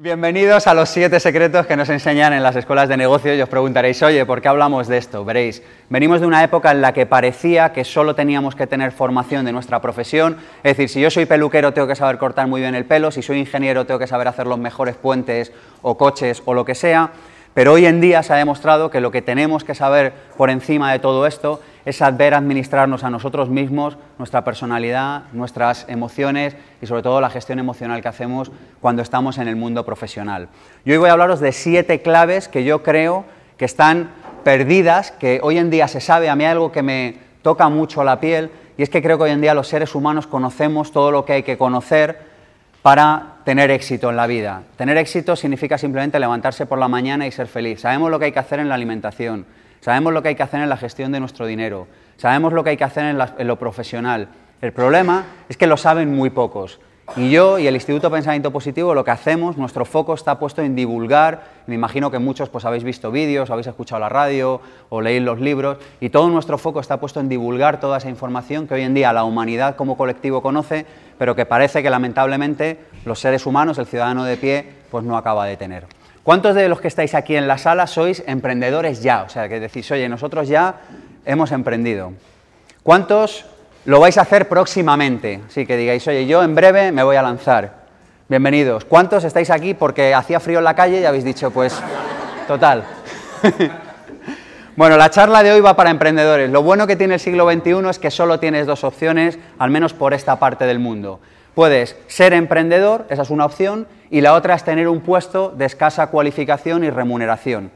[0.00, 3.48] Bienvenidos a los siete secretos que nos enseñan en las escuelas de negocios y os
[3.48, 5.24] preguntaréis, oye, ¿por qué hablamos de esto?
[5.24, 9.44] Veréis, venimos de una época en la que parecía que solo teníamos que tener formación
[9.44, 12.76] de nuestra profesión, es decir, si yo soy peluquero tengo que saber cortar muy bien
[12.76, 15.50] el pelo, si soy ingeniero tengo que saber hacer los mejores puentes
[15.82, 17.10] o coches o lo que sea,
[17.58, 20.92] pero hoy en día se ha demostrado que lo que tenemos que saber por encima
[20.92, 27.02] de todo esto es saber administrarnos a nosotros mismos, nuestra personalidad, nuestras emociones y sobre
[27.02, 30.50] todo la gestión emocional que hacemos cuando estamos en el mundo profesional.
[30.84, 33.24] Y hoy voy a hablaros de siete claves que yo creo
[33.56, 34.10] que están
[34.44, 38.20] perdidas, que hoy en día se sabe, a mí algo que me toca mucho la
[38.20, 41.24] piel, y es que creo que hoy en día los seres humanos conocemos todo lo
[41.24, 42.20] que hay que conocer
[42.82, 44.64] para tener éxito en la vida.
[44.76, 47.80] Tener éxito significa simplemente levantarse por la mañana y ser feliz.
[47.80, 49.46] Sabemos lo que hay que hacer en la alimentación,
[49.80, 51.86] sabemos lo que hay que hacer en la gestión de nuestro dinero,
[52.18, 54.28] sabemos lo que hay que hacer en, lo profesional.
[54.60, 56.78] El problema es que lo saben muy pocos.
[57.16, 60.76] Y yo y el Instituto Pensamiento Positivo lo que hacemos, nuestro foco está puesto en
[60.76, 64.60] divulgar, me imagino que muchos pues habéis visto vídeos, habéis escuchado la radio
[64.90, 68.68] o leéis los libros, y todo nuestro foco está puesto en divulgar toda esa información
[68.68, 70.86] que hoy en día la humanidad como colectivo conoce,
[71.18, 75.46] pero que parece que lamentablemente los seres humanos, el ciudadano de pie, pues no acaba
[75.46, 75.86] de tener.
[76.22, 79.22] ¿Cuántos de los que estáis aquí en la sala sois emprendedores ya?
[79.22, 80.82] O sea, que decís, oye, nosotros ya
[81.24, 82.12] hemos emprendido.
[82.82, 83.46] ¿Cuántos
[83.88, 85.40] lo vais a hacer próximamente?
[85.46, 87.86] Así que digáis, oye, yo en breve me voy a lanzar.
[88.28, 88.84] Bienvenidos.
[88.84, 91.74] ¿Cuántos estáis aquí porque hacía frío en la calle y habéis dicho, pues,
[92.46, 92.84] total?
[94.76, 96.50] bueno, la charla de hoy va para emprendedores.
[96.50, 99.94] Lo bueno que tiene el siglo XXI es que solo tienes dos opciones, al menos
[99.94, 101.20] por esta parte del mundo.
[101.54, 105.64] Puedes ser emprendedor, esa es una opción, y la otra es tener un puesto de
[105.64, 107.70] escasa cualificación y remuneración.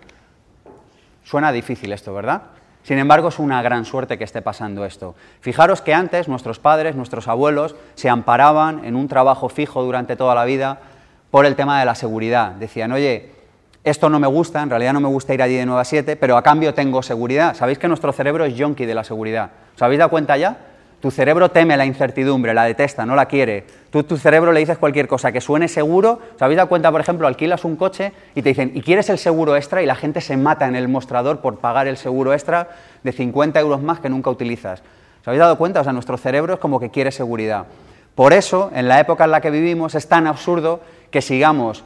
[1.25, 2.43] Suena difícil esto, ¿verdad?
[2.83, 5.15] Sin embargo, es una gran suerte que esté pasando esto.
[5.41, 10.35] Fijaros que antes nuestros padres, nuestros abuelos, se amparaban en un trabajo fijo durante toda
[10.35, 10.81] la vida
[11.31, 12.53] por el tema de la seguridad.
[12.53, 13.31] Decían, oye,
[13.85, 16.17] esto no me gusta, en realidad no me gusta ir allí de 9 a 7,
[16.17, 17.55] pero a cambio tengo seguridad.
[17.55, 19.51] ¿Sabéis que nuestro cerebro es yonki de la seguridad?
[19.75, 20.57] ¿Os habéis dado cuenta ya?
[21.03, 23.67] Tu cerebro teme la incertidumbre, la detesta, no la quiere.
[23.91, 26.21] Tú tu cerebro le dices cualquier cosa que suene seguro.
[26.37, 29.19] ¿Os habéis dado cuenta, por ejemplo, alquilas un coche y te dicen, ¿y quieres el
[29.19, 29.83] seguro extra?
[29.83, 32.69] Y la gente se mata en el mostrador por pagar el seguro extra
[33.03, 34.85] de 50 euros más que nunca utilizas.
[35.23, 35.81] ¿Os habéis dado cuenta?
[35.81, 37.67] O sea, nuestro cerebro es como que quiere seguridad.
[38.15, 41.83] Por eso, en la época en la que vivimos, es tan absurdo que sigamos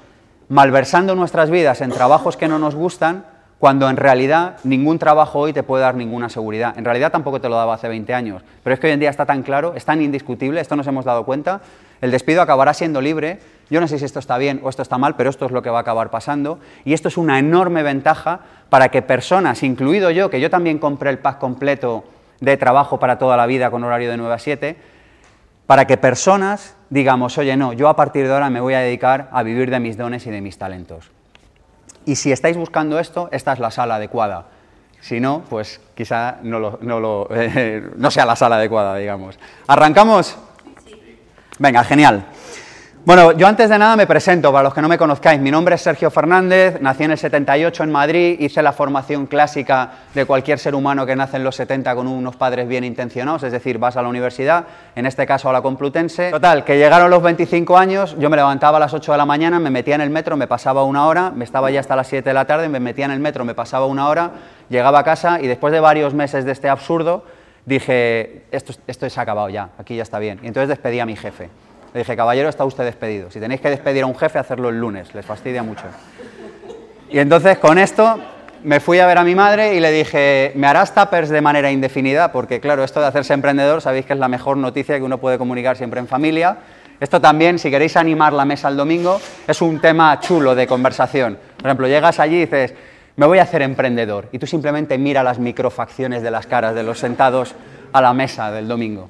[0.50, 3.24] malversando nuestras vidas en trabajos que no nos gustan
[3.58, 6.76] cuando en realidad ningún trabajo hoy te puede dar ninguna seguridad.
[6.76, 9.10] En realidad tampoco te lo daba hace 20 años, pero es que hoy en día
[9.10, 11.60] está tan claro, es tan indiscutible, esto nos hemos dado cuenta,
[12.00, 13.40] el despido acabará siendo libre,
[13.70, 15.62] yo no sé si esto está bien o esto está mal, pero esto es lo
[15.62, 20.10] que va a acabar pasando, y esto es una enorme ventaja para que personas, incluido
[20.10, 22.04] yo, que yo también compré el pack completo
[22.40, 24.76] de trabajo para toda la vida con horario de 9 a 7,
[25.66, 29.28] para que personas digamos, oye, no, yo a partir de ahora me voy a dedicar
[29.32, 31.15] a vivir de mis dones y de mis talentos.
[32.06, 34.46] Y si estáis buscando esto, esta es la sala adecuada.
[35.00, 39.38] Si no, pues quizá no, no sea la sala adecuada, digamos.
[39.66, 40.36] ¿Arrancamos?
[41.58, 42.24] Venga, genial.
[43.06, 45.76] Bueno, yo antes de nada me presento, para los que no me conozcáis, mi nombre
[45.76, 50.58] es Sergio Fernández, nací en el 78 en Madrid, hice la formación clásica de cualquier
[50.58, 53.96] ser humano que nace en los 70 con unos padres bien intencionados, es decir, vas
[53.96, 54.64] a la universidad,
[54.96, 56.32] en este caso a la Complutense.
[56.32, 59.60] Total, que llegaron los 25 años, yo me levantaba a las 8 de la mañana,
[59.60, 62.28] me metía en el metro, me pasaba una hora, me estaba ya hasta las 7
[62.28, 64.32] de la tarde, me metía en el metro, me pasaba una hora,
[64.68, 67.22] llegaba a casa y después de varios meses de este absurdo,
[67.66, 70.40] dije, esto, esto ha acabado ya, aquí ya está bien.
[70.42, 71.50] Y entonces despedí a mi jefe.
[71.96, 73.30] Le dije, caballero, está usted despedido.
[73.30, 75.84] Si tenéis que despedir a un jefe, hacerlo el lunes, les fastidia mucho.
[77.08, 78.20] Y entonces con esto
[78.64, 81.70] me fui a ver a mi madre y le dije, ¿me harás tappers de manera
[81.70, 82.32] indefinida?
[82.32, 85.38] Porque claro, esto de hacerse emprendedor, sabéis que es la mejor noticia que uno puede
[85.38, 86.58] comunicar siempre en familia.
[87.00, 89.18] Esto también, si queréis animar la mesa el domingo,
[89.48, 91.38] es un tema chulo de conversación.
[91.56, 92.74] Por ejemplo, llegas allí y dices,
[93.16, 94.28] me voy a hacer emprendedor.
[94.32, 97.54] Y tú simplemente mira las microfacciones de las caras de los sentados
[97.94, 99.08] a la mesa del domingo.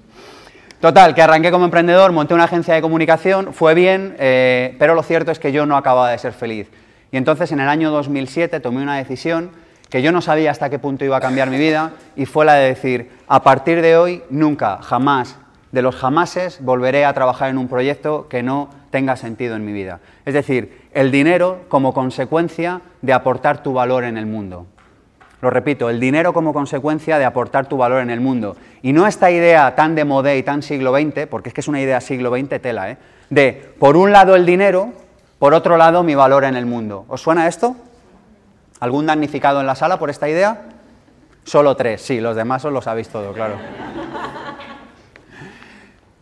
[0.86, 5.02] Total, que arranqué como emprendedor, monté una agencia de comunicación, fue bien, eh, pero lo
[5.02, 6.68] cierto es que yo no acababa de ser feliz.
[7.10, 9.50] Y entonces en el año 2007 tomé una decisión
[9.90, 12.54] que yo no sabía hasta qué punto iba a cambiar mi vida y fue la
[12.54, 15.34] de decir, a partir de hoy, nunca, jamás,
[15.72, 19.72] de los jamases, volveré a trabajar en un proyecto que no tenga sentido en mi
[19.72, 19.98] vida.
[20.24, 24.68] Es decir, el dinero como consecuencia de aportar tu valor en el mundo.
[25.46, 28.56] Lo repito, el dinero como consecuencia de aportar tu valor en el mundo.
[28.82, 31.68] Y no esta idea tan de modé y tan siglo XX, porque es que es
[31.68, 32.96] una idea siglo XX tela, ¿eh?
[33.30, 34.92] de por un lado el dinero,
[35.38, 37.04] por otro lado mi valor en el mundo.
[37.06, 37.76] ¿Os suena esto?
[38.80, 40.62] ¿Algún damnificado en la sala por esta idea?
[41.44, 43.54] Solo tres, sí, los demás os lo sabéis todo, claro.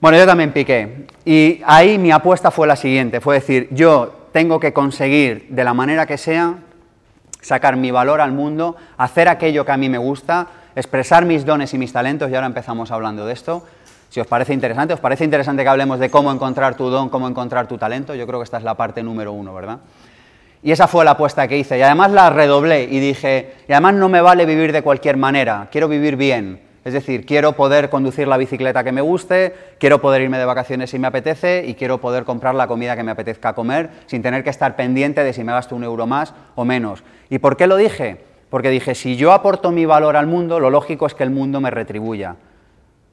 [0.02, 1.06] Bueno, yo también piqué.
[1.24, 5.72] Y ahí mi apuesta fue la siguiente, fue decir, yo tengo que conseguir, de la
[5.72, 6.56] manera que sea,
[7.44, 11.74] sacar mi valor al mundo, hacer aquello que a mí me gusta, expresar mis dones
[11.74, 13.64] y mis talentos, y ahora empezamos hablando de esto.
[14.08, 17.28] Si os parece interesante, ¿os parece interesante que hablemos de cómo encontrar tu don, cómo
[17.28, 18.14] encontrar tu talento?
[18.14, 19.78] Yo creo que esta es la parte número uno, ¿verdad?
[20.62, 21.78] Y esa fue la apuesta que hice.
[21.78, 25.68] Y además la redoblé y dije, y además no me vale vivir de cualquier manera,
[25.70, 26.63] quiero vivir bien.
[26.84, 30.90] Es decir, quiero poder conducir la bicicleta que me guste, quiero poder irme de vacaciones
[30.90, 34.44] si me apetece y quiero poder comprar la comida que me apetezca comer sin tener
[34.44, 37.02] que estar pendiente de si me gasto un euro más o menos.
[37.30, 38.22] ¿Y por qué lo dije?
[38.50, 41.58] Porque dije, si yo aporto mi valor al mundo, lo lógico es que el mundo
[41.60, 42.36] me retribuya.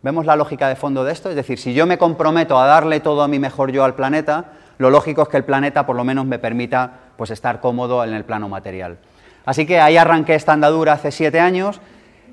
[0.03, 1.29] ¿Vemos la lógica de fondo de esto?
[1.29, 4.51] Es decir, si yo me comprometo a darle todo a mi mejor yo al planeta,
[4.79, 8.13] lo lógico es que el planeta por lo menos me permita pues, estar cómodo en
[8.13, 8.97] el plano material.
[9.45, 11.79] Así que ahí arranqué esta andadura hace siete años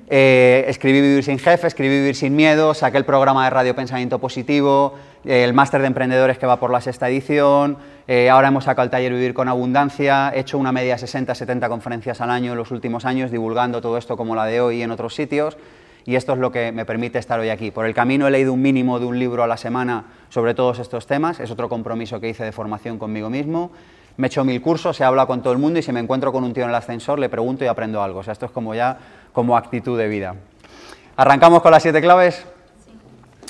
[0.09, 4.17] eh, escribí Vivir sin Jefe, escribí Vivir sin Miedo, saqué el programa de Radio Pensamiento
[4.17, 7.77] Positivo, eh, el máster de emprendedores que va por la sexta edición,
[8.07, 12.21] eh, ahora hemos sacado el taller Vivir con Abundancia, he hecho una media 60-70 conferencias
[12.21, 15.13] al año en los últimos años divulgando todo esto como la de hoy en otros
[15.13, 15.57] sitios
[16.05, 17.69] y esto es lo que me permite estar hoy aquí.
[17.69, 20.79] Por el camino he leído un mínimo de un libro a la semana sobre todos
[20.79, 23.69] estos temas, es otro compromiso que hice de formación conmigo mismo.
[24.17, 26.33] Me he hecho mil cursos, he hablado con todo el mundo y si me encuentro
[26.33, 28.19] con un tío en el ascensor le pregunto y aprendo algo.
[28.19, 28.97] Esto es como ya
[29.39, 30.35] como actitud de vida.
[31.15, 32.45] ¿Arrancamos con las siete claves?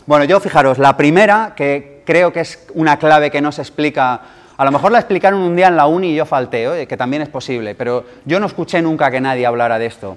[0.05, 4.21] Bueno, yo fijaros, la primera, que creo que es una clave que no se explica,
[4.55, 7.23] a lo mejor la explicaron un día en la uni y yo falté, que también
[7.23, 10.15] es posible, pero yo no escuché nunca que nadie hablara de esto.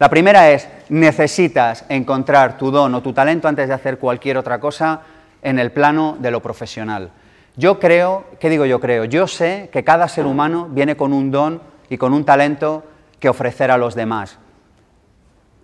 [0.00, 4.58] La primera es, necesitas encontrar tu don o tu talento antes de hacer cualquier otra
[4.58, 5.02] cosa
[5.40, 7.10] en el plano de lo profesional.
[7.54, 9.04] Yo creo, ¿qué digo yo creo?
[9.04, 12.82] Yo sé que cada ser humano viene con un don y con un talento
[13.20, 14.40] que ofrecer a los demás.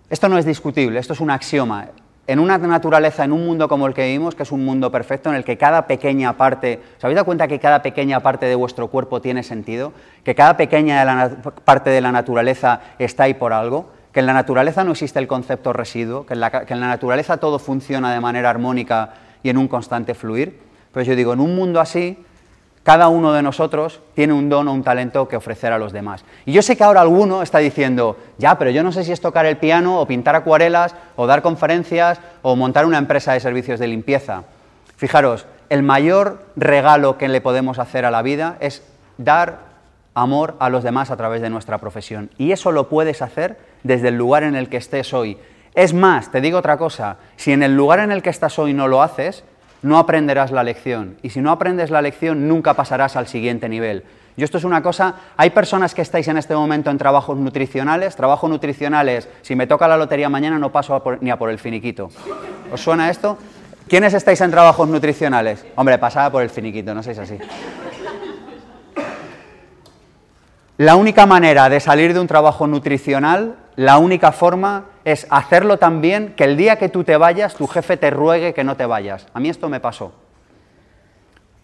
[0.09, 1.89] Esto no es discutible, esto es un axioma.
[2.25, 5.29] En una naturaleza, en un mundo como el que vivimos, que es un mundo perfecto
[5.29, 8.55] en el que cada pequeña parte, ¿os habéis dado cuenta que cada pequeña parte de
[8.55, 9.93] vuestro cuerpo tiene sentido?
[10.23, 14.83] Que cada pequeña parte de la naturaleza está ahí por algo, que en la naturaleza
[14.83, 18.19] no existe el concepto residuo, que en la, que en la naturaleza todo funciona de
[18.19, 19.13] manera armónica
[19.43, 20.59] y en un constante fluir.
[20.91, 22.17] Pues yo digo, en un mundo así,
[22.83, 26.23] cada uno de nosotros tiene un don o un talento que ofrecer a los demás.
[26.45, 29.21] Y yo sé que ahora alguno está diciendo, ya, pero yo no sé si es
[29.21, 33.79] tocar el piano o pintar acuarelas o dar conferencias o montar una empresa de servicios
[33.79, 34.43] de limpieza.
[34.95, 38.83] Fijaros, el mayor regalo que le podemos hacer a la vida es
[39.17, 39.69] dar
[40.15, 42.29] amor a los demás a través de nuestra profesión.
[42.37, 45.37] Y eso lo puedes hacer desde el lugar en el que estés hoy.
[45.75, 48.73] Es más, te digo otra cosa, si en el lugar en el que estás hoy
[48.73, 49.43] no lo haces,
[49.81, 51.17] no aprenderás la lección.
[51.21, 54.03] Y si no aprendes la lección, nunca pasarás al siguiente nivel.
[54.35, 58.15] Y esto es una cosa, hay personas que estáis en este momento en trabajos nutricionales,
[58.15, 62.09] trabajos nutricionales, si me toca la lotería mañana no paso ni a por el finiquito.
[62.71, 63.37] ¿Os suena esto?
[63.89, 65.65] ¿Quiénes estáis en trabajos nutricionales?
[65.75, 67.37] Hombre, pasada por el finiquito, no seáis así.
[70.77, 76.01] La única manera de salir de un trabajo nutricional, la única forma es hacerlo tan
[76.01, 78.85] bien que el día que tú te vayas, tu jefe te ruegue que no te
[78.85, 79.27] vayas.
[79.33, 80.11] A mí esto me pasó.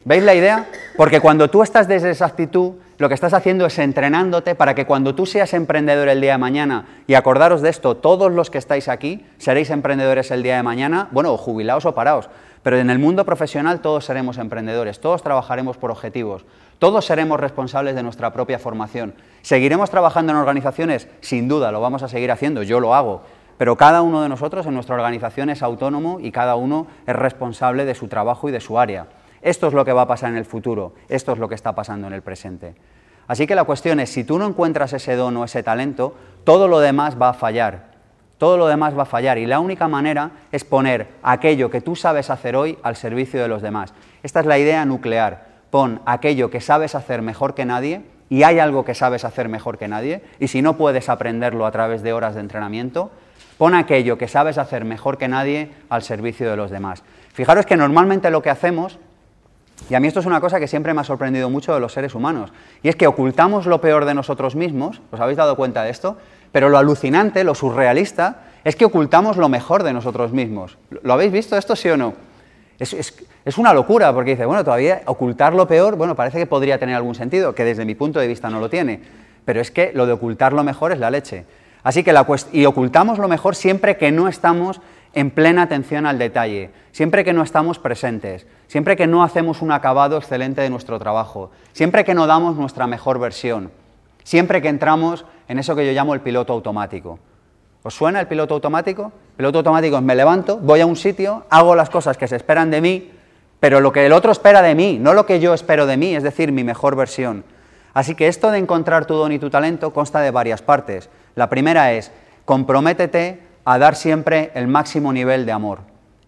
[0.04, 0.68] ¿Veis la idea?
[0.98, 4.86] Porque cuando tú estás desde esa actitud, lo que estás haciendo es entrenándote para que
[4.86, 8.60] cuando tú seas emprendedor el día de mañana, y acordaros de esto, todos los que
[8.60, 12.30] estáis aquí seréis emprendedores el día de mañana, bueno, o jubilaos o paraos,
[12.62, 16.46] pero en el mundo profesional todos seremos emprendedores, todos trabajaremos por objetivos.
[16.80, 19.14] Todos seremos responsables de nuestra propia formación.
[19.42, 21.08] ¿Seguiremos trabajando en organizaciones?
[21.22, 23.24] Sin duda, lo vamos a seguir haciendo, yo lo hago.
[23.58, 27.86] Pero cada uno de nosotros en nuestra organización es autónomo y cada uno es responsable
[27.86, 29.08] de su trabajo y de su área.
[29.42, 31.74] Esto es lo que va a pasar en el futuro, esto es lo que está
[31.76, 32.76] pasando en el presente.
[33.28, 36.68] Así que la cuestión es, si tú no encuentras ese don o ese talento, todo
[36.68, 37.96] lo demás va a fallar.
[38.38, 41.96] Todo lo demás va a fallar y la única manera es poner aquello que tú
[41.96, 43.94] sabes hacer hoy al servicio de los demás.
[44.24, 48.60] Esta es la idea nuclear pon aquello que sabes hacer mejor que nadie y hay
[48.60, 52.14] algo que sabes hacer mejor que nadie y si no puedes aprenderlo a través de
[52.14, 53.12] horas de entrenamiento,
[53.58, 57.04] pon aquello que sabes hacer mejor que nadie al servicio de los demás.
[57.34, 59.00] Fijaros que normalmente lo que hacemos,
[59.90, 61.94] y a mí esto es una cosa que siempre me ha sorprendido mucho de los
[61.94, 62.52] seres humanos,
[62.84, 66.18] y es que ocultamos lo peor de nosotros mismos, ¿os habéis dado cuenta de esto?
[66.52, 70.78] Pero lo alucinante, lo surrealista, es que ocultamos lo mejor de nosotros mismos.
[71.04, 72.14] ¿Lo habéis visto esto, sí o no?
[72.80, 76.96] Es, una locura, porque dice, bueno, todavía ocultar lo peor, bueno, parece que podría tener
[76.96, 79.02] algún sentido, que desde mi punto de vista no lo tiene,
[79.46, 81.46] pero es que lo de ocultar lo mejor es la leche.
[81.86, 84.82] Así que la y ocultamos lo mejor siempre que no estamos
[85.14, 89.72] en plena atención al detalle, siempre que no estamos presentes, siempre que no hacemos un
[89.72, 93.70] acabado excelente de nuestro trabajo, siempre que no damos nuestra mejor versión,
[94.24, 97.20] siempre que entramos en eso que yo llamo el piloto automático.
[97.84, 99.12] ¿Os suena el piloto automático?
[99.34, 102.36] El piloto automático es me levanto, voy a un sitio, hago las cosas que se
[102.36, 103.12] esperan de mí,
[103.60, 106.16] pero lo que el otro espera de mí, no lo que yo espero de mí,
[106.16, 107.44] es decir, mi mejor versión.
[107.94, 111.10] Así que esto de encontrar tu don y tu talento consta de varias partes.
[111.36, 112.12] La primera es,
[112.46, 115.80] comprométete a dar siempre el máximo nivel de amor.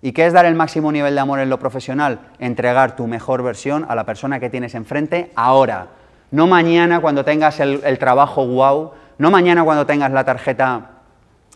[0.02, 2.20] ¿Y qué es dar el máximo nivel de amor en lo profesional?
[2.40, 5.88] Entregar tu mejor versión a la persona que tienes enfrente ahora.
[6.30, 10.92] No mañana cuando tengas el, trabajo wow, no mañana cuando tengas la tarjeta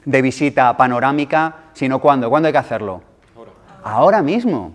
[0.05, 2.29] de visita panorámica, sino cuando.
[2.29, 3.01] ¿Cuándo hay que hacerlo?
[3.36, 3.51] Ahora.
[3.84, 4.72] ahora mismo.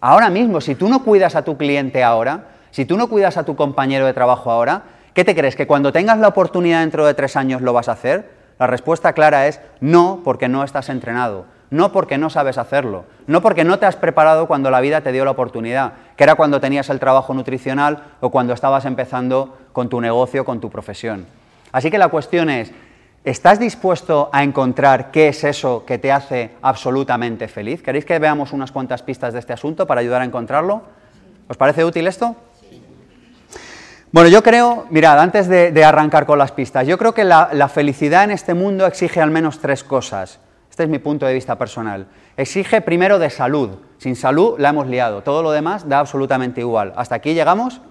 [0.00, 0.60] Ahora mismo.
[0.60, 4.06] Si tú no cuidas a tu cliente ahora, si tú no cuidas a tu compañero
[4.06, 4.82] de trabajo ahora,
[5.14, 5.56] ¿qué te crees?
[5.56, 8.30] ¿Que cuando tengas la oportunidad dentro de tres años lo vas a hacer?
[8.58, 13.40] La respuesta clara es no, porque no estás entrenado no porque no sabes hacerlo, no
[13.40, 16.60] porque no te has preparado cuando la vida te dio la oportunidad, que era cuando
[16.60, 21.24] tenías el trabajo nutricional o cuando estabas empezando con tu negocio, con tu profesión.
[21.72, 22.72] Así que la cuestión es,
[23.24, 27.82] ¿estás dispuesto a encontrar qué es eso que te hace absolutamente feliz?
[27.82, 30.82] ¿Queréis que veamos unas cuantas pistas de este asunto para ayudar a encontrarlo?
[31.48, 32.36] ¿Os parece útil esto?
[34.12, 38.24] Bueno, yo creo, mirad, antes de, arrancar con las pistas, yo creo que la felicidad
[38.24, 40.38] en este mundo exige al menos tres cosas.
[40.72, 42.06] Este es mi punto de vista personal.
[42.34, 43.72] Exige primero de salud.
[43.98, 45.22] Sin salud la hemos liado.
[45.22, 46.94] Todo lo demás da absolutamente igual.
[46.96, 47.82] ¿Hasta aquí llegamos?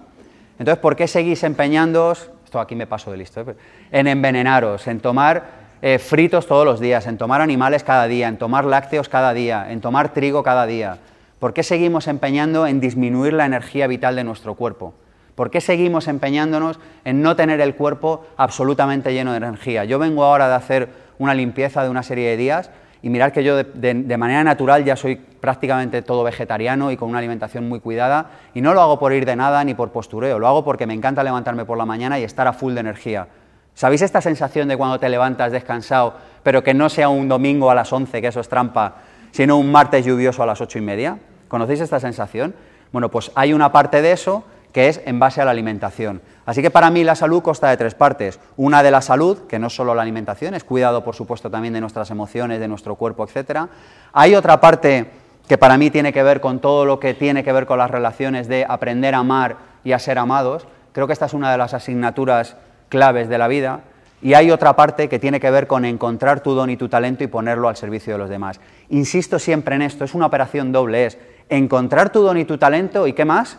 [0.58, 2.30] Entonces, ¿por qué seguís empeñándoos?
[2.44, 3.40] Esto aquí me paso de listo.
[3.40, 3.56] ¿eh?
[3.92, 5.44] En envenenaros, en tomar
[5.80, 9.70] eh, fritos todos los días, en tomar animales cada día, en tomar lácteos cada día,
[9.70, 10.98] en tomar trigo cada día.
[11.38, 14.92] ¿Por qué seguimos empeñando en disminuir la energía vital de nuestro cuerpo?
[15.34, 19.84] ¿Por qué seguimos empeñándonos en no tener el cuerpo absolutamente lleno de energía?
[19.84, 22.70] Yo vengo ahora de hacer una limpieza de una serie de días
[23.02, 27.18] y mirad que yo de, manera natural ya soy prácticamente todo vegetariano y con una
[27.18, 30.46] alimentación muy cuidada y no lo hago por ir de nada ni por postureo, lo
[30.46, 33.26] hago porque me encanta levantarme por la mañana y estar a full de energía.
[33.74, 37.74] ¿Sabéis esta sensación de cuando te levantas descansado, pero que no sea un domingo a
[37.74, 38.96] las 11, que eso es trampa,
[39.30, 41.18] sino un martes lluvioso a las ocho y media?
[41.48, 42.54] ¿Conocéis esta sensación?
[42.92, 46.22] Bueno, pues hay una parte de eso que es en base a la alimentación.
[46.46, 48.40] Así que para mí la salud consta de tres partes.
[48.56, 51.74] Una de la salud, que no es solo la alimentación, es cuidado, por supuesto, también
[51.74, 53.66] de nuestras emociones, de nuestro cuerpo, etc.
[54.12, 55.10] Hay otra parte
[55.46, 57.90] que para mí tiene que ver con todo lo que tiene que ver con las
[57.90, 60.66] relaciones de aprender a amar y a ser amados.
[60.92, 62.56] Creo que esta es una de las asignaturas
[62.88, 63.80] claves de la vida.
[64.22, 67.24] Y hay otra parte que tiene que ver con encontrar tu don y tu talento
[67.24, 68.60] y ponerlo al servicio de los demás.
[68.88, 73.08] Insisto siempre en esto, es una operación doble, es encontrar tu don y tu talento
[73.08, 73.58] y qué más?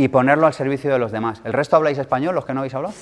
[0.00, 1.42] Y ponerlo al servicio de los demás.
[1.44, 2.94] ¿El resto habláis español, los que no habéis hablado?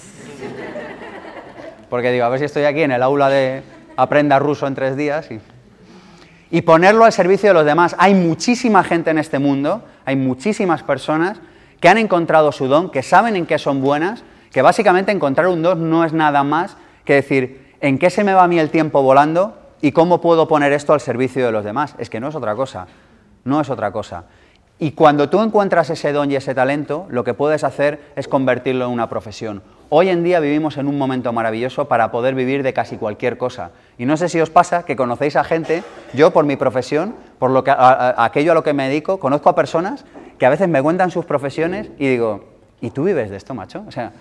[1.89, 3.63] Porque digo, a ver si estoy aquí en el aula de
[3.97, 5.39] aprenda ruso en tres días y,
[6.51, 7.95] y ponerlo al servicio de los demás.
[8.01, 11.39] Hay muchísima gente en este mundo, hay muchísimas personas
[11.79, 15.63] que han encontrado su don, que saben en qué son buenas, que básicamente encontrar un
[15.63, 18.71] don no es nada más que decir, ¿en qué se me va a mí el
[18.71, 21.95] tiempo volando y cómo puedo poner esto al servicio de los demás?
[21.99, 22.89] Es que no es otra cosa,
[23.45, 24.25] no es otra cosa.
[24.81, 28.85] Y cuando tú encuentras ese don y ese talento, lo que puedes hacer es convertirlo
[28.85, 29.61] en una profesión.
[29.89, 33.73] Hoy en día vivimos en un momento maravilloso para poder vivir de casi cualquier cosa.
[33.97, 35.83] Y no sé si os pasa que conocéis a gente,
[36.15, 39.57] yo por mi profesión, por lo que, aquello a lo que me dedico, conozco a
[39.57, 40.05] personas
[40.39, 42.45] que a veces me cuentan sus profesiones y digo,
[42.81, 43.83] ¿y tú vives de esto, macho?
[43.89, 44.13] O sea,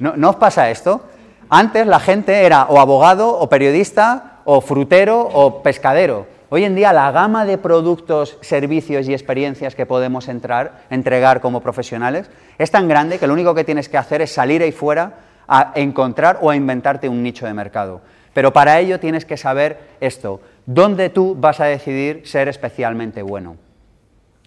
[0.00, 1.02] ¿no, ¿no os pasa esto?
[1.50, 6.26] Antes la gente era o abogado, o periodista, o frutero, o pescadero.
[6.48, 11.60] Hoy en día la gama de productos, servicios y experiencias que podemos entrar, entregar como
[11.60, 15.14] profesionales es tan grande que lo único que tienes que hacer es salir ahí fuera
[15.48, 18.00] a encontrar o a inventarte un nicho de mercado.
[18.32, 23.56] Pero para ello tienes que saber esto, dónde tú vas a decidir ser especialmente bueno.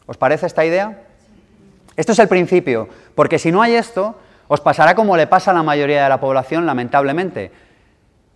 [0.06, 1.02] ¿Os parece esta idea?
[1.98, 4.16] Esto es el principio, porque si no hay esto,
[4.48, 7.52] os pasará como le pasa a la mayoría de la población, lamentablemente,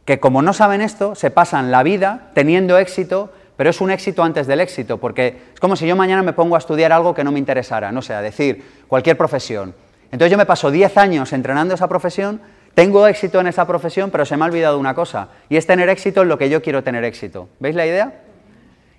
[0.04, 4.24] que como no saben esto, se pasan la vida teniendo éxito pero es un éxito
[4.24, 7.24] antes del éxito, porque es como si yo mañana me pongo a estudiar algo que
[7.24, 9.76] no me interesara, no sé, a decir, cualquier profesión.
[10.12, 12.42] Entonces yo me paso 10 años entrenando esa profesión,
[12.74, 15.90] tengo éxito en esa profesión, pero se me ha olvidado una cosa, y es tener
[15.90, 17.50] éxito en lo que yo quiero tener éxito.
[17.60, 18.14] ¿Veis la idea?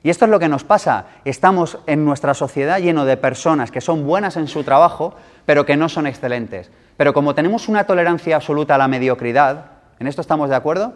[0.05, 1.07] Y esto es lo que nos pasa.
[1.25, 5.79] Estamos en nuestra sociedad lleno de personas que son buenas en su trabajo, pero que
[5.79, 6.71] no son excelentes.
[6.99, 9.65] Pero como tenemos una tolerancia absoluta a la mediocridad,
[9.99, 10.93] ¿en esto estamos de acuerdo?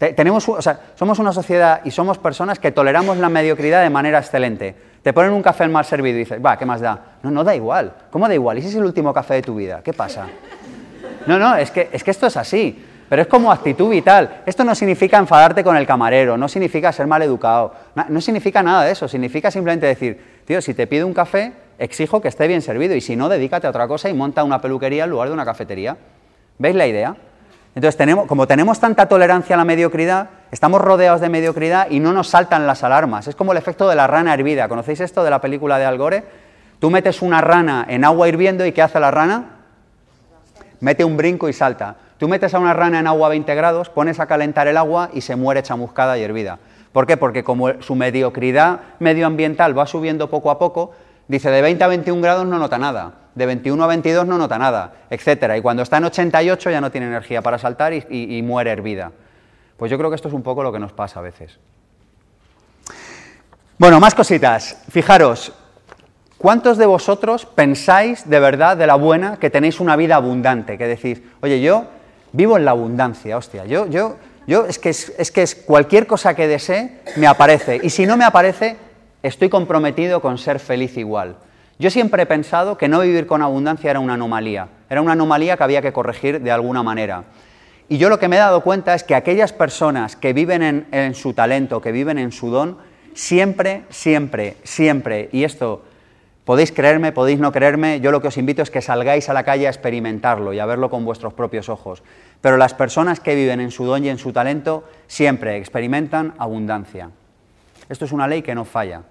[0.00, 4.18] Tenemos, o sea, somos una sociedad y somos personas que toleramos la mediocridad de manera
[4.18, 4.74] excelente.
[5.02, 7.18] Te ponen un café mal servido y dices, va, ¿qué más da?
[7.22, 7.92] No, no da igual.
[8.10, 8.56] ¿Cómo da igual?
[8.56, 9.82] ¿Y si es el último café de tu vida?
[9.84, 10.26] ¿Qué pasa?
[11.26, 12.82] No, no, es que, es que esto es así.
[13.10, 14.40] Pero es como actitud vital.
[14.46, 18.62] Esto no significa enfadarte con el camarero, no significa ser mal educado, no, no significa
[18.62, 19.06] nada de eso.
[19.06, 23.02] Significa simplemente decir, tío, si te pido un café, exijo que esté bien servido y
[23.02, 25.98] si no, dedícate a otra cosa y monta una peluquería en lugar de una cafetería.
[26.56, 27.16] ¿Veis la idea?
[27.74, 32.12] Entonces, tenemos, como tenemos tanta tolerancia a la mediocridad, estamos rodeados de mediocridad y no
[32.12, 33.28] nos saltan las alarmas.
[33.28, 34.68] Es como el efecto de la rana hervida.
[34.68, 36.24] ¿Conocéis esto de la película de Al Gore?
[36.80, 39.44] Tú metes una rana en agua hirviendo y ¿qué hace la rana?
[40.80, 41.96] Mete un brinco y salta.
[42.18, 45.10] Tú metes a una rana en agua a 20 grados, pones a calentar el agua
[45.12, 46.58] y se muere chamuscada y hervida.
[46.92, 47.16] ¿Por qué?
[47.16, 50.90] Porque como su mediocridad medioambiental va subiendo poco a poco,
[51.30, 54.58] dice de 20 a 21 grados no nota nada de 21 a 22 no nota
[54.58, 55.56] nada, etcétera.
[55.56, 59.12] Y cuando está en 88 ya no tiene energía para saltar y, muere hervida.
[59.76, 61.58] Pues yo creo que esto es un poco lo que nos pasa a veces.
[63.78, 64.76] Bueno, más cositas.
[64.90, 65.52] Fijaros,
[66.36, 70.76] ¿cuántos de vosotros pensáis de verdad de la buena que tenéis una vida abundante?
[70.76, 71.86] Que decís, oye, yo
[72.32, 76.34] vivo en la abundancia, hostia, yo, yo, yo es que es que es cualquier cosa
[76.34, 77.80] que desee me aparece.
[77.82, 78.76] Y si no me aparece,
[79.22, 81.36] estoy comprometido con ser feliz igual.
[81.78, 85.56] Yo siempre he pensado que no vivir con abundancia era una anomalía, era una anomalía
[85.56, 87.24] que había que corregir de alguna manera.
[87.88, 91.14] Y yo lo que me he dado cuenta es que aquellas personas que viven en,
[91.14, 92.78] su talento, que viven en su don,
[93.14, 95.82] siempre, siempre, siempre, y esto
[96.44, 99.42] podéis creerme, podéis no creerme, yo lo que os invito es que salgáis a la
[99.42, 102.02] calle a experimentarlo y a verlo con vuestros propios ojos.
[102.40, 107.10] Pero las personas que viven en su don y en su talento siempre experimentan abundancia.
[107.90, 109.02] Esto es una ley que no falla.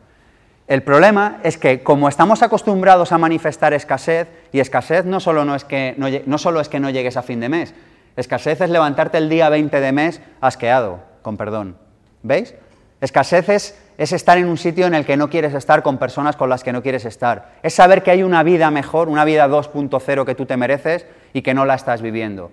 [0.67, 5.55] El problema es que como estamos acostumbrados a manifestar escasez, y escasez no solo, no
[5.55, 7.73] es que no, solo es que no llegues a fin de mes,
[8.15, 11.75] escasez es levantarte el día 20 de mes asqueado, con perdón.
[12.23, 12.55] ¿Veis?
[13.01, 16.35] Escasez es, es, estar en un sitio en el que no quieres estar con personas
[16.35, 17.53] con las que no quieres estar.
[17.63, 21.41] Es saber que hay una vida mejor, una vida 2.0 que tú te mereces y
[21.41, 22.51] que no la estás viviendo.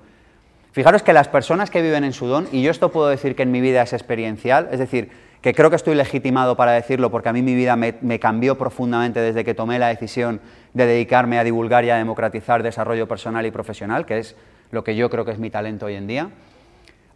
[0.73, 3.42] Fijaros que las personas que viven en su don, y yo esto puedo decir que
[3.42, 5.11] en mi vida es experiencial, es decir,
[5.47, 9.21] que creo que estoy legitimado para decirlo porque a mí mi vida me, cambió profundamente
[9.21, 10.41] desde que tomé la decisión
[10.75, 14.35] de dedicarme a divulgar y a democratizar desarrollo personal y profesional, que es
[14.73, 16.31] lo que yo creo que es mi talento hoy en día.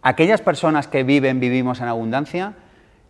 [0.03, 2.53] Aquellas personas que viven, vivimos en abundancia,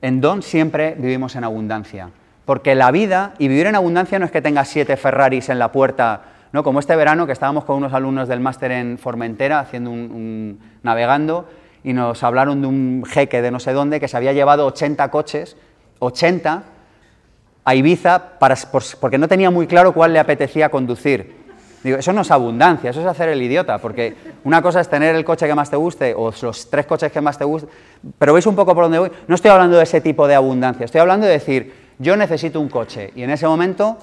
[0.01, 2.09] en Don siempre vivimos en abundancia.
[2.47, 5.71] Porque la vida, y vivir en abundancia no es que tengas siete Ferraris en la
[5.71, 6.23] puerta,
[6.55, 6.65] ¿no?
[6.65, 11.47] como este verano que estábamos con unos alumnos del máster en Formentera haciendo un navegando
[11.83, 15.11] y nos hablaron de un jeque de no sé dónde que se había llevado 80
[15.11, 15.57] coches,
[15.99, 16.63] 80,
[17.65, 18.57] a Ibiza para,
[19.01, 21.41] porque no tenía muy claro cuál le apetecía conducir.
[21.83, 24.15] Digo, eso no es abundancia, eso es hacer el idiota, porque
[24.45, 27.23] una cosa es tener el coche que más te guste o los tres coches que
[27.23, 27.71] más te gusten,
[28.19, 29.11] pero veis un poco por dónde voy.
[29.27, 32.69] No estoy hablando de ese tipo de abundancia, estoy hablando de decir, yo necesito un
[32.69, 33.97] coche y en ese momento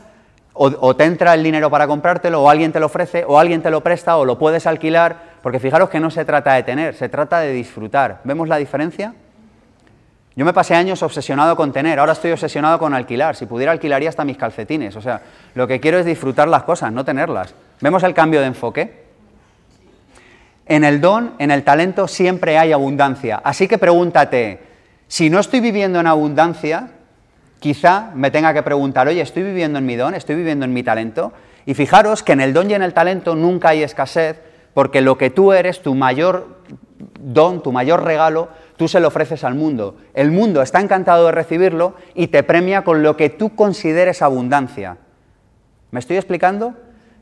[0.57, 3.69] o, te entra el dinero para comprártelo, o alguien te lo ofrece, o alguien te
[3.69, 7.10] lo presta, o lo puedes alquilar, porque fijaros que no se trata de tener, se
[7.10, 8.21] trata de disfrutar.
[8.23, 9.13] ¿Vemos la diferencia?
[10.36, 13.36] Yo me pasé años obsesionado con tener, ahora estoy obsesionado con alquilar.
[13.36, 14.95] Si pudiera alquilaría hasta mis calcetines.
[14.95, 15.21] O sea,
[15.56, 17.56] lo que quiero es disfrutar las cosas, no tenerlas.
[17.82, 19.08] ¿Vemos el cambio de enfoque?
[20.67, 23.41] En el don, en el talento, siempre hay abundancia.
[23.43, 24.60] Así que pregúntate,
[25.08, 26.89] si no estoy viviendo en abundancia,
[27.60, 30.13] quizá me tenga que preguntar, oye, ¿estoy viviendo en mi don?
[30.13, 31.34] ¿Estoy viviendo en mi talento?
[31.65, 34.39] Y fijaros que en el don y en el talento nunca hay escasez,
[34.77, 36.59] porque lo que tú eres, tu mayor
[37.19, 39.97] don, tu mayor regalo, tú se lo ofreces al mundo.
[40.13, 44.97] El mundo está encantado de recibirlo y te premia con lo que tú consideres abundancia.
[45.89, 46.75] ¿Me estoy explicando?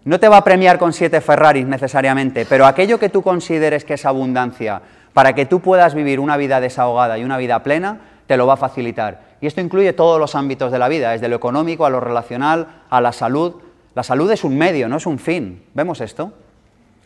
[0.03, 3.93] No te va a premiar con siete Ferraris necesariamente, pero aquello que tú consideres que
[3.93, 4.81] es abundancia,
[5.13, 8.55] para que tú puedas vivir una vida desahogada y una vida plena, te lo va
[8.55, 9.37] a facilitar.
[9.39, 12.81] Y esto incluye todos los ámbitos de la vida, desde lo económico a lo relacional,
[12.89, 13.61] a la salud.
[13.93, 15.63] La salud es un medio, no es un fin.
[15.73, 16.33] ¿Vemos esto?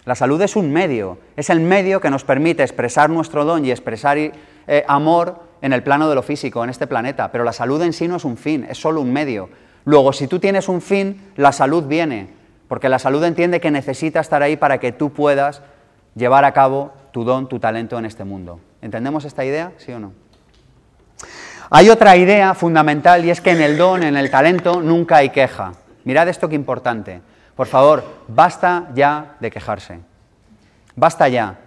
[0.10, 3.70] La salud es un medio, es el medio que nos permite expresar nuestro don y
[3.70, 4.32] expresar eh,
[4.88, 8.08] amor en el plano de lo físico, en este planeta, pero la salud en sí
[8.08, 9.52] no es un fin, es solo un medio.
[9.86, 12.28] Luego, si tú tienes un fin, la salud viene,
[12.68, 15.62] porque la salud entiende que necesita estar ahí para que tú puedas
[16.16, 18.60] llevar a cabo tu don, tu talento en este mundo.
[18.82, 19.74] ¿Entendemos esta idea?
[19.78, 20.14] ¿Sí o no?
[21.70, 25.30] Hay otra idea fundamental y es que en el don, en el talento, nunca hay
[25.30, 25.74] queja.
[26.04, 27.22] Mirad esto que importante.
[27.60, 30.00] Por favor, basta ya de quejarse.
[30.96, 31.60] Basta ya.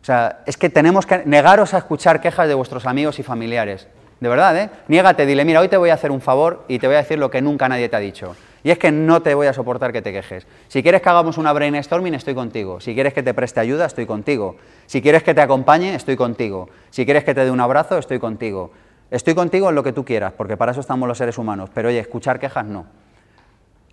[0.00, 3.86] O sea, es que tenemos que negaros a escuchar quejas de vuestros amigos y familiares.
[4.18, 4.70] De verdad, ¿eh?
[4.88, 7.18] Niégate, dile, mira, hoy te voy a hacer un favor y te voy a decir
[7.18, 8.34] lo que nunca nadie te ha dicho.
[8.64, 10.46] Y es que no te voy a soportar que te quejes.
[10.68, 12.80] Si quieres que hagamos una brainstorming, estoy contigo.
[12.80, 14.56] Si quieres que te preste ayuda, estoy contigo.
[14.86, 16.70] Si quieres que te acompañe, estoy contigo.
[16.88, 18.70] Si quieres que te dé un abrazo, estoy contigo.
[19.10, 21.90] Estoy contigo en lo que tú quieras, porque para eso estamos los seres humanos, pero
[21.90, 22.86] oye, escuchar quejas no,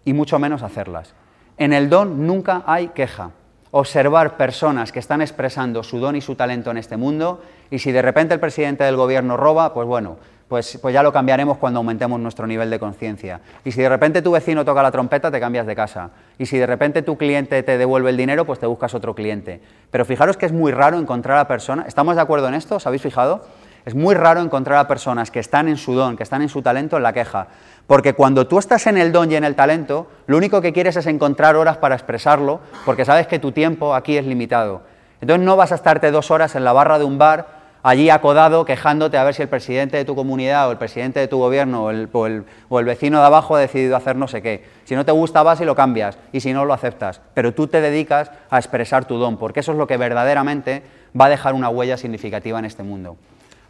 [0.06, 1.14] y mucho menos hacerlas.
[1.58, 3.32] En el don nunca hay queja.
[3.72, 7.92] Observar personas que están expresando su don y su talento en este mundo, y si
[7.92, 11.80] de repente el presidente del gobierno roba, pues bueno, pues, pues, ya lo cambiaremos cuando
[11.80, 13.42] aumentemos nuestro nivel de conciencia.
[13.66, 16.12] Y si de repente tu vecino toca la trompeta, te cambias de casa.
[16.38, 19.62] Y si de repente tu cliente te devuelve el dinero, pues te buscas otro cliente.
[19.90, 22.76] Pero fijaros que es muy raro encontrar a personas, ¿estamos de acuerdo en esto?
[22.76, 23.46] ¿Os habéis fijado?
[23.86, 26.62] Es muy raro encontrar a personas que están en su don, que están en su
[26.62, 27.48] talento en la queja.
[27.88, 30.96] Porque cuando tú estás en el don y en el talento, lo único que quieres
[30.96, 34.82] es encontrar horas para expresarlo, porque sabes que tu tiempo aquí es limitado.
[35.20, 38.64] Entonces no vas a estarte dos horas en la barra de un bar allí acodado
[38.66, 41.84] quejándote a ver si el presidente de tu comunidad o el presidente de tu gobierno
[41.84, 44.64] o el, vecino de abajo ha decidido hacer no sé qué.
[44.86, 47.22] Si no te gusta vas y lo cambias y si no lo aceptas.
[47.34, 50.84] Pero tú te dedicas a expresar tu don, porque eso es lo que verdaderamente
[51.20, 53.18] va a dejar una huella significativa en este mundo.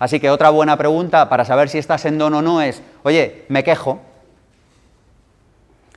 [0.04, 3.46] Así que otra buena pregunta para saber si estás en don o no es, oye,
[3.48, 4.02] me quejo.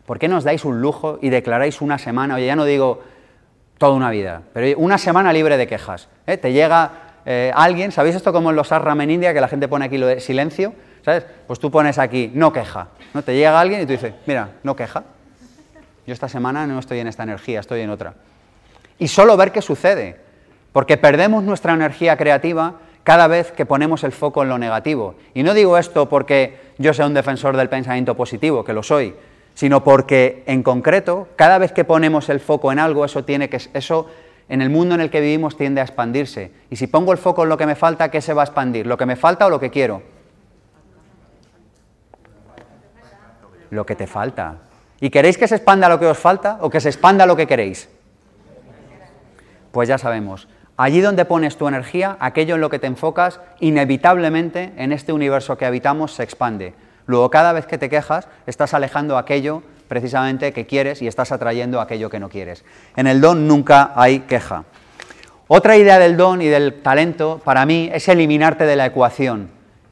[0.06, 3.02] ¿Por qué nos dais un lujo y declaráis una semana, oye, ya no digo
[3.78, 6.06] toda una vida, pero una semana libre de quejas?
[6.28, 6.36] ¿eh?
[6.36, 6.92] Te llega
[7.24, 9.98] eh, alguien, ¿sabéis esto como en los Arram en India, que la gente pone aquí
[9.98, 10.72] lo de silencio?
[11.04, 11.26] ¿Sabes?
[11.48, 12.86] Pues tú pones aquí, no queja.
[13.12, 13.22] ¿no?
[13.22, 15.02] Te llega alguien y tú dices, mira, no queja.
[16.06, 18.14] Yo esta semana no estoy en esta energía, estoy en otra.
[19.00, 20.20] Y solo ver qué sucede,
[20.72, 25.14] porque perdemos nuestra energía creativa cada vez que ponemos el foco en lo negativo.
[25.32, 29.14] Y no digo esto porque yo sea un defensor del pensamiento positivo, que lo soy,
[29.54, 33.60] sino porque en concreto, cada vez que ponemos el foco en algo, eso tiene que
[33.74, 34.08] eso
[34.48, 36.50] en el mundo en el que vivimos tiende a expandirse.
[36.68, 38.88] Y si pongo el foco en lo que me falta, ¿qué se va a expandir?
[38.88, 40.02] ¿Lo que me falta o lo que quiero?
[43.70, 44.56] Lo que te falta.
[44.98, 47.46] ¿Y queréis que se expanda lo que os falta o que se expanda lo que
[47.46, 47.88] queréis?
[49.70, 50.48] Pues ya sabemos.
[50.76, 55.56] Allí donde pones tu energía, aquello en lo que te enfocas, inevitablemente en este universo
[55.56, 56.74] que habitamos se expande.
[57.06, 61.80] Luego, cada vez que te quejas, estás alejando aquello precisamente que quieres y estás atrayendo
[61.80, 62.64] aquello que no quieres.
[62.96, 64.64] En el don nunca hay queja.
[65.48, 69.48] Otra idea del don y del talento para mí es eliminarte de la ecuación.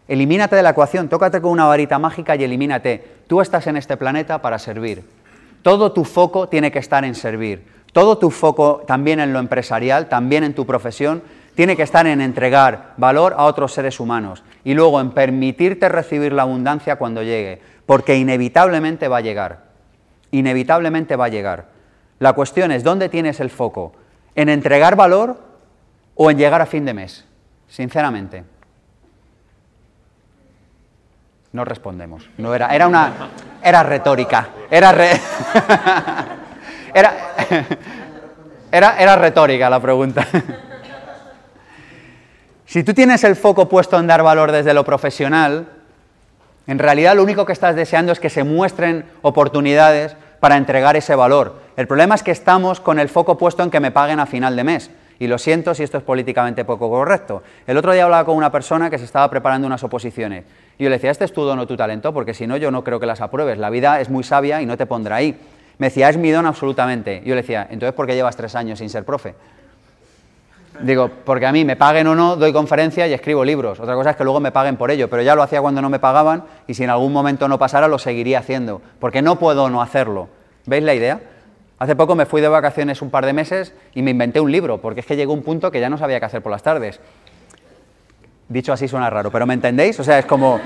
[0.06, 3.22] Elimínate de la ecuación, tócate con una varita mágica y elimínate.
[3.26, 5.02] Tú estás en este planeta para servir.
[5.62, 7.73] Todo tu foco tiene que estar en servir.
[7.94, 11.22] Todo tu foco también en lo empresarial, también en tu profesión,
[11.54, 16.34] tiene que estar en entregar valor a otros seres humanos y luego en permitirte recibir
[16.34, 19.74] la abundancia cuando llegue, porque inevitablemente va a llegar
[20.34, 21.66] inevitablemente va a llegar.
[22.18, 23.92] La cuestión es, ¿dónde tienes el foco?
[24.34, 25.40] ¿En entregar valor
[26.16, 27.24] o en llegar a fin de mes?
[27.68, 28.44] Sinceramente.
[31.52, 32.28] No respondemos.
[32.36, 33.12] No era, era una.
[33.62, 34.48] Era retórica.
[34.70, 34.92] Era,
[36.94, 37.14] era,
[38.72, 40.26] era, era retórica la pregunta.
[42.66, 45.68] Si tú tienes el foco puesto en dar valor desde lo profesional,
[46.66, 51.14] en realidad lo único que estás deseando es que se muestren oportunidades para entregar ese
[51.14, 51.60] valor.
[51.76, 54.56] El problema es que estamos con el foco puesto en que me paguen a final
[54.56, 54.90] de mes.
[55.18, 57.42] Y lo siento si esto es políticamente poco correcto.
[57.66, 60.44] El otro día hablaba con una persona que se estaba preparando unas oposiciones.
[60.76, 62.70] Y yo le decía, este es tu don o tu talento, porque si no, yo
[62.70, 63.58] no creo que las apruebes.
[63.58, 65.38] La vida es muy sabia y no te pondrá ahí.
[65.78, 67.22] Me decía, es mi don absolutamente.
[67.24, 69.34] Yo le decía, entonces, ¿por qué llevas tres años sin ser profe?
[70.80, 73.78] Digo, porque a mí me paguen o no, doy conferencias y escribo libros.
[73.78, 75.88] Otra cosa es que luego me paguen por ello, pero ya lo hacía cuando no
[75.88, 79.70] me pagaban y si en algún momento no pasara, lo seguiría haciendo, porque no puedo
[79.70, 80.28] no hacerlo.
[80.66, 81.20] ¿Veis la idea?
[81.78, 84.80] Hace poco me fui de vacaciones un par de meses y me inventé un libro,
[84.80, 87.00] porque es que llegó un punto que ya no sabía qué hacer por las tardes.
[88.48, 89.98] Dicho así suena raro, pero ¿me entendéis?
[90.00, 90.60] O sea, es como,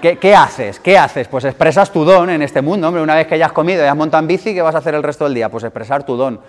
[0.00, 0.80] ¿qué, ¿qué, haces?
[0.80, 1.28] ¿Qué haces?
[1.28, 3.02] Pues expresas tu don en este mundo, hombre.
[3.02, 4.94] Una vez que ya has comido y has montado en bici, ¿qué vas a hacer
[4.94, 5.48] el resto del día?
[5.48, 6.40] Pues expresar tu don.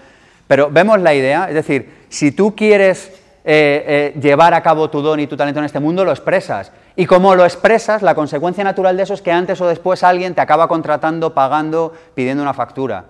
[0.47, 3.11] Pero vemos la idea, es decir, si tú quieres
[3.43, 6.71] eh, eh, llevar a cabo tu don y tu talento en este mundo, lo expresas.
[6.95, 10.33] Y como lo expresas, la consecuencia natural de eso es que antes o después alguien
[10.35, 13.05] te acaba contratando, pagando, pidiendo una factura.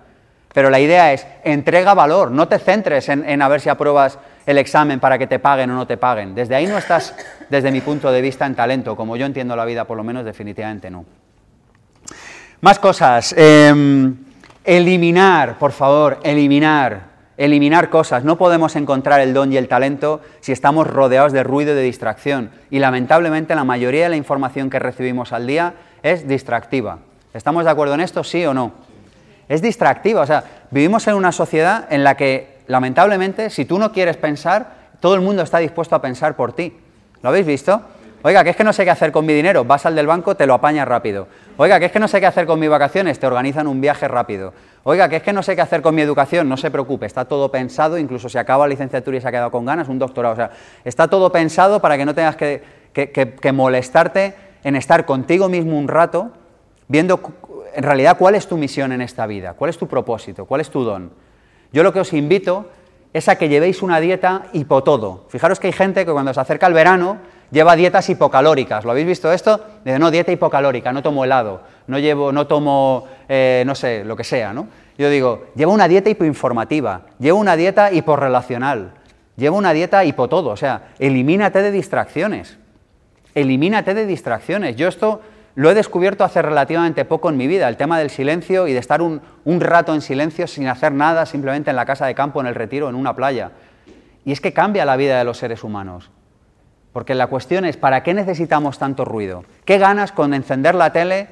[0.52, 4.18] Pero la idea es, entrega valor, no te centres en, en, a ver si apruebas
[4.48, 6.34] el examen para que te paguen o no te paguen.
[6.34, 7.14] Desde ahí no estás,
[7.50, 8.96] desde mi punto de vista, en talento.
[8.96, 11.04] Como yo entiendo la vida, por lo menos, definitivamente no.
[12.62, 13.34] Más cosas.
[13.36, 14.10] Eh,
[14.64, 18.24] eliminar, por favor, eliminar eliminar cosas.
[18.24, 21.82] No podemos encontrar el don y el talento si estamos rodeados de ruido y de
[21.82, 22.50] distracción.
[22.68, 26.98] Y lamentablemente la mayoría de la información que recibimos al día es distractiva.
[27.34, 28.72] ¿Estamos de acuerdo en esto, sí o no?
[29.48, 30.22] Es distractiva.
[30.22, 34.78] O sea, vivimos en una sociedad en la que, lamentablemente, si tú no quieres pensar,
[35.00, 36.76] todo el mundo está dispuesto a pensar por ti.
[37.22, 37.82] ¿Lo habéis visto?
[38.22, 40.36] Oiga, que es que no sé qué hacer con mi dinero, vas al del banco,
[40.36, 41.28] te lo apañas rápido.
[41.56, 44.08] Oiga, que es que no sé qué hacer con mis vacaciones, te organizan un viaje
[44.08, 44.52] rápido.
[44.82, 47.26] Oiga, que es que no sé qué hacer con mi educación, no se preocupe, está
[47.26, 50.32] todo pensado, incluso si acaba la licenciatura y se ha quedado con ganas, un doctorado.
[50.32, 50.50] O sea,
[50.84, 55.86] está todo pensado para que no tengas que, que molestarte en estar contigo mismo un
[55.86, 56.32] rato,
[56.88, 57.20] viendo
[57.74, 60.70] en realidad cuál es tu misión en esta vida, cuál es tu propósito, cuál es
[60.70, 61.12] tu don.
[61.72, 62.70] Yo lo que os invito
[63.12, 65.26] es a que llevéis una dieta hipotodo.
[65.28, 67.18] Fijaros que hay gente que cuando se acerca el verano
[67.50, 68.84] lleva dietas hipocalóricas.
[68.84, 69.60] ¿Lo habéis visto esto?
[69.84, 74.16] Dice, no, dieta hipocalórica, no tomo helado, no, llevo, no tomo, eh, no sé, lo
[74.16, 74.68] que sea, ¿no?
[74.98, 78.92] Yo digo, lleva una dieta hipoinformativa, lleva una dieta hiporrelacional,
[79.36, 82.58] lleva una dieta hipo todo, o sea, elimínate de distracciones,
[83.34, 84.74] elimínate de distracciones.
[84.74, 85.20] Yo esto
[85.58, 88.78] lo he descubierto hace relativamente poco en mi vida, el tema del silencio y de
[88.78, 89.20] estar un,
[89.58, 92.88] rato en silencio sin hacer nada, simplemente en la casa de campo, en el retiro,
[92.88, 93.50] en una playa.
[94.24, 96.10] Y es que cambia la vida de los seres humanos.
[96.92, 99.42] Porque la cuestión es, ¿para qué necesitamos tanto ruido?
[99.64, 101.26] ¿Qué ganas con encender la tele?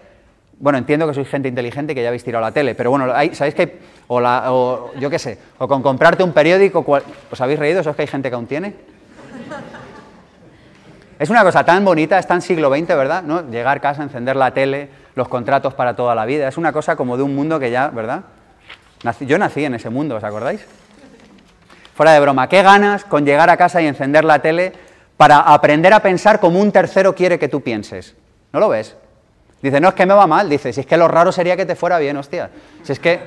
[0.59, 3.55] Bueno, entiendo que sois gente inteligente que ya habéis tirado la tele, pero bueno, ¿sabéis
[3.55, 3.79] que?
[4.09, 6.85] O, la, o yo qué sé, o con comprarte un periódico,
[7.31, 7.79] ¿os habéis reído?
[7.79, 8.75] ¿Eso es que hay gente que aún tiene?
[11.18, 13.22] Es una cosa tan bonita, es tan siglo XX, ¿verdad?
[13.22, 13.48] ¿No?
[13.48, 16.46] Llegar a casa, encender la tele, los contratos para toda la vida.
[16.48, 18.22] Es una cosa como de un mundo que ya, ¿verdad?
[19.20, 20.66] yo nací en ese mundo, ¿os acordáis?
[21.94, 24.72] Fuera de broma, ¿qué ganas con llegar a casa y encender la tele
[25.16, 28.14] para aprender a pensar como un tercero quiere que tú pienses?
[28.52, 28.96] ¿No lo ves?
[29.62, 30.48] Dice, no, es que me va mal.
[30.48, 32.50] Dice, si es que lo raro sería que te fuera bien, hostia.
[32.83, 33.20] Si es que,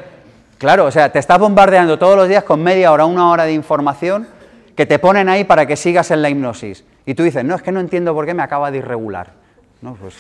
[0.58, 3.54] claro, o sea, te estás bombardeando todos los días con media hora, una hora de
[3.54, 4.28] información
[4.76, 6.84] que te ponen ahí para que sigas en la hipnosis.
[7.10, 9.32] Y tú dices, no, es que no entiendo por qué me acaba de irregular.
[9.82, 10.14] No, pues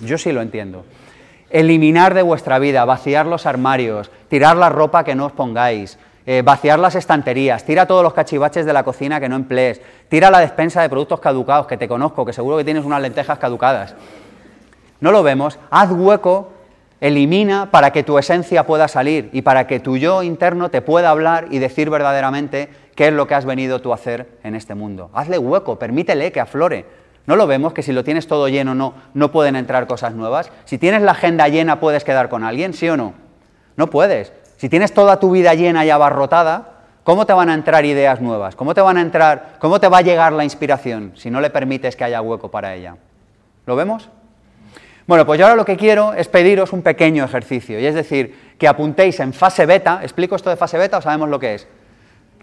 [0.00, 0.84] yo sí lo entiendo.
[1.50, 6.42] Eliminar de vuestra vida, vaciar los armarios, tirar la ropa que no os pongáis, eh,
[6.44, 10.38] vaciar las estanterías, tira todos los cachivaches de la cocina que no emplees, tira la
[10.38, 13.96] despensa de productos caducados, que te conozco, que seguro que tienes unas lentejas caducadas.
[15.00, 16.52] No lo vemos, haz hueco,
[17.00, 21.10] elimina para que tu esencia pueda salir y para que tu yo interno te pueda
[21.10, 24.74] hablar y decir verdaderamente qué es lo que has venido tú a hacer en este
[24.74, 25.10] mundo.
[25.12, 26.86] Hazle hueco, permítele que aflore.
[27.26, 30.50] ¿No lo vemos que si lo tienes todo lleno no, no pueden entrar cosas nuevas?
[30.66, 32.74] Si tienes la agenda llena, ¿puedes quedar con alguien?
[32.74, 33.14] ¿Sí o no?
[33.76, 34.32] No puedes.
[34.58, 38.54] Si tienes toda tu vida llena y abarrotada, ¿cómo te van a entrar ideas nuevas?
[38.56, 41.50] ¿Cómo te van a entrar, cómo te va a llegar la inspiración si no le
[41.50, 42.96] permites que haya hueco para ella?
[43.66, 44.10] ¿Lo vemos?
[45.06, 48.54] Bueno, pues yo ahora lo que quiero es pediros un pequeño ejercicio, y es decir,
[48.58, 50.00] que apuntéis en fase beta.
[50.02, 51.68] ¿Explico esto de fase beta o sabemos lo que es?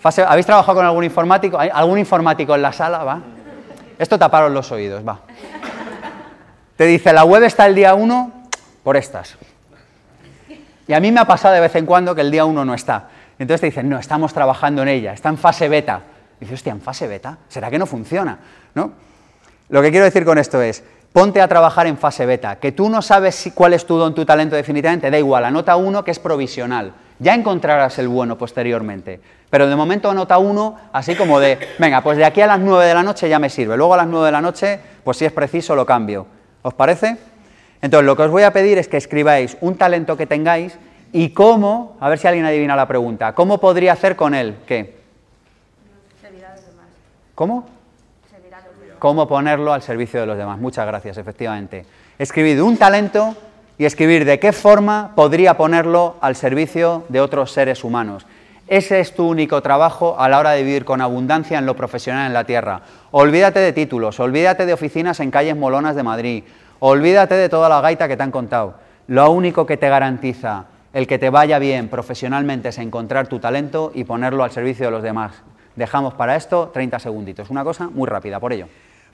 [0.04, 1.60] ¿Habéis trabajado con algún informático?
[1.60, 3.04] ¿Hay algún informático en la sala?
[3.04, 3.22] ¿Va?
[4.00, 5.20] Esto taparos los oídos, va.
[6.76, 8.32] Te dice, la web está el día 1
[8.84, 9.38] por estas.
[10.88, 12.74] Y a mí me ha pasado de vez en cuando que el día uno no
[12.74, 13.10] está.
[13.38, 16.02] Entonces te dicen, no, estamos trabajando en ella, está en fase beta.
[16.40, 17.38] Dices, hostia, ¿en fase beta?
[17.48, 18.40] ¿Será que no funciona?
[18.74, 18.92] ¿No?
[19.70, 20.84] Lo que quiero decir con esto es,
[21.14, 24.26] ponte a trabajar en fase beta, que tú no sabes cuál es tu don, tu
[24.26, 26.94] talento definitivamente, da igual, anota uno que es provisional.
[27.22, 29.20] Ya encontrarás el bueno posteriormente.
[29.52, 32.86] Pero de momento anota uno así como de, venga, pues de aquí a las 9
[32.86, 33.78] de la noche ya me sirve.
[33.78, 36.26] Luego a las 9 de la noche, pues si es preciso lo cambio.
[36.64, 37.18] ¿Os parece?
[37.80, 40.78] Entonces, lo que os voy a pedir es que escribáis un talento que tengáis
[41.12, 44.58] y cómo, a ver si alguien adivina la pregunta, ¿cómo podría hacer con él?
[44.66, 45.00] ¿Qué?
[47.36, 47.66] ¿Cómo?
[48.98, 50.60] ¿Cómo ponerlo al servicio de los demás?
[50.60, 51.86] Muchas gracias, efectivamente.
[52.18, 53.36] Escribid un talento
[53.82, 58.28] y escribir de qué forma podría ponerlo al servicio de otros seres humanos.
[58.68, 62.28] Ese es tu único trabajo a la hora de vivir con abundancia en lo profesional
[62.28, 62.84] en la tierra.
[63.10, 66.44] Olvídate de títulos, olvídate de oficinas en calles molonas de Madrid,
[66.78, 68.76] Olvídate de toda la gaita que te han contado.
[69.08, 73.92] Lo único que te garantiza el que te vaya bien profesionalmente es encontrar tu talento
[73.96, 75.32] y ponerlo al servicio de los demás.
[75.76, 77.50] Dejamos para esto 30 segunditos.
[77.50, 78.68] Una cosa muy rápida, por ello.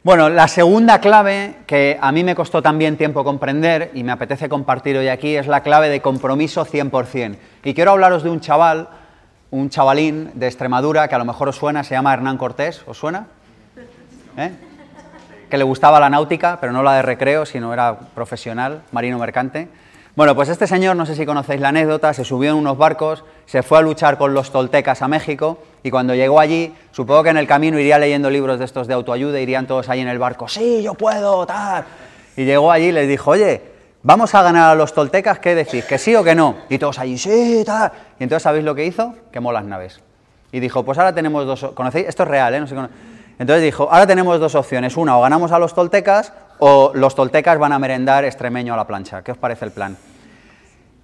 [0.03, 4.47] Bueno, la segunda clave que a mí me costó también tiempo comprender y me apetece
[4.47, 7.37] compartir hoy aquí es la clave de compromiso 100%.
[7.63, 8.87] Y quiero hablaros de un chaval,
[9.51, 12.83] un chavalín de Extremadura que a lo mejor os suena, se llama Hernán Cortés.
[12.87, 13.27] ¿Os suena?
[14.37, 14.51] ¿Eh?
[15.49, 19.69] que le gustaba la náutica, pero no la de recreo, sino era profesional, marino mercante.
[20.15, 23.23] Bueno, pues este señor, no sé si conocéis la anécdota, se subió en unos barcos,
[23.47, 27.29] se fue a luchar con los toltecas a México y cuando llegó allí, supongo que
[27.29, 30.19] en el camino iría leyendo libros de estos de autoayuda, irían todos ahí en el
[30.19, 31.85] barco, sí, yo puedo, tal.
[32.35, 33.61] Y llegó allí y les dijo, oye,
[34.03, 35.85] vamos a ganar a los toltecas, ¿qué decís?
[35.85, 36.57] ¿Que sí o que no?
[36.69, 37.91] Y todos allí, sí, tal.
[38.19, 39.15] Y entonces, ¿sabéis lo que hizo?
[39.31, 40.01] Quemó las naves.
[40.51, 41.71] Y dijo, pues ahora tenemos dos...
[41.73, 42.07] ¿Conocéis?
[42.07, 42.57] Esto es real, ¿eh?
[43.39, 44.97] Entonces dijo, ahora tenemos dos opciones.
[44.97, 48.87] Una, o ganamos a los toltecas o los toltecas van a merendar extremeño a la
[48.87, 49.21] plancha.
[49.23, 49.97] ¿Qué os parece el plan?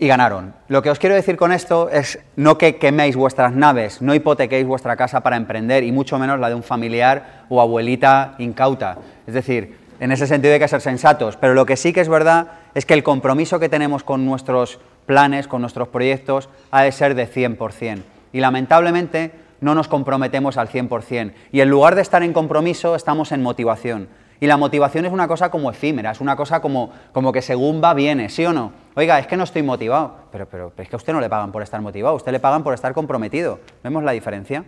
[0.03, 0.53] Y ganaron.
[0.67, 4.67] Lo que os quiero decir con esto es no que queméis vuestras naves, no hipotequéis
[4.67, 8.97] vuestra casa para emprender y mucho menos la de un familiar o abuelita incauta.
[9.25, 12.09] Es decir, en ese sentido hay que ser sensatos, pero lo que sí que es
[12.09, 16.91] verdad es que el compromiso que tenemos con nuestros planes, con nuestros proyectos, ha de
[16.91, 18.01] ser de 100%.
[18.33, 21.31] Y lamentablemente no nos comprometemos al 100%.
[21.53, 24.09] Y en lugar de estar en compromiso, estamos en motivación.
[24.41, 27.81] Y la motivación es una cosa como efímera, es una cosa como, como que según
[27.81, 28.82] va, viene, ¿sí o no?
[28.95, 30.15] Oiga, es que no estoy motivado.
[30.31, 32.39] Pero, pero, es que a usted no le pagan por estar motivado, a usted le
[32.39, 33.59] pagan por estar comprometido.
[33.83, 34.63] ¿Vemos la diferencia?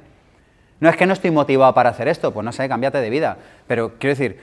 [0.79, 3.37] No es que no estoy motivado para hacer esto, pues no sé, cámbiate de vida.
[3.67, 4.39] Pero quiero decir,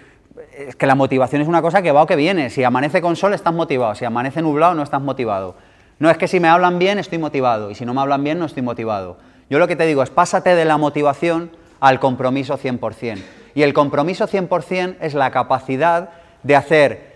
[0.56, 2.50] es que la motivación es una cosa que va o que viene.
[2.50, 5.56] Si amanece con sol estás motivado, si amanece nublado no estás motivado.
[5.98, 8.38] No es que si me hablan bien estoy motivado y si no me hablan bien
[8.38, 9.18] no estoy motivado.
[9.50, 13.22] Yo lo que te digo es pásate de la motivación al compromiso 100%.
[13.54, 16.10] Y el compromiso 100% es la capacidad
[16.42, 17.11] de hacer,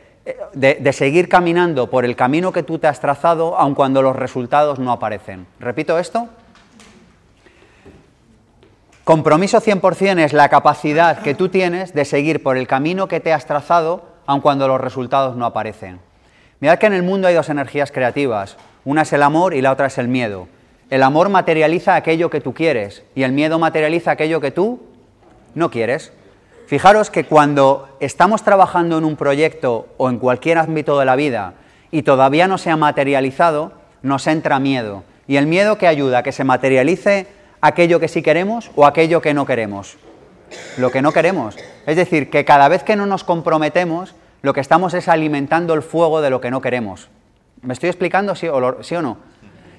[0.54, 4.78] de, seguir caminando por el camino que tú te has trazado, aun cuando los resultados
[4.78, 5.46] no aparecen.
[5.60, 6.28] ¿Repito esto?
[9.04, 13.32] Compromiso 100% es la capacidad que tú tienes de seguir por el camino que te
[13.32, 16.00] has trazado, aun cuando los resultados no aparecen.
[16.58, 19.72] Mirad que en el mundo hay dos energías creativas, una es el amor y la
[19.72, 20.48] otra es el miedo.
[20.90, 24.80] El amor materializa aquello que tú quieres y el miedo materializa aquello que tú
[25.54, 26.12] no quieres.
[26.66, 31.54] Fijaros que cuando estamos trabajando en un proyecto o en cualquier ámbito de la vida
[31.92, 35.04] y todavía no se ha materializado, nos entra miedo.
[35.28, 37.28] Y el miedo que ayuda a que se materialice
[37.60, 39.96] aquello que sí queremos o aquello que no queremos.
[40.76, 41.56] Lo que no queremos.
[41.86, 45.82] Es decir, que cada vez que no nos comprometemos, lo que estamos es alimentando el
[45.82, 47.08] fuego de lo que no queremos.
[47.62, 49.18] ¿Me estoy explicando sí o, sí o no?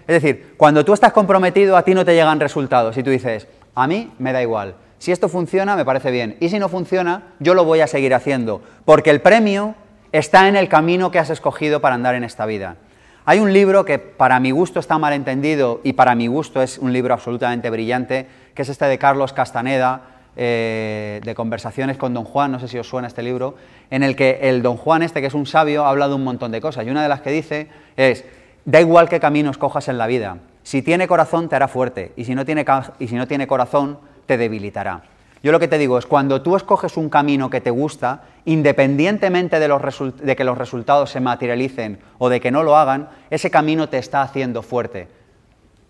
[0.08, 3.48] Es decir, cuando tú estás comprometido a ti no te llegan resultados y tú dices,
[3.76, 7.34] a mí me da igual, si esto funciona me parece bien y si no funciona
[7.40, 9.76] yo lo voy a seguir haciendo, porque el premio
[10.12, 12.78] está en el camino que has escogido para andar en esta vida.
[13.26, 16.78] Hay un libro que para mi gusto está mal entendido y para mi gusto es
[16.78, 20.02] un libro absolutamente brillante, que es este de Carlos Castaneda,
[20.38, 23.56] eh, de Conversaciones con Don Juan, no sé si os suena este libro,
[23.90, 26.52] en el que el Don Juan este, que es un sabio, habla de un montón
[26.52, 26.88] de cosas.
[26.88, 28.24] Y una de las que dice es,
[28.64, 32.26] da igual qué camino escojas en la vida, si tiene corazón te hará fuerte y
[32.26, 32.66] si no tiene,
[33.00, 35.02] y si no tiene corazón te debilitará.
[35.44, 39.60] Yo lo que te digo es, cuando tú escoges un camino que te gusta, independientemente
[39.60, 39.82] de, los
[40.22, 43.98] de, que los resultados se materialicen o de que no lo hagan, ese camino te
[43.98, 45.08] está haciendo fuerte.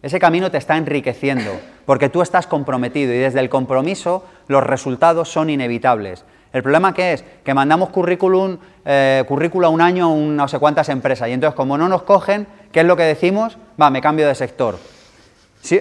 [0.01, 1.51] Ese camino te está enriqueciendo,
[1.85, 6.23] porque tú estás comprometido y desde el compromiso los resultados son inevitables.
[6.53, 10.89] El problema que es que mandamos currículum, eh, currícula un año a no sé cuántas
[10.89, 13.57] empresas y entonces como no nos cogen, ¿qué es lo que decimos?
[13.81, 14.77] Va, me cambio de sector.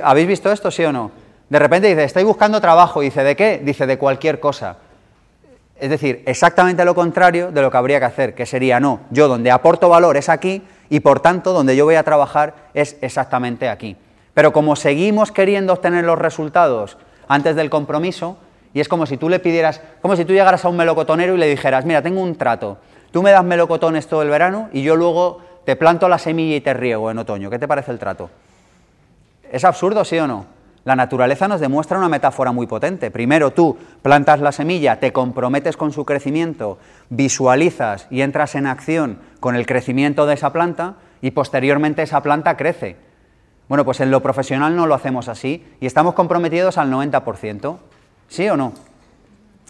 [0.03, 1.26] ¿Habéis visto esto, sí o no?
[1.49, 3.01] De repente dice, estoy buscando trabajo.
[3.01, 3.61] Dice, ¿de qué?
[3.63, 4.79] Dice, de cualquier cosa.
[5.79, 9.29] Es decir, exactamente lo contrario de lo que habría que hacer, que sería, no, yo
[9.29, 13.69] donde aporto valor es aquí y por tanto donde yo voy a trabajar es exactamente
[13.69, 13.97] aquí.
[14.33, 16.97] Pero como seguimos queriendo obtener los resultados
[17.29, 18.39] antes del compromiso,
[18.73, 21.39] y es como si tú le pidieras, como si tú llegaras a un melocotonero y
[21.39, 22.79] le dijeras, mira, tengo un trato,
[23.11, 26.61] tú me das melocotones todo el verano y yo luego te planto la semilla y
[26.61, 27.51] te riego en otoño.
[27.51, 28.31] ¿Qué te parece el trato?
[29.51, 30.56] ¿Es absurdo, sí o no?
[30.87, 33.11] La naturaleza nos demuestra una metáfora muy potente.
[33.11, 36.79] Primero tú plantas la semilla, te comprometes con su crecimiento,
[37.11, 42.57] visualizas y entras en acción con el crecimiento de esa planta y posteriormente esa planta
[42.57, 42.95] crece.
[43.69, 47.79] Bueno, pues en lo profesional no lo hacemos así y estamos comprometidos al 90%.
[48.29, 48.73] ¿Sí o no?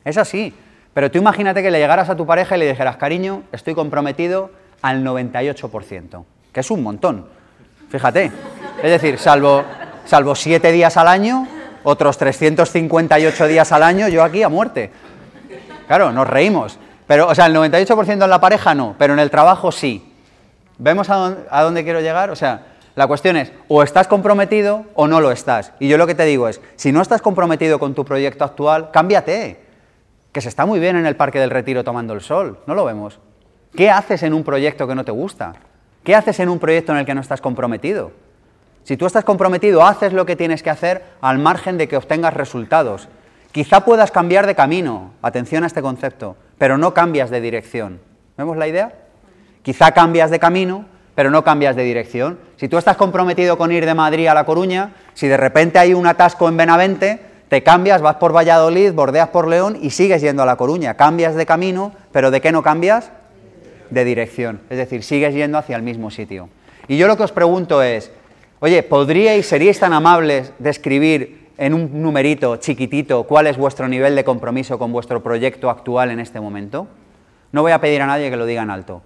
[0.04, 0.52] Es así.
[0.92, 4.50] Pero tú imagínate que le llegaras a tu pareja y le dijeras, cariño, estoy comprometido
[4.82, 7.24] al 98%, que es un montón.
[7.88, 8.30] Fíjate.
[8.82, 9.64] Es decir, salvo
[10.06, 11.46] salvo siete días al año,
[11.82, 14.90] otros 358 días al año, yo aquí a muerte.
[15.86, 16.78] Claro, nos reímos.
[17.06, 20.12] Pero, o sea, el 98% en la pareja no, pero en el trabajo sí.
[20.78, 22.30] ¿Vemos a dónde, quiero llegar?
[22.30, 25.72] O sea, la cuestión es, o estás comprometido o no lo estás.
[25.78, 28.90] Y yo lo que te digo es, si no estás comprometido con tu proyecto actual,
[28.90, 29.64] cámbiate.
[30.32, 32.84] Que se está muy bien en el Parque del Retiro tomando el sol, ¿no lo
[32.84, 33.20] vemos?
[33.74, 35.54] ¿Qué haces en un proyecto que no te gusta?
[36.02, 38.12] ¿Qué haces en un proyecto en el que no estás comprometido?
[38.86, 42.32] Si tú estás comprometido, haces lo que tienes que hacer al margen de que obtengas
[42.32, 43.08] resultados.
[43.50, 47.98] Quizá puedas cambiar de camino, atención a este concepto, pero no cambias de dirección.
[48.38, 48.94] ¿Vemos la idea?
[49.64, 50.84] Quizá cambias de camino,
[51.16, 52.38] pero no cambias de dirección.
[52.58, 55.92] Si tú estás comprometido con ir de Madrid a La Coruña, si de repente hay
[55.92, 60.44] un atasco en Benavente, te cambias, vas por Valladolid, bordeas por León y sigues yendo
[60.44, 60.94] a La Coruña.
[60.94, 63.10] Cambias de camino, pero ¿de qué no cambias?
[63.90, 64.60] De dirección.
[64.70, 66.50] Es decir, sigues yendo hacia el mismo sitio.
[66.86, 68.12] Y yo lo que os pregunto es,
[68.60, 74.16] Oye, ¿podríais, seríais tan amables de escribir en un numerito chiquitito cuál es vuestro nivel
[74.16, 76.88] de compromiso con vuestro proyecto actual en este momento?
[77.52, 79.02] No voy a pedir a nadie que lo diga en alto,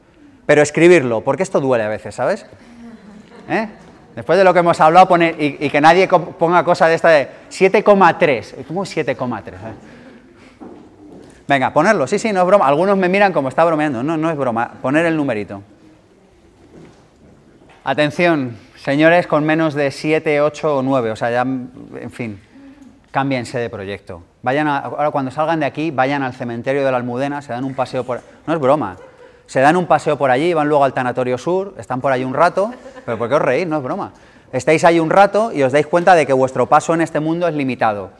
[0.46, 2.46] pero escribirlo, porque esto duele a veces, ¿sabes?
[3.48, 3.68] ¿Eh?
[4.14, 7.28] Después de lo que hemos hablado, pone, y, que nadie ponga cosa de esta de
[7.50, 8.66] 7,3.
[8.66, 9.52] ¿Cómo 7,3?
[11.46, 12.06] Venga, ponerlo.
[12.06, 12.66] Sí, sí, no es broma.
[12.66, 14.02] Algunos me miran como está bromeando.
[14.02, 14.72] No, no es broma.
[14.82, 15.62] Poner el numerito.
[17.82, 22.40] Atención, Señores con menos de 7, 8 o 9, o sea, ya, en fin,
[23.10, 24.22] cámbiense de proyecto.
[24.40, 27.74] Vayan ahora cuando salgan de aquí, vayan al cementerio de la Almudena, se dan un
[27.74, 28.22] paseo por...
[28.46, 28.96] No es broma.
[29.44, 32.32] Se dan un paseo por allí, van luego al Tanatorio Sur, están por ahí un
[32.32, 32.72] rato,
[33.04, 33.66] pero ¿por qué os reís?
[33.66, 34.12] No es broma.
[34.50, 37.46] Estáis ahí un rato y os dais cuenta de que vuestro paso en este mundo
[37.46, 38.12] es limitado.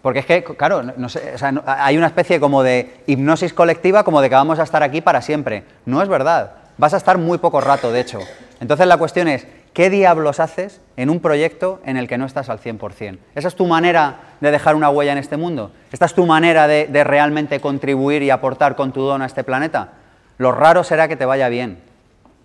[0.00, 1.34] Porque es que, claro, no sé,
[1.66, 5.20] hay una especie como de hipnosis colectiva, como de que vamos a estar aquí para
[5.20, 5.64] siempre.
[5.84, 6.52] No es verdad.
[6.78, 8.20] Vas a estar muy poco rato, de hecho.
[8.60, 12.48] Entonces la cuestión es, ¿qué diablos haces en un proyecto en el que no estás
[12.48, 13.18] al 100%?
[13.34, 15.72] ¿Esa es tu manera de dejar una huella en este mundo?
[15.92, 19.92] ¿Esta es tu manera de, realmente contribuir y aportar con tu don a este planeta?
[20.38, 21.78] Lo raro será que te vaya bien.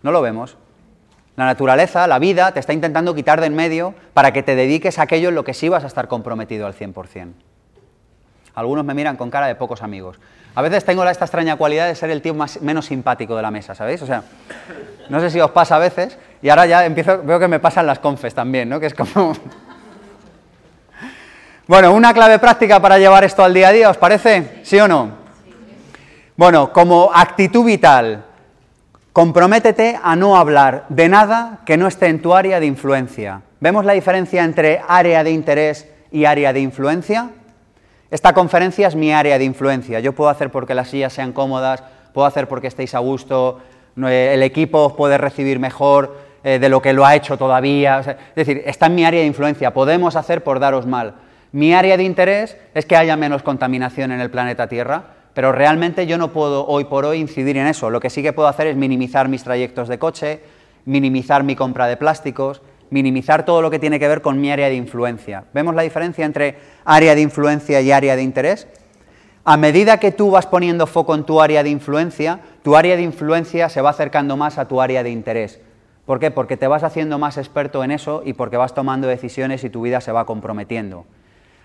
[0.04, 0.58] No lo vemos.
[1.36, 5.00] La naturaleza, la vida, te está intentando quitar de en medio para que te dediques
[5.00, 7.34] a aquello en lo que sí vas a estar comprometido al 100%.
[8.56, 10.18] Algunos me miran con cara de pocos amigos.
[10.56, 13.76] A veces tengo esta extraña cualidad de ser el tío menos simpático de la mesa,
[13.76, 14.02] ¿sabéis?
[14.02, 14.24] O sea,
[15.10, 17.88] no sé si os pasa a veces, y ahora ya empiezo, veo que me pasan
[17.88, 18.80] las confes también, ¿no?
[18.80, 19.34] Que es como...
[21.68, 24.62] Bueno, una clave práctica para llevar esto al día a día, ¿os parece?
[24.62, 25.10] ¿Sí o no?
[26.36, 28.24] Bueno, como actitud vital,
[29.12, 33.42] Comprométete a no hablar de nada que no esté en tu área de influencia.
[33.62, 37.30] ¿Vemos la diferencia entre área de interés y área de influencia?
[38.12, 40.02] Esta conferencia es mi área de influencia.
[40.02, 41.82] Yo puedo hacer porque las sillas sean cómodas,
[42.14, 43.62] puedo hacer porque estéis a gusto,
[43.96, 48.00] el equipo os puede recibir mejor eh, de lo que lo ha hecho todavía.
[48.00, 49.74] es decir, está en mi área de influencia.
[49.74, 51.16] Podemos hacer por daros mal.
[51.52, 56.08] Mi área de interés es que haya menos contaminación en el planeta Tierra pero realmente
[56.08, 57.90] yo no puedo hoy por hoy incidir en eso.
[57.90, 60.40] Lo que sí que puedo hacer es minimizar mis trayectos de coche,
[60.86, 64.70] minimizar mi compra de plásticos, minimizar todo lo que tiene que ver con mi área
[64.70, 65.44] de influencia.
[65.54, 68.66] ¿Vemos la diferencia entre área de influencia y área de interés?
[69.44, 73.02] A medida que tú vas poniendo foco en tu área de influencia, tu área de
[73.02, 75.60] influencia se va acercando más a tu área de interés.
[76.06, 76.30] ¿Por qué?
[76.32, 79.82] Porque te vas haciendo más experto en eso y porque vas tomando decisiones y tu
[79.82, 81.06] vida se va comprometiendo.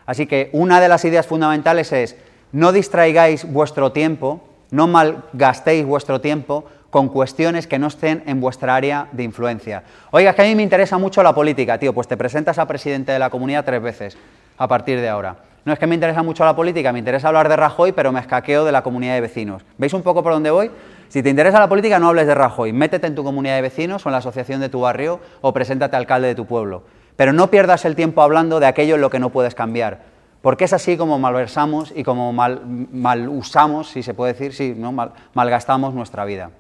[0.07, 2.17] Así que una de las ideas fundamentales es
[2.53, 8.75] no distraigáis vuestro tiempo, no malgastéis vuestro tiempo con cuestiones que no estén en vuestra
[8.75, 9.85] área de influencia.
[10.11, 12.67] Oiga, es que a mí me interesa mucho la política, tío, pues te presentas a
[12.67, 14.19] presidente de la comunidad tres veces
[14.59, 15.37] a partir de ahora.
[15.65, 18.21] No es que me interesa mucho la política, me interesa hablar de Rajoy, pero me
[18.21, 19.63] escaqueo de la comunidad de vecinos.
[19.79, 20.71] ¿Veis un poco por dónde voy?
[21.11, 24.07] Si te interesa la política, no hables de Rajoy, métete en tu comunidad de vecinos
[24.07, 26.85] o en la asociación de tu barrio o preséntate alcalde de tu pueblo.
[27.17, 30.09] Pero no pierdas el tiempo hablando de aquello en lo que no puedes cambiar
[30.43, 34.93] porque es así como malversamos y como mal, usamos, si se puede decir, sí, ¿no?
[34.93, 36.51] mal, malgastamos nuestra vida.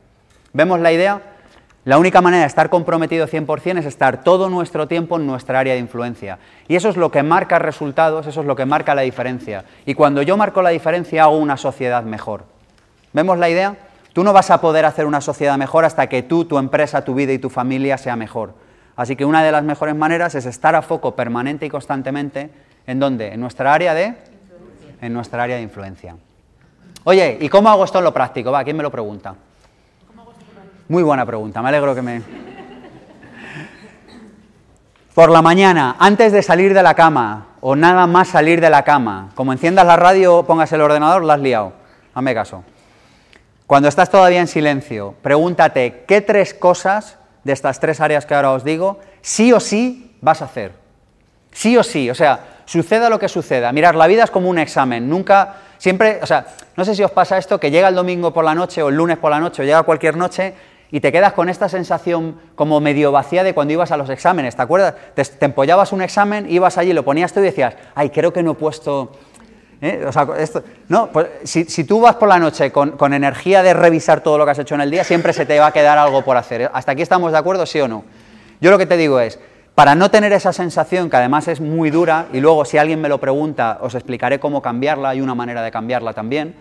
[0.52, 1.22] ¿Vemos la idea?
[1.86, 5.74] La única manera de estar comprometido 100% es estar todo nuestro tiempo en nuestra área
[5.74, 6.38] de influencia.
[6.68, 9.64] Y eso es lo que marca resultados, eso es lo que marca la diferencia.
[9.86, 12.44] Y cuando yo marco la diferencia hago una sociedad mejor.
[13.14, 13.76] ¿Vemos la idea?
[14.12, 17.14] Tú no vas a poder hacer una sociedad mejor hasta que tú, tu empresa, tu
[17.14, 18.54] vida y tu familia sea mejor.
[18.96, 22.50] Así que una de las mejores maneras es estar a foco permanente y constantemente
[22.86, 23.32] ¿En dónde?
[23.32, 24.14] En nuestra área de...
[25.00, 26.16] En nuestra área de influencia.
[27.04, 28.50] Oye, ¿y cómo hago esto en lo práctico?
[28.50, 29.34] Va, ¿quién me lo pregunta?
[30.88, 32.22] Muy buena pregunta, me alegro que me...
[35.14, 38.82] Por la mañana, antes de salir de la cama, o nada más salir de la
[38.82, 41.72] cama, como enciendas la radio, pongas el ordenador, la has liado.
[42.12, 42.64] Hazme caso.
[43.70, 48.50] Cuando estás todavía en silencio, pregúntate qué tres cosas de estas tres áreas que ahora
[48.50, 50.72] os digo, sí o sí vas a hacer.
[51.52, 53.70] Sí o sí, o sea, suceda lo que suceda.
[53.70, 56.46] Mirar, la vida es como un examen, nunca, siempre, o sea,
[56.76, 58.96] no sé si os pasa esto, que llega el domingo por la noche o el
[58.96, 60.52] lunes por la noche o llega cualquier noche
[60.90, 64.56] y te quedas con esta sensación como medio vacía de cuando ibas a los exámenes,
[64.56, 64.94] ¿te acuerdas?
[65.14, 68.50] Te, empollabas un examen, ibas allí, lo ponías tú y decías, ay, creo que no
[68.50, 69.12] he puesto...
[69.80, 70.06] ¿eh?
[70.88, 74.44] No, pues, si, tú vas por la noche con, con energía de revisar todo lo
[74.44, 76.70] que has hecho en el día, siempre se te va a quedar algo por hacer.
[76.72, 78.04] ¿Hasta aquí estamos de acuerdo, sí o no?
[78.60, 79.38] Yo lo que te digo es,
[79.74, 83.08] para no tener esa sensación, que además es muy dura, y luego si alguien me
[83.08, 86.54] lo pregunta, os explicaré cómo cambiarla, hay una manera de cambiarla también,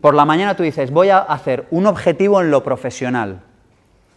[0.00, 3.40] por la mañana tú dices, voy a hacer un objetivo en lo profesional,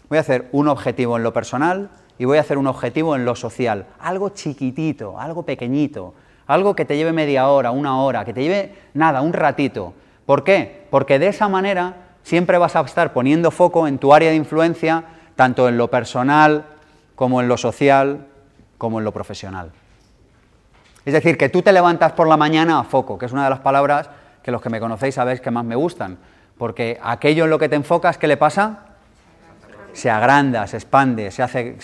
[0.07, 3.25] voy a hacer un objetivo en lo personal y voy a hacer un objetivo en
[3.25, 6.13] lo social, algo chiquitito, algo pequeñito,
[6.47, 9.93] algo que te lleve media hora, una hora, que te lleve nada, un ratito.
[10.25, 10.87] ¿Por qué?
[10.89, 15.03] Porque de esa manera siempre vas a estar poniendo foco en tu área de influencia,
[15.35, 16.65] tanto en lo personal,
[17.15, 18.27] como en lo social,
[18.77, 19.71] como en lo profesional.
[21.05, 23.49] Es decir, que tú te levantas por la mañana a foco, que es una de
[23.49, 24.09] las palabras
[24.41, 26.17] que los que me conocéis sabéis que más me gustan,
[26.57, 28.79] porque aquello en lo que te enfocas, ¿qué le pasa?
[29.93, 31.77] Se agranda, se expande, se hace,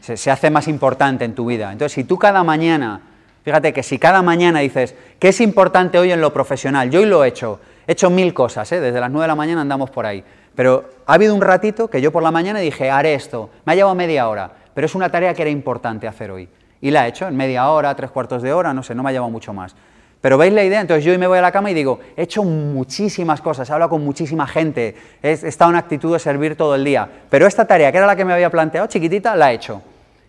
[0.00, 1.72] se, hace más importante en tu vida.
[1.72, 3.00] Entonces, si tú cada mañana,
[3.48, 6.90] fíjate que si cada mañana dices, ¿qué es importante hoy en lo profesional?
[6.90, 8.78] Yo hoy lo he hecho, he hecho mil cosas, ¿eh?
[8.78, 10.22] desde las nueve de la mañana andamos por ahí.
[10.54, 13.48] Pero ha habido un ratito que yo por la mañana dije, haré esto.
[13.64, 16.46] Me ha llevado media hora, pero es una tarea que era importante hacer hoy.
[16.82, 19.08] Y la he hecho en media hora, tres cuartos de hora, no sé, no me
[19.08, 19.74] ha llevado mucho más.
[20.20, 22.24] Pero veis la idea, entonces yo hoy me voy a la cama y digo, he
[22.24, 26.74] hecho muchísimas cosas, he hablado con muchísima gente, he estado en actitud de servir todo
[26.74, 29.54] el día, pero esta tarea, que era la que me había planteado, chiquitita, la he
[29.54, 29.80] hecho.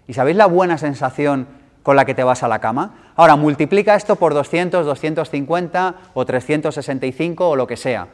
[0.07, 1.47] ¿Y sabéis la buena sensación
[1.83, 3.08] con la que te vas a la cama?
[3.19, 8.07] Ahora, multiplica esto por 200, 250 o 365 o lo que sea.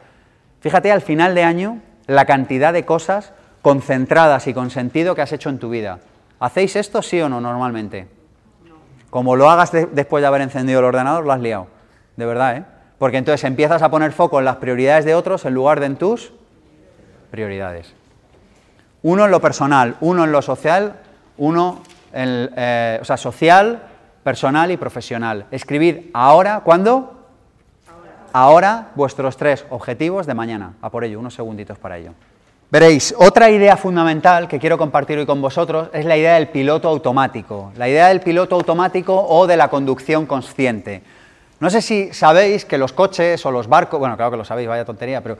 [0.58, 3.32] Fíjate al final de año la cantidad de cosas
[3.62, 6.00] concentradas y con sentido que has hecho en tu vida.
[6.40, 8.08] ¿Hacéis esto sí o no normalmente?
[9.08, 11.68] Como lo hagas después de haber encendido el ordenador, lo has liado.
[12.16, 12.64] De verdad, ¿eh?
[12.98, 15.96] Porque entonces empiezas a poner foco en las prioridades de otros en lugar de en
[15.98, 16.32] tus
[17.30, 17.94] prioridades.
[19.04, 20.94] Uno en lo personal, uno en lo social,
[21.36, 21.82] uno
[22.12, 23.82] en, eh, o sea, social,
[24.26, 25.46] personal y profesional.
[25.52, 27.14] Escribid ahora, ¿cuándo?
[28.32, 28.88] Ahora.
[28.96, 30.72] vuestros tres objetivos de mañana.
[30.82, 32.10] A por ello, unos segunditos para ello.
[32.68, 36.88] Veréis, otra idea fundamental que quiero compartir hoy con vosotros es la idea del piloto
[36.88, 41.02] automático, la idea del piloto automático o de la conducción consciente.
[41.60, 44.66] No sé si sabéis que los coches o los barcos, bueno, claro que lo sabéis,
[44.68, 45.38] vaya tontería, pero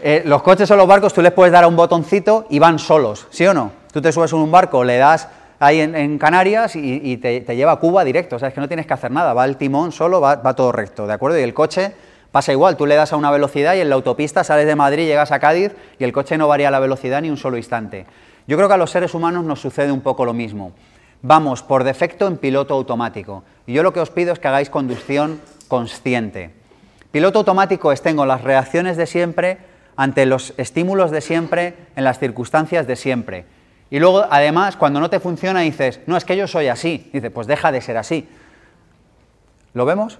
[0.00, 2.78] eh, los coches o los barcos tú les puedes dar a un botoncito y van
[2.78, 3.72] solos, ¿sí o no?
[3.92, 5.28] Tú te subes en un barco, le das
[5.64, 8.86] ahí en, Canarias y, te, lleva a Cuba directo, o sea, es que no tienes
[8.86, 11.38] que hacer nada, va el timón solo, va, va todo recto, ¿de acuerdo?
[11.38, 11.92] Y el coche
[12.32, 15.04] Pasa igual, tú le das a una velocidad y en la autopista sales de Madrid,
[15.04, 18.06] llegas a Cádiz y el coche no varía la velocidad ni un solo instante.
[18.46, 20.72] Yo creo que a los seres humanos nos sucede un poco lo mismo.
[21.20, 23.44] Vamos por defecto en piloto automático.
[23.66, 26.54] Y yo lo que os pido es que hagáis conducción consciente.
[27.12, 29.58] Piloto automático es tengo las reacciones de siempre
[29.94, 33.44] ante los estímulos de siempre, en las circunstancias de siempre.
[33.92, 37.10] Y luego, además, cuando no te funciona, dices, no, es que yo soy así.
[37.12, 38.26] Dice, pues deja de ser así.
[39.74, 40.18] ¿Lo vemos?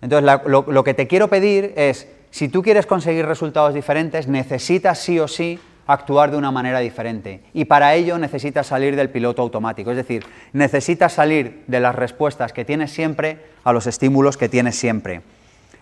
[0.00, 5.20] Entonces, lo, que te quiero pedir es, si tú quieres conseguir resultados diferentes, necesitas sí
[5.20, 7.42] o sí actuar de una manera diferente.
[7.52, 10.24] Y para ello necesitas salir del piloto automático, es decir,
[10.54, 15.20] necesitas salir de las respuestas que tienes siempre a los estímulos que tienes siempre.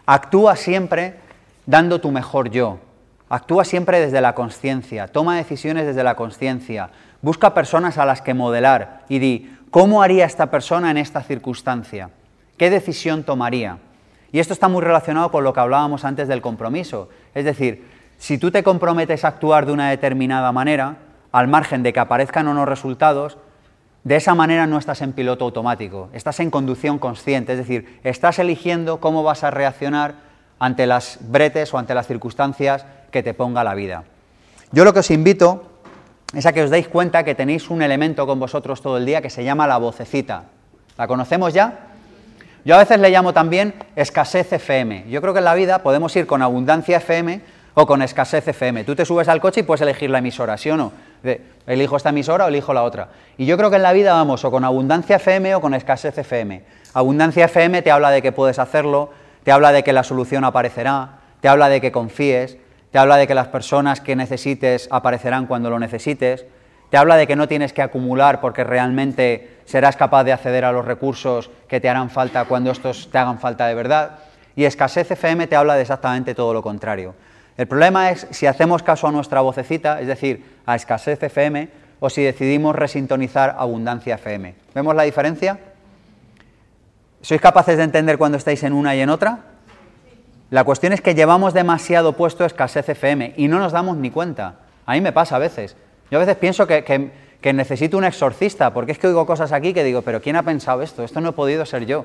[0.04, 1.14] Actúa siempre
[1.64, 2.80] dando tu mejor yo.
[3.28, 6.90] Actúa siempre desde la conciencia, toma decisiones desde la conciencia,
[7.22, 12.10] busca personas a las que modelar y di, ¿cómo haría esta persona en esta circunstancia?
[12.58, 13.78] ¿Qué decisión tomaría?
[14.30, 17.08] Y esto está muy relacionado con lo que hablábamos antes del compromiso.
[17.34, 20.96] Es decir, si tú te comprometes a actuar de una determinada manera,
[21.32, 23.38] al margen de que aparezcan o no resultados,
[24.04, 28.38] de esa manera no estás en piloto automático, estás en conducción consciente, es decir, estás
[28.38, 30.14] eligiendo cómo vas a reaccionar
[30.58, 34.02] ante las bretes o ante las circunstancias que te ponga la vida.
[34.72, 35.62] Yo lo que os invito
[36.34, 39.22] es a que os deis cuenta que tenéis un elemento con vosotros todo el día
[39.22, 40.46] que se llama la vocecita.
[40.98, 41.90] ¿La conocemos ya?
[42.64, 45.04] Yo a veces le llamo también escasez FM.
[45.08, 47.40] Yo creo que en la vida podemos ir con abundancia FM
[47.74, 48.82] o con escasez FM.
[48.82, 50.90] Tú te subes al coche y puedes elegir la emisora, ¿sí o no?
[51.68, 53.10] elijo esta emisora o elijo la otra.
[53.38, 56.18] Y yo creo que en la vida vamos o con abundancia FM o con escasez
[56.18, 56.64] FM.
[56.94, 59.12] Abundancia FM te habla de que puedes hacerlo,
[59.44, 62.58] te habla de que la solución aparecerá, te habla de que confíes,
[62.94, 66.46] te habla de que las personas que necesites aparecerán cuando lo necesites,
[66.90, 70.70] te habla de que no tienes que acumular porque realmente serás capaz de acceder a
[70.70, 74.18] los recursos que te harán falta cuando estos te hagan falta de verdad.
[74.54, 77.16] Y escasez FM te habla de exactamente todo lo contrario.
[77.56, 81.68] El problema es si hacemos caso a nuestra vocecita, es decir, a escasez FM,
[81.98, 84.54] o si decidimos resintonizar abundancia FM.
[84.72, 85.58] ¿Vemos la diferencia?
[87.22, 89.53] ¿Sois capaces de entender cuando estáis en una y en otra?
[90.50, 94.56] La cuestión es que llevamos demasiado puesto escasez FM y no nos damos ni cuenta.
[94.86, 95.76] A mí me pasa a veces.
[96.10, 97.10] Yo a veces pienso que,
[97.52, 100.82] necesito un exorcista, porque es que oigo cosas aquí que digo, pero ¿quién ha pensado
[100.82, 101.02] esto?
[101.02, 102.04] Esto no he podido ser yo.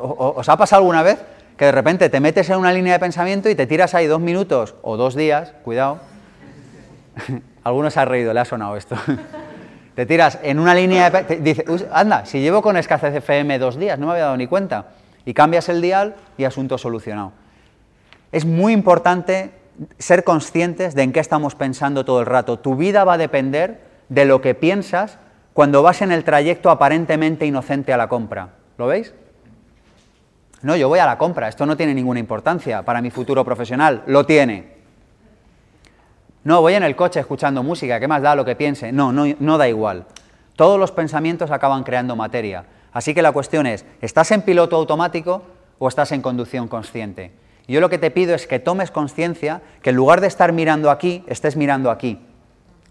[0.00, 1.18] ¿Os ha pasado alguna vez
[1.56, 4.20] que de repente te metes en una línea de pensamiento y te tiras ahí dos
[4.20, 5.98] minutos o dos días, cuidado,
[7.64, 8.96] algunos se ha reído, le ha sonado esto,
[9.94, 11.36] te tiras en una línea de...
[11.36, 14.86] Dice, anda, si llevo con escasez FM dos días, no me había dado ni cuenta,
[15.24, 17.32] y cambias el dial y asunto solucionado.
[18.32, 19.52] Es muy importante
[19.98, 22.58] ser conscientes de en qué estamos pensando todo el rato.
[22.58, 25.18] Tu vida va a depender de lo que piensas
[25.52, 28.50] cuando vas en el trayecto aparentemente inocente a la compra.
[28.78, 29.14] ¿Lo veis?
[30.62, 34.02] No, yo voy a la compra, esto no tiene ninguna importancia para mi futuro profesional.
[34.06, 34.80] Lo tiene.
[36.44, 38.92] No, voy en el coche escuchando música, ¿qué más da lo que piense?
[38.92, 40.06] No, no, no da igual.
[40.56, 42.64] Todos los pensamientos acaban creando materia.
[42.92, 45.42] Así que la cuestión es, ¿estás en piloto automático
[45.78, 47.32] o estás en conducción consciente?
[47.70, 50.90] yo lo que te pido es que tomes conciencia que en lugar de estar mirando
[50.90, 52.18] aquí, estés mirando aquí.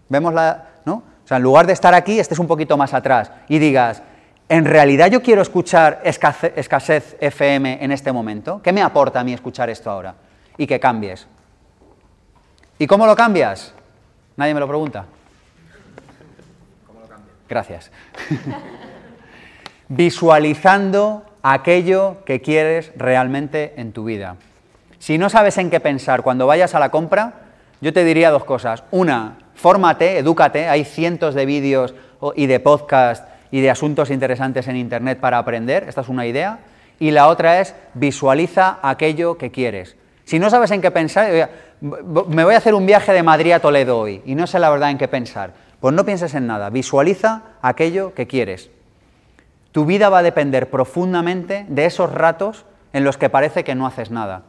[0.08, 0.68] ¿Vemos la.?
[0.86, 1.02] ¿No?
[1.24, 4.02] O sea, en lugar de estar aquí, estés un poquito más atrás y digas,
[4.48, 8.62] ¿en realidad yo quiero escuchar escasez, FM en este momento?
[8.62, 10.14] ¿Qué me aporta a mí escuchar esto ahora?
[10.56, 11.26] Y que cambies.
[12.78, 13.74] ¿Y cómo lo cambias?
[14.36, 15.04] Nadie me lo pregunta.
[16.86, 17.36] ¿Cómo lo cambias?
[17.48, 17.90] Gracias.
[19.90, 24.36] Visualizando aquello que quieres realmente en tu vida.
[25.00, 27.34] Si no sabes en qué pensar cuando vayas a la compra,
[27.80, 28.84] yo te diría dos cosas.
[28.92, 31.94] Una, fórmate, edúcate, hay cientos de vídeos
[32.36, 36.60] y de podcasts y de asuntos interesantes en Internet para aprender, esta es una idea,
[37.00, 39.96] y la otra es visualiza aquello que quieres.
[40.24, 43.58] Si no sabes en qué pensar, me voy a hacer un viaje de Madrid a
[43.58, 46.70] Toledo hoy y no sé la verdad en qué pensar, pues no pienses en nada,
[46.70, 48.70] visualiza aquello que quieres.
[49.72, 53.86] Tu vida va a depender profundamente de esos ratos en los que parece que no
[53.86, 54.42] haces nada.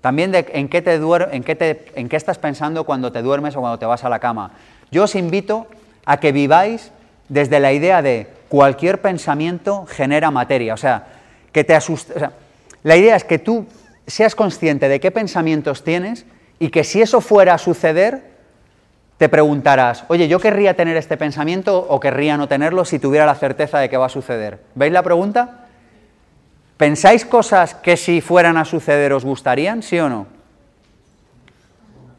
[0.00, 3.60] También de en qué, te en, qué en qué estás pensando cuando te duermes o
[3.60, 4.52] cuando te vas a la cama.
[4.90, 5.66] Yo os invito
[6.06, 6.90] a que viváis
[7.28, 10.74] desde la idea de cualquier pensamiento genera materia.
[10.74, 11.06] O sea,
[11.52, 12.14] que te asuste.
[12.82, 13.66] la idea es que tú
[14.06, 16.24] seas consciente de qué pensamientos tienes
[16.58, 18.29] y que si eso fuera a suceder,
[19.20, 23.34] te preguntarás, oye, yo querría tener este pensamiento o querría no tenerlo si tuviera la
[23.34, 24.60] certeza de que va a suceder.
[24.74, 25.66] ¿Veis la pregunta?
[26.78, 30.26] ¿Pensáis cosas que si fueran a suceder os gustarían, sí o no?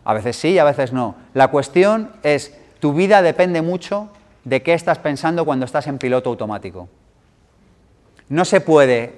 [0.05, 1.15] A veces sí, a veces no.
[1.33, 4.11] La cuestión es, tu vida depende mucho
[4.43, 6.87] de qué estás pensando cuando estás en piloto automático.
[8.29, 9.17] No se puede,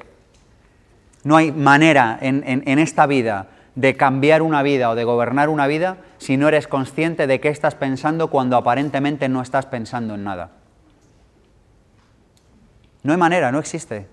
[1.25, 5.97] no hay manera en, esta vida de cambiar una vida o de gobernar una vida
[6.17, 10.51] si no eres consciente de qué estás pensando cuando aparentemente no estás pensando en nada.
[13.01, 14.07] No hay manera, no existe.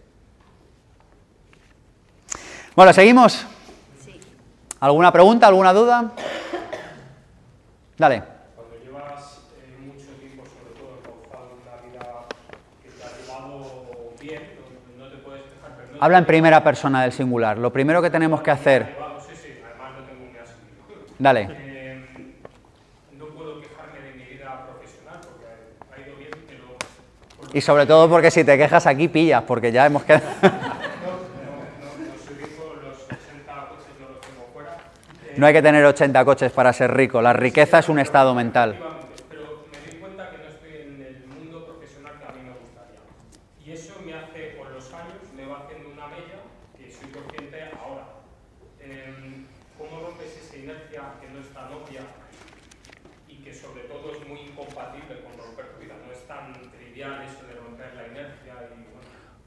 [2.74, 3.46] Bueno, ¿seguimos?
[4.80, 6.12] ¿Alguna pregunta, alguna duda?
[7.98, 8.22] Dale.
[16.02, 17.58] Habla en primera persona del singular.
[17.58, 19.09] Lo primero que tenemos que hacer.
[21.20, 21.48] Dale.
[21.50, 22.02] Eh,
[23.18, 25.44] no puedo quejarme de mi vida profesional porque
[25.92, 27.52] ha ido bien, pero.
[27.52, 30.24] Y sobre todo porque si te quejas aquí pillas, porque ya hemos quedado.
[35.36, 37.20] No hay que tener 80 coches para ser rico.
[37.20, 38.76] La riqueza es un estado mental.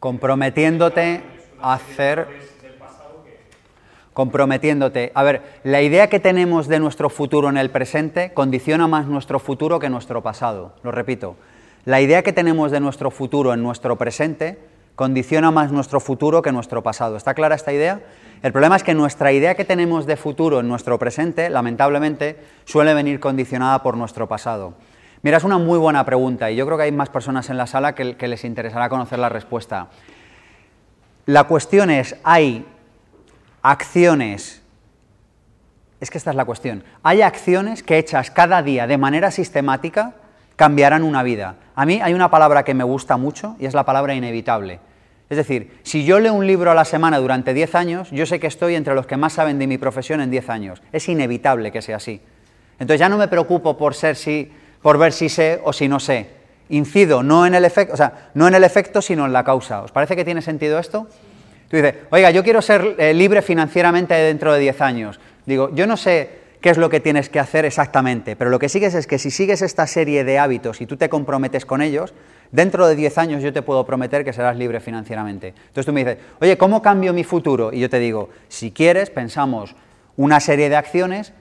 [0.04, 1.24] Comprometiéndote
[1.62, 2.28] a hacer
[4.12, 5.14] comprometiéndote.
[5.16, 9.39] A ver, la idea que tenemos de nuestro futuro en el presente condiciona más nuestro
[9.39, 10.74] futuro que nuestro pasado.
[10.84, 11.38] Lo repito,
[11.86, 14.60] la idea que tenemos de nuestro futuro en nuestro presente
[14.95, 17.16] condiciona más nuestro futuro que nuestro pasado.
[17.16, 18.01] ¿Está clara esta idea?
[18.41, 22.36] El problema es que nuestra idea que tenemos de futuro en nuestro presente, lamentablemente,
[22.66, 24.74] suele venir condicionada por nuestro pasado.
[25.24, 27.66] Mira, es una muy buena pregunta y yo creo que hay más personas en la
[27.66, 29.88] sala que, les interesará conocer la respuesta.
[31.26, 32.66] La cuestión es, ¿hay
[33.62, 34.62] acciones?
[36.02, 36.84] Es que esta es la cuestión.
[37.04, 40.16] ¿Hay acciones que hechas cada día de manera sistemática
[40.58, 41.56] cambiarán una vida?
[41.74, 44.82] A mí hay una palabra que me gusta mucho y es la palabra inevitable.
[45.30, 48.42] Es decir, si yo leo un libro a la semana durante 10 años, yo sé
[48.42, 50.82] que estoy entre los que más saben de mi profesión en 10 años.
[50.92, 52.20] Es inevitable que sea así.
[52.78, 54.52] Entonces ya no me preocupo por ser si
[54.84, 56.28] por ver si sé o si no sé.
[56.70, 59.82] Incido no en el efecto, o sea, no en el efecto, sino en la causa.
[59.82, 61.08] ¿Os parece que tiene sentido esto?
[61.70, 65.20] Tú dices, oiga, yo quiero ser eh, libre financieramente dentro de 10 años.
[65.48, 68.70] Digo, yo no sé qué es lo que tienes que hacer exactamente, pero lo que
[68.70, 72.14] sigues es que si sigues esta serie de hábitos y tú te comprometes con ellos,
[72.52, 75.50] dentro de 10 años yo te puedo prometer que serás libre financieramente.
[75.50, 77.74] Entonces tú me dices, oye, ¿cómo cambio mi futuro?
[77.74, 79.76] Y yo te digo, si quieres, pensamos
[80.16, 81.34] una serie de acciones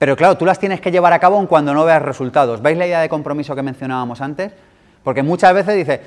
[0.00, 2.62] pero claro, tú las tienes que llevar a cabo cuando no veas resultados.
[2.62, 4.50] ¿Veis la idea de compromiso que mencionábamos antes?
[5.04, 6.00] Porque muchas veces dice,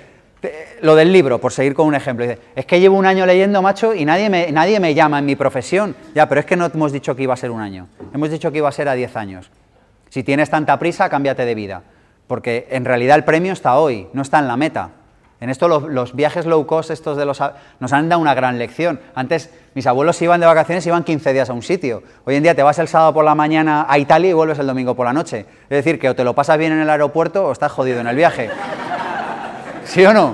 [0.82, 3.62] lo del libro, por seguir con un ejemplo, dice, es que llevo un año leyendo,
[3.62, 5.96] macho, y nadie me, nadie me llama en mi profesión.
[6.16, 8.52] Ya, pero es que no hemos dicho que iba a ser un año, hemos dicho
[8.52, 9.52] que iba a ser a 10 años.
[10.10, 11.84] Si tienes tanta prisa, cámbiate de vida,
[12.26, 14.90] porque en realidad el premio está hoy, no está en la meta.
[15.44, 17.42] En esto los, viajes low cost estos de los
[17.82, 19.02] nos han dado una gran lección.
[19.14, 22.02] Antes mis abuelos iban de vacaciones y iban 15 días a un sitio.
[22.24, 24.68] Hoy en día te vas el sábado por la mañana a Italia y vuelves el
[24.68, 25.46] domingo por la noche.
[25.64, 28.08] Es decir, que o te lo pasas bien en el aeropuerto o estás jodido en
[28.08, 28.52] el viaje.
[29.84, 30.34] ¿Sí o no?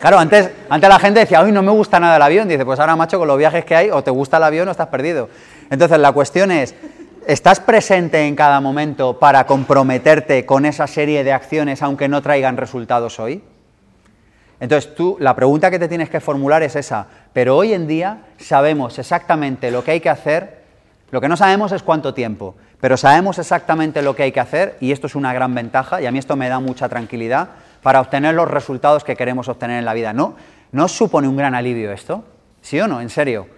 [0.00, 2.48] Claro, antes, antes la gente decía, hoy no me gusta nada el avión.
[2.48, 4.70] Dice, pues ahora, macho, con los viajes que hay, o te gusta el avión o
[4.70, 5.28] estás perdido.
[5.68, 6.74] Entonces, la cuestión es,
[7.26, 12.56] ¿estás presente en cada momento para comprometerte con esa serie de acciones aunque no traigan
[12.56, 13.42] resultados hoy?
[14.62, 18.18] Entonces tú, la pregunta que te tienes que formular es esa, pero hoy en día
[18.38, 20.62] sabemos exactamente lo que hay que hacer,
[21.10, 24.76] lo que no sabemos es cuánto tiempo, pero sabemos exactamente lo que hay que hacer
[24.78, 27.48] y esto es una gran ventaja y a mí esto me da mucha tranquilidad
[27.82, 30.12] para obtener los resultados que queremos obtener en la vida.
[30.12, 30.36] ¿No,
[30.70, 32.22] ¿No supone un gran alivio esto?
[32.60, 33.00] ¿Sí o no?
[33.00, 33.48] En serio.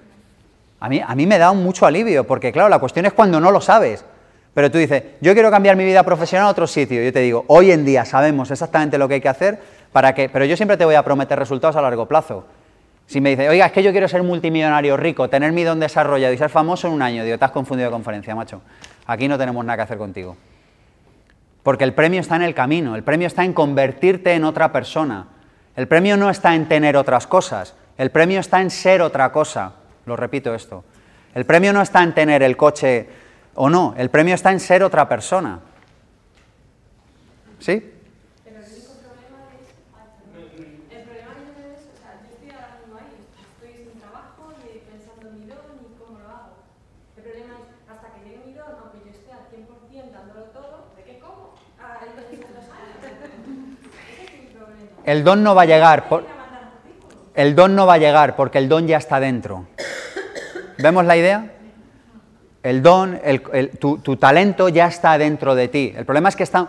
[0.80, 3.50] A mí, a mí me da mucho alivio porque claro, la cuestión es cuando no
[3.50, 4.07] lo sabes.
[4.55, 7.02] Pero tú dices, yo quiero cambiar mi vida profesional a otro sitio.
[7.02, 9.61] Yo te digo, hoy en día sabemos exactamente lo que hay que hacer
[9.95, 12.45] para que, pero yo siempre te voy a prometer resultados a largo plazo.
[13.07, 16.34] Si me dices, oiga, es que yo quiero ser multimillonario, rico, tener mi don desarrollado
[16.34, 18.61] y ser famoso en un año, digo, te has confundido de conferencia, macho.
[19.07, 20.36] Aquí no tenemos nada que hacer contigo.
[21.62, 25.28] Porque el premio está en el camino, el premio está en convertirte en otra persona.
[25.76, 29.74] El premio no está en tener otras cosas, el premio está en ser otra cosa.
[30.07, 30.82] Lo repito esto.
[31.36, 33.07] El premio no está en tener el coche
[33.55, 35.61] o no, el premio está en ser otra persona.
[37.61, 37.93] ¿Sí?
[55.05, 56.05] El don no va a llegar.
[57.34, 59.66] el don no va a llegar porque el don ya está dentro.
[60.78, 61.50] ¿Vemos la idea?
[62.62, 63.20] El don,
[63.78, 65.92] tu, talento ya está dentro de ti.
[65.94, 66.66] El problema es que está.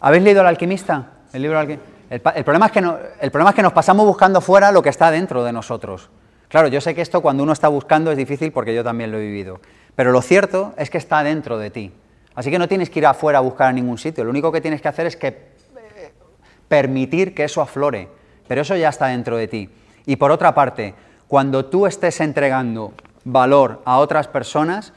[0.00, 1.06] ¿Habéis leído El alquimista?
[1.32, 1.60] El libro
[2.08, 5.10] el, problema es que el problema es que nos pasamos buscando fuera lo que está
[5.10, 6.08] dentro de nosotros.
[6.48, 9.18] Claro, yo sé que esto cuando uno está buscando es difícil porque yo también lo
[9.18, 9.60] he vivido.
[9.96, 11.92] Pero lo cierto es que está dentro de ti.
[12.36, 14.22] Así que no tienes que ir afuera a buscar a ningún sitio.
[14.22, 15.55] Lo único que tienes que hacer es que
[16.68, 18.08] permitir que eso aflore,
[18.48, 19.70] pero eso ya está dentro de ti.
[20.06, 20.94] Y por otra parte,
[21.28, 22.92] cuando tú estés entregando
[23.24, 24.92] valor a otras personas,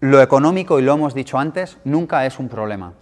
[0.00, 2.94] lo económico, y lo hemos dicho antes, nunca es un problema.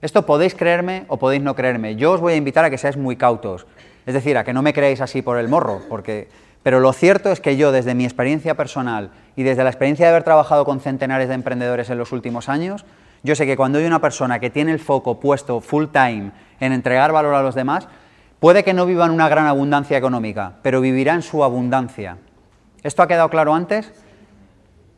[0.00, 1.96] Esto podéis creerme o podéis no creerme.
[1.96, 3.66] Yo os voy a invitar a que seáis muy cautos,
[4.06, 6.28] es decir, a que no me creáis así por el morro, porque...
[6.62, 10.10] Pero lo cierto es que yo, desde mi experiencia personal y desde la experiencia de
[10.10, 12.84] haber trabajado con centenares de emprendedores en los últimos años,
[13.22, 16.72] yo sé que cuando hay una persona que tiene el foco puesto full time en
[16.72, 17.88] entregar valor a los demás,
[18.38, 22.16] puede que no viva en una gran abundancia económica, pero vivirá en su abundancia.
[22.82, 23.92] ¿Esto ha quedado claro antes?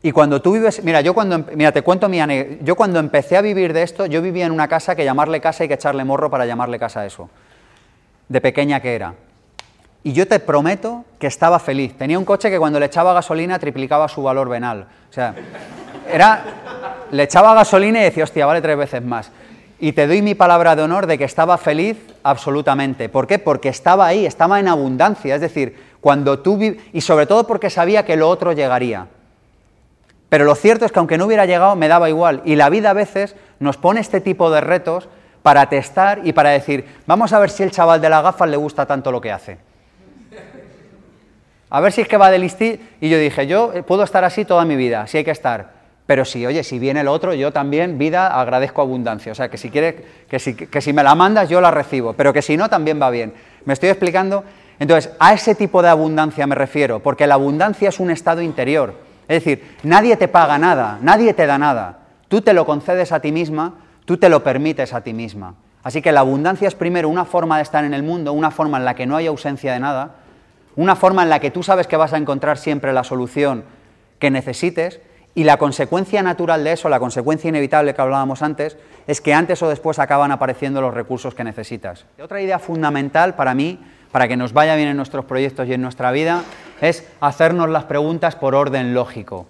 [0.02, 2.18] Y cuando tú vives, mira, yo cuando, mira, te cuento mi
[2.62, 5.62] yo cuando empecé a vivir de esto, yo vivía en una casa que llamarle casa
[5.62, 7.30] hay que echarle morro para llamarle casa a eso,
[8.28, 9.14] de pequeña que era.
[10.04, 11.96] Y yo te prometo que estaba feliz.
[11.96, 14.88] Tenía un coche que cuando le echaba gasolina triplicaba su valor venal.
[15.08, 15.34] O sea,
[16.12, 16.44] era,
[17.12, 19.30] le echaba gasolina y decía, hostia, vale tres veces más.
[19.78, 23.10] Y te doy mi palabra de honor de que estaba feliz absolutamente.
[23.10, 23.38] ¿Por qué?
[23.38, 25.34] Porque estaba ahí, estaba en abundancia.
[25.34, 26.58] Es decir, cuando tú
[26.92, 29.08] y sobre todo porque sabía que lo otro llegaría.
[30.30, 32.40] Pero lo cierto es que aunque no hubiera llegado, me daba igual.
[32.46, 35.10] Y la vida a veces nos pone este tipo de retos
[35.42, 38.56] para testar y para decir, vamos a ver si el chaval de las gafas le
[38.56, 39.58] gusta tanto lo que hace.
[41.68, 42.80] A ver si es que va de listi.
[43.02, 45.71] Y yo dije, yo puedo estar así toda mi vida, si hay que estar.
[46.06, 49.32] Pero si, oye, si viene el otro, yo también, vida, agradezco abundancia.
[49.32, 49.94] O sea, que si, quieres,
[50.28, 52.12] que si, que si me la mandas, yo la recibo.
[52.12, 53.32] Pero que si no, también va bien.
[53.64, 54.44] ¿Me estoy explicando?
[54.78, 58.94] Entonces, a ese tipo de abundancia me refiero, porque la abundancia es un estado interior.
[59.28, 62.00] Es decir, nadie te paga nada, nadie te da nada.
[62.28, 63.74] Tú te lo concedes a ti misma,
[64.04, 65.54] tú te lo permites a ti misma.
[65.84, 68.78] Así que la abundancia es primero una forma de estar en el mundo, una forma
[68.78, 70.16] en la que no hay ausencia de nada,
[70.76, 73.64] una forma en la que tú sabes que vas a encontrar siempre la solución
[74.18, 75.00] que necesites
[75.34, 78.76] y la consecuencia natural de eso, la consecuencia inevitable que hablábamos antes,
[79.06, 82.04] es que antes o después acaban apareciendo los recursos que necesitas.
[82.22, 83.78] Otra idea fundamental para mí,
[84.10, 86.42] para que nos vaya bien en nuestros proyectos y en nuestra vida,
[86.82, 89.46] es hacernos las preguntas por orden lógico.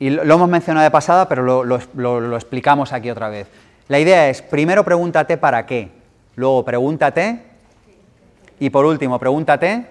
[0.00, 3.46] Y lo, hemos mencionado de pasada, pero lo, explicamos aquí otra vez.
[3.86, 5.90] La idea es, primero pregúntate para qué,
[6.34, 7.42] luego pregúntate
[8.58, 9.86] y por último pregúntate,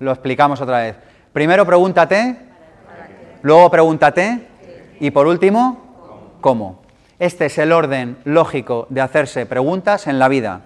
[0.00, 0.96] lo explicamos otra vez.
[1.32, 2.47] Primero pregúntate
[3.42, 4.46] Luego pregúntate
[5.00, 6.80] y por último, ¿cómo?
[7.18, 10.62] Este es el orden lógico de hacerse preguntas en la vida.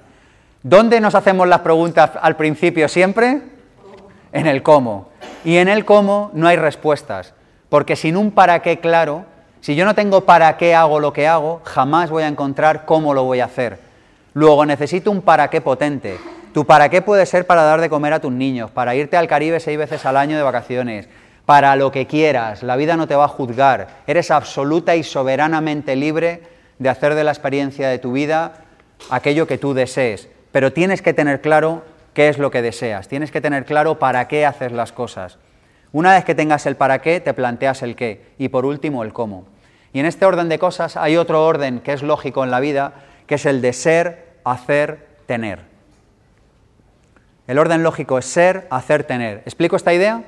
[0.63, 3.43] ¿Dónde nos hacemos las preguntas al principio siempre?
[4.33, 5.09] En el cómo.
[5.45, 7.35] Y en el cómo no hay respuestas,
[7.69, 9.25] porque sin un para qué claro,
[9.61, 13.13] si yo no tengo para qué hago lo que hago, jamás voy a encontrar cómo
[13.13, 13.79] lo voy a hacer.
[14.35, 16.19] Luego necesito un para qué potente.
[16.55, 19.27] Tu para qué puede ser para dar de comer a tus niños, para irte al
[19.27, 21.09] Caribe seis veces al año de vacaciones,
[21.47, 25.97] para lo que quieras, la vida no te va a juzgar, eres absoluta y soberanamente
[25.97, 26.43] libre
[26.79, 28.55] de hacer de la experiencia de tu vida
[29.11, 31.83] aquello que tú desees, pero tienes que tener claro
[32.15, 35.39] qué es lo que deseas, tienes que tener claro para qué haces las cosas.
[35.93, 39.13] Una vez que tengas el para qué, te planteas el qué y por último el
[39.13, 39.45] cómo.
[39.93, 42.95] Y en este orden de cosas hay otro orden que es lógico en la vida,
[43.27, 45.61] que es el de ser, hacer, tener.
[47.47, 49.43] El orden lógico es ser, hacer, tener.
[49.45, 50.23] ¿Explico esta idea?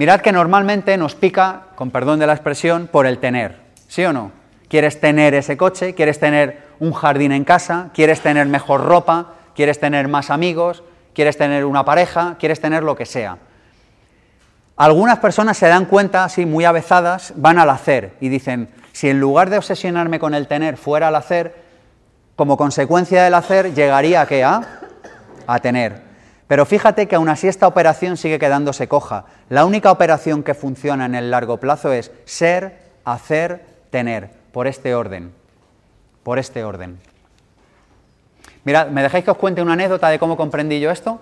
[0.00, 4.14] Mirad que normalmente nos pica, con perdón de la expresión, por el tener, ¿sí o
[4.14, 4.32] no?
[4.66, 9.78] Quieres tener ese coche, quieres tener un jardín en casa, quieres tener mejor ropa, quieres
[9.78, 10.82] tener más amigos,
[11.12, 13.36] quieres tener una pareja, quieres tener lo que sea.
[14.78, 19.20] Algunas personas se dan cuenta, así muy avezadas, van al hacer y dicen, si en
[19.20, 21.62] lugar de obsesionarme con el tener fuera al hacer,
[22.36, 24.44] como consecuencia del hacer, llegaría a qué?
[24.44, 24.62] A,
[25.46, 26.09] a tener.
[26.50, 29.24] Pero fíjate que aún así esta operación sigue quedándose coja.
[29.50, 34.96] La única operación que funciona en el largo plazo es ser, hacer, tener, por este
[34.96, 35.32] orden.
[36.24, 36.98] Por este orden.
[38.64, 41.20] Mirad, ¿me dejáis que os cuente una anécdota de cómo comprendí yo esto?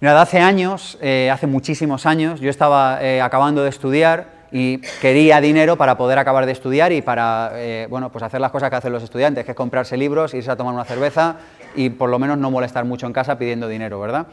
[0.00, 5.40] Mirad, hace años, eh, hace muchísimos años, yo estaba eh, acabando de estudiar y quería
[5.40, 8.76] dinero para poder acabar de estudiar y para eh, bueno, pues hacer las cosas que
[8.76, 11.36] hacen los estudiantes, que comprarse libros, irse a tomar una cerveza
[11.74, 14.26] y por lo menos no molestar mucho en casa pidiendo dinero, ¿verdad?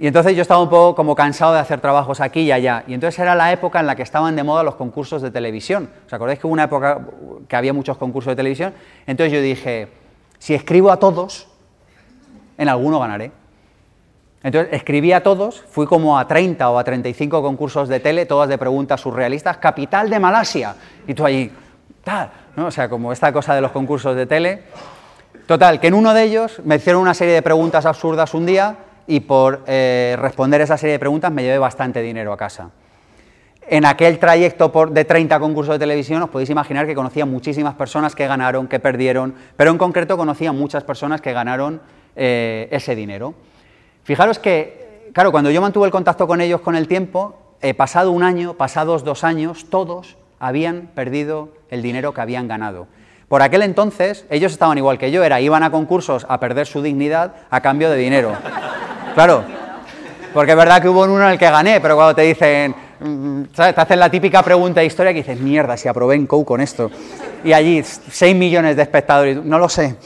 [0.00, 2.84] Y entonces yo estaba un poco como cansado de hacer trabajos aquí y allá.
[2.86, 5.90] Y entonces era la época en la que estaban de moda los concursos de televisión.
[6.06, 7.00] ¿Os acordáis que hubo una época
[7.48, 8.72] que había muchos concursos de televisión?
[9.08, 9.88] Entonces yo dije,
[10.38, 11.48] si escribo a todos,
[12.56, 13.32] en alguno ganaré.
[14.42, 18.48] Entonces escribí a todos, fui como a 30 o a 35 concursos de tele, todas
[18.48, 20.76] de preguntas surrealistas, capital de Malasia.
[21.06, 21.50] Y tú allí,
[22.04, 22.66] tal, ¿no?
[22.66, 24.62] O sea, como esta cosa de los concursos de tele.
[25.46, 28.76] Total, que en uno de ellos me hicieron una serie de preguntas absurdas un día
[29.06, 32.70] y por eh, responder esa serie de preguntas me llevé bastante dinero a casa.
[33.70, 37.74] En aquel trayecto por, de 30 concursos de televisión os podéis imaginar que conocía muchísimas
[37.74, 41.80] personas que ganaron, que perdieron, pero en concreto conocía muchas personas que ganaron
[42.14, 43.34] eh, ese dinero.
[44.08, 48.10] Fijaros que, claro, cuando yo mantuve el contacto con ellos con el tiempo, he pasado
[48.10, 52.86] un año, pasados dos años, todos habían perdido el dinero que habían ganado.
[53.28, 56.80] Por aquel entonces, ellos estaban igual que yo, era, iban a concursos a perder su
[56.80, 58.32] dignidad a cambio de dinero.
[59.14, 59.42] Claro,
[60.32, 63.42] porque es verdad que hubo uno en el que gané, pero cuando te dicen, mm,
[63.52, 63.74] ¿sabes?
[63.74, 66.60] Te hacen la típica pregunta de historia que dices, mierda, si aprobé en COU con
[66.60, 66.90] esto.
[67.42, 69.96] Y allí, 6 millones de espectadores, no lo sé.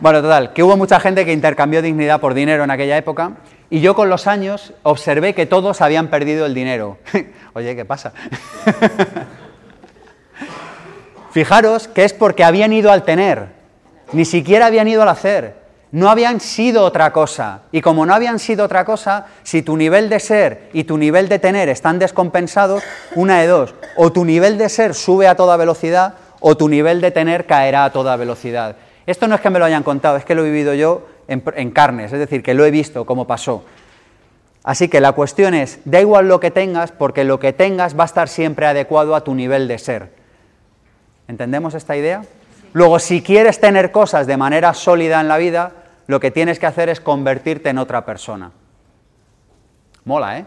[0.00, 3.32] Bueno, total, que hubo mucha gente que intercambió dignidad por dinero en aquella época
[3.68, 6.96] y yo con los años observé que todos habían perdido el dinero.
[7.52, 8.14] Oye, ¿qué pasa?
[11.32, 13.48] Fijaros que es porque habían ido al tener,
[14.12, 15.60] ni siquiera habían ido al hacer,
[15.92, 17.64] no habían sido otra cosa.
[17.70, 21.28] Y como no habían sido otra cosa, si tu nivel de ser y tu nivel
[21.28, 22.82] de tener están descompensados,
[23.14, 27.02] una de dos, o tu nivel de ser sube a toda velocidad o tu nivel
[27.02, 28.76] de tener caerá a toda velocidad.
[29.10, 31.70] Esto no es que me lo hayan contado, es que lo he vivido yo en,
[31.72, 33.64] carnes, es decir, que lo he visto cómo pasó.
[34.62, 38.04] Así que la cuestión es, da igual lo que tengas, porque lo que tengas va
[38.04, 40.12] a estar siempre adecuado a tu nivel de ser.
[41.26, 42.22] ¿Entendemos esta idea?
[42.72, 45.72] Luego, si quieres tener cosas de manera sólida en la vida,
[46.06, 48.52] lo que tienes que hacer es convertirte en otra persona.
[50.04, 50.44] Mola, ¿eh?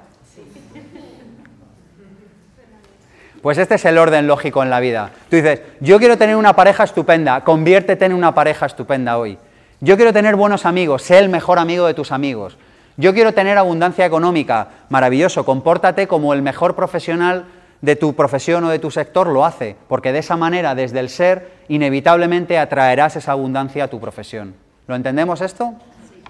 [3.43, 5.11] Pues este es el orden lógico en la vida.
[5.29, 9.37] Tú dices, yo quiero tener una pareja estupenda, conviértete en una pareja estupenda hoy.
[9.81, 12.57] Yo quiero tener buenos amigos, sé el mejor amigo de tus amigos.
[12.95, 17.43] Yo quiero tener abundancia económica, maravilloso, compórtate como el mejor profesional
[17.81, 21.09] de tu profesión o de tu sector lo hace, porque de esa manera, desde el
[21.09, 24.55] ser, inevitablemente atraerás esa abundancia a tu profesión.
[24.87, 25.73] ¿Lo entendemos esto?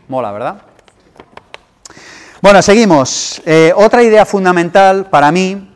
[0.07, 0.55] Mola, ¿verdad?
[2.41, 3.39] Bueno, seguimos.
[3.45, 5.72] Eh, otra idea fundamental para mí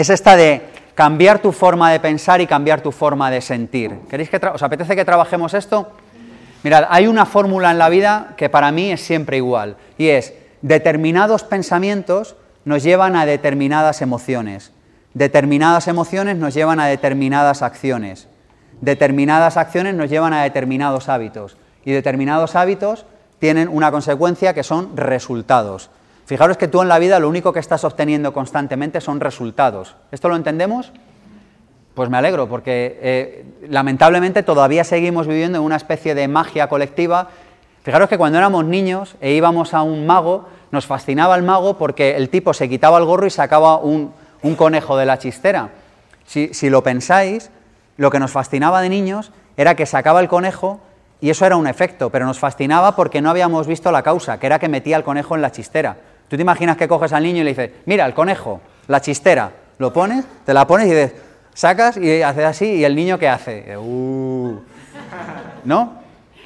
[0.00, 0.62] es esta de
[0.94, 4.00] cambiar tu forma de pensar y cambiar tu forma de sentir.
[4.08, 5.92] ¿Queréis que os apetece que trabajemos esto?
[6.62, 10.34] Mirad, hay una fórmula en la vida que para mí es siempre igual y es
[10.60, 14.72] determinados pensamientos nos llevan a determinadas emociones,
[15.14, 18.28] determinadas emociones nos llevan a determinadas acciones,
[18.82, 23.06] determinadas acciones nos llevan a determinados hábitos y determinados hábitos
[23.38, 25.90] tienen una consecuencia que son resultados.
[26.30, 29.96] Fijaros que tú en la vida lo único que estás obteniendo constantemente son resultados.
[30.12, 30.92] ¿Esto lo entendemos?
[31.94, 37.30] Pues me alegro, porque eh, lamentablemente todavía seguimos viviendo en una especie de magia colectiva.
[37.82, 42.14] Fijaros que cuando éramos niños e íbamos a un mago, nos fascinaba el mago porque
[42.14, 44.12] el tipo se quitaba el gorro y sacaba un,
[44.56, 45.70] conejo de la chistera.
[46.26, 47.50] Si, si lo pensáis,
[47.96, 50.78] lo que nos fascinaba de niños era que sacaba el conejo
[51.20, 54.46] y eso era un efecto, pero nos fascinaba porque no habíamos visto la causa, que
[54.46, 55.96] era que metía el conejo en la chistera.
[56.30, 59.50] Tú te imaginas que coges al niño y le dices, mira, el conejo, la chistera,
[59.78, 61.12] lo pones, te la pones y dices,
[61.54, 63.76] sacas y haces así, y el niño ¿qué hace?
[63.76, 64.60] Uh".
[65.64, 65.94] ¿No?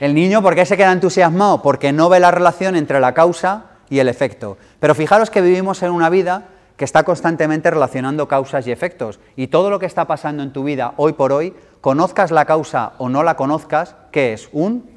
[0.01, 1.61] El niño, ¿por qué se queda entusiasmado?
[1.61, 4.57] Porque no ve la relación entre la causa y el efecto.
[4.81, 6.45] Pero fijaros que vivimos en una vida
[6.79, 9.21] que está constantemente relacionando causas y efectos.
[9.37, 12.95] Y todo lo que está pasando en tu vida hoy por hoy, conozcas la causa
[12.97, 14.49] o no la conozcas, ¿qué es?
[14.53, 14.91] Un,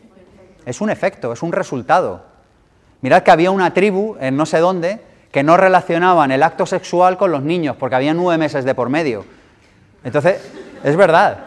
[0.66, 2.27] es un efecto, es un resultado.
[3.02, 5.00] Mirad que había una tribu en no sé dónde
[5.32, 8.90] que no relacionaban el acto sexual con los niños, porque había nueve meses de por
[8.90, 9.26] medio.
[10.04, 10.38] Entonces,
[10.84, 11.38] es verdad.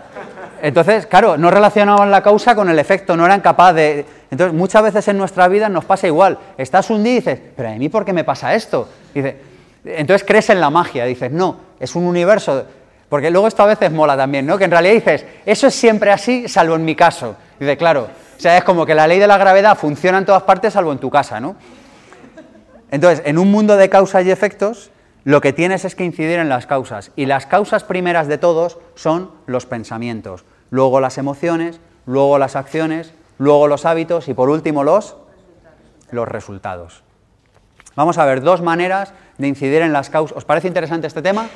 [0.63, 4.07] Entonces, claro, no relacionaban la causa con el efecto, no eran capaces de...
[4.31, 6.39] Entonces, muchas veces en nuestra vida nos pasa igual.
[6.59, 8.89] Estás un y dices, pero a mí por qué me pasa esto?
[9.13, 9.39] Dice,
[9.85, 12.65] entonces crees en la magia, dices, no, es un universo.
[13.09, 14.57] Porque luego esto a veces mola también, ¿no?
[14.57, 17.35] Que en realidad dices, eso es siempre así, salvo en mi caso.
[17.59, 18.09] Dice, claro,
[18.41, 20.93] o sea, es como que la ley de la gravedad funciona en todas partes, salvo
[20.93, 21.57] en tu casa, ¿no?
[22.91, 24.91] Entonces, en un mundo de causas y efectos,
[25.25, 27.13] lo que tienes es que incidir en las causas.
[27.17, 33.13] Y las causas primeras de todos son los pensamientos, luego las emociones, luego las acciones,
[33.37, 35.17] luego los hábitos y por último los,
[36.11, 37.03] los resultados.
[37.95, 40.39] Vamos a ver dos maneras de incidir en las causas.
[40.39, 41.51] ¿Os parece interesante este tema?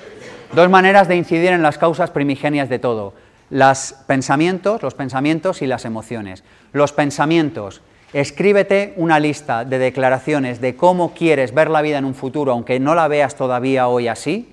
[0.53, 3.15] Dos maneras de incidir en las causas primigenias de todo.
[3.49, 6.45] Los pensamientos, los pensamientos y las emociones.
[6.75, 7.83] Los pensamientos.
[8.13, 12.81] Escríbete una lista de declaraciones de cómo quieres ver la vida en un futuro, aunque
[12.81, 14.53] no la veas todavía hoy así.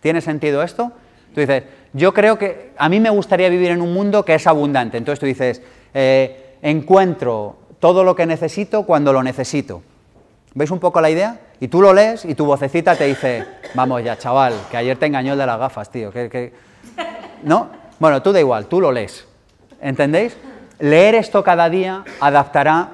[0.00, 0.90] ¿Tiene sentido esto?
[1.34, 4.46] Tú dices, yo creo que a mí me gustaría vivir en un mundo que es
[4.46, 4.96] abundante.
[4.96, 5.60] Entonces tú dices,
[5.92, 9.82] eh, encuentro todo lo que necesito cuando lo necesito.
[10.54, 11.40] ¿Veis un poco la idea?
[11.60, 15.04] Y tú lo lees y tu vocecita te dice, vamos ya, chaval, que ayer te
[15.04, 16.10] engañó el de las gafas, tío.
[16.10, 16.54] Que,
[17.42, 17.68] ¿No?
[17.98, 19.26] Bueno, tú da igual, tú lo lees.
[19.82, 20.34] ¿Entendéis?
[20.84, 22.88] Leer esto cada día adaptará,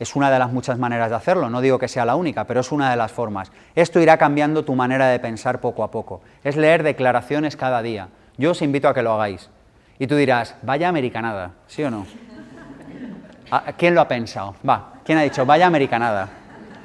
[0.00, 2.58] es una de las muchas maneras de hacerlo, no digo que sea la única, pero
[2.58, 3.52] es una de las formas.
[3.76, 6.22] Esto irá cambiando tu manera de pensar poco a poco.
[6.42, 8.08] Es leer declaraciones cada día.
[8.36, 9.48] Yo os invito a que lo hagáis.
[10.00, 12.04] Y tú dirás, vaya americanada, ¿sí o no?
[13.78, 14.56] ¿Quién lo ha pensado?
[14.68, 16.28] Va, ¿quién ha dicho, vaya americanada?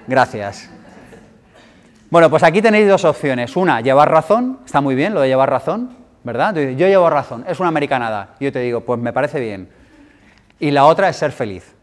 [0.05, 0.69] Gracias.
[2.11, 3.55] Bueno, pues aquí tenéis dos opciones.
[3.55, 6.53] Una, llevar razón, está muy bien lo de llevar razón, ¿verdad?
[6.53, 8.35] yo llevo razón, es una americanada.
[8.39, 9.80] Y yo te digo, pues me parece bien.
[10.61, 11.73] Y la otra es ser feliz.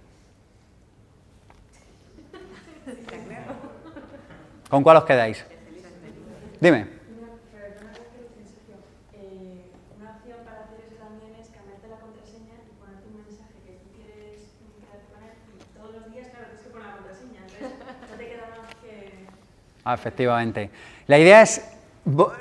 [4.71, 5.45] ¿Con cuál os quedáis?
[6.61, 6.87] Dime.
[19.85, 20.71] Ah, efectivamente.
[21.09, 21.78] La idea es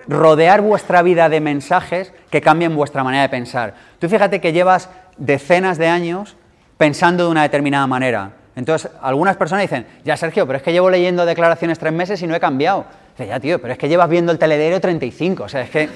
[0.07, 3.74] rodear vuestra vida de mensajes que cambien vuestra manera de pensar.
[3.99, 6.36] Tú fíjate que llevas decenas de años
[6.78, 8.32] pensando de una determinada manera.
[8.55, 12.28] Entonces, algunas personas dicen, ya Sergio, pero es que llevo leyendo declaraciones tres meses y
[12.28, 12.86] no he cambiado.
[13.11, 15.43] Dice, ya tío, pero es que llevas viendo el telediario 35.
[15.43, 15.89] O sea, es que,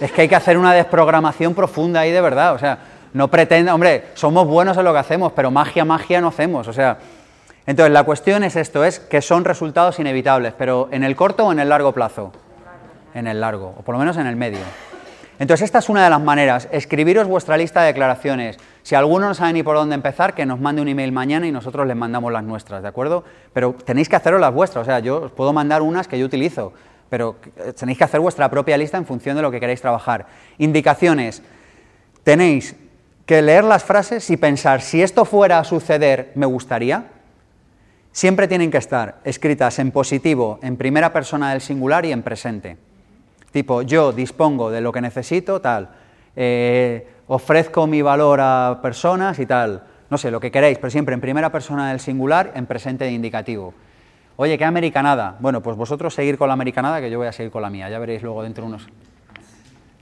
[0.00, 2.54] es que hay que hacer una desprogramación profunda ahí de verdad.
[2.54, 2.78] O sea,
[3.12, 6.68] no pretende, hombre, somos buenos en lo que hacemos, pero magia, magia no hacemos.
[6.68, 6.98] O sea,
[7.66, 11.52] entonces, la cuestión es esto, es que son resultados inevitables, pero ¿en el corto o
[11.52, 12.32] en el largo plazo?
[13.14, 14.60] En el largo, o por lo menos en el medio.
[15.38, 16.68] Entonces, esta es una de las maneras.
[16.72, 18.56] Escribiros vuestra lista de declaraciones.
[18.82, 21.52] Si alguno no sabe ni por dónde empezar, que nos mande un email mañana y
[21.52, 23.24] nosotros les mandamos las nuestras, ¿de acuerdo?
[23.52, 24.82] Pero tenéis que haceros las vuestras.
[24.82, 26.72] O sea, yo os puedo mandar unas que yo utilizo,
[27.08, 27.36] pero
[27.78, 30.26] tenéis que hacer vuestra propia lista en función de lo que queréis trabajar.
[30.58, 31.42] Indicaciones.
[32.24, 32.74] Tenéis
[33.24, 37.04] que leer las frases y pensar, si esto fuera a suceder, ¿me gustaría?
[38.18, 42.76] siempre tienen que estar escritas en positivo, en primera persona del singular y en presente.
[43.50, 45.88] Tipo, yo dispongo de lo que necesito, tal,
[46.36, 51.14] eh, ofrezco mi valor a personas y tal, no sé, lo que queréis, pero siempre
[51.14, 53.74] en primera persona del singular, en presente de indicativo.
[54.36, 55.36] Oye, ¿qué americanada?
[55.40, 57.90] Bueno, pues vosotros seguir con la americanada, que yo voy a seguir con la mía,
[57.90, 58.88] ya veréis luego dentro de unos...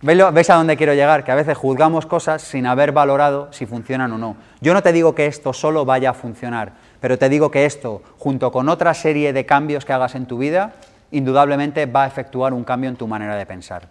[0.03, 1.25] ¿Veis a dónde quiero llegar?
[1.25, 4.37] Que a veces juzgamos cosas sin haber valorado si funcionan o no.
[4.61, 8.03] Yo no te digo que esto solo vaya a funcionar, pero te digo que esto,
[8.19, 10.75] junto con otra serie de cambios que hagas en tu vida,
[11.11, 13.89] indudablemente va a efectuar un cambio en tu manera de pensar.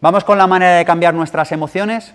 [0.00, 2.14] ¿Vamos con la manera de cambiar nuestras emociones?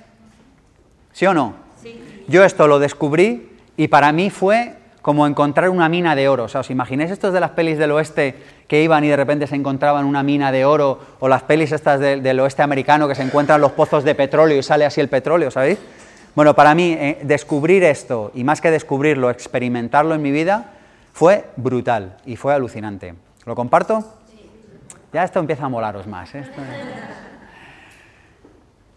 [1.12, 1.54] ¿Sí o no?
[1.82, 2.26] Sí.
[2.28, 6.46] Yo esto lo descubrí y para mí fue como encontrar una mina de oro.
[6.46, 8.36] O sea, ¿os imagináis estos de las pelis del oeste
[8.68, 11.00] que iban y de repente se encontraban una mina de oro?
[11.20, 14.64] O las pelis estas del oeste americano que se encuentran los pozos de petróleo y
[14.64, 15.78] sale así el petróleo, ¿sabéis?
[16.34, 20.74] Bueno, para mí eh, descubrir esto, y más que descubrirlo, experimentarlo en mi vida,
[21.14, 23.14] fue brutal y fue alucinante.
[23.46, 24.04] ¿Lo comparto?
[25.14, 26.34] Ya esto empieza a molaros más.
[26.34, 26.44] ¿eh?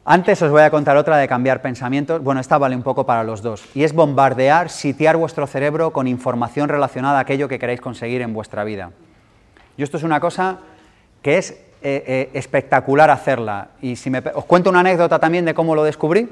[0.04, 2.22] Antes os voy a contar otra de cambiar pensamientos.
[2.22, 3.64] Bueno, esta vale un poco para los dos.
[3.74, 8.32] Y es bombardear, sitiar vuestro cerebro con información relacionada a aquello que queréis conseguir en
[8.32, 8.90] vuestra vida.
[9.76, 10.58] Y esto es una cosa
[11.20, 11.50] que es
[11.82, 13.68] eh, espectacular hacerla.
[13.82, 16.28] Y si me, os cuento una anécdota también de cómo lo descubrí.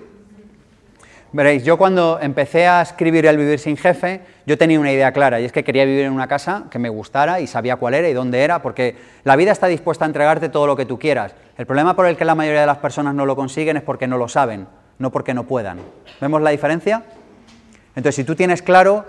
[1.37, 5.39] Veréis, yo cuando empecé a escribir El vivir sin jefe, yo tenía una idea clara,
[5.39, 8.09] y es que quería vivir en una casa que me gustara y sabía cuál era
[8.09, 11.35] y dónde era, porque la vida está dispuesta a entregarte todo lo que tú quieras.
[11.59, 14.07] El problema por el que la mayoría de las personas no lo consiguen es porque
[14.07, 14.67] no lo saben,
[14.99, 15.79] no porque no puedan.
[16.23, 17.03] ¿Vemos la diferencia?
[17.95, 19.05] Entonces, si tú tienes claro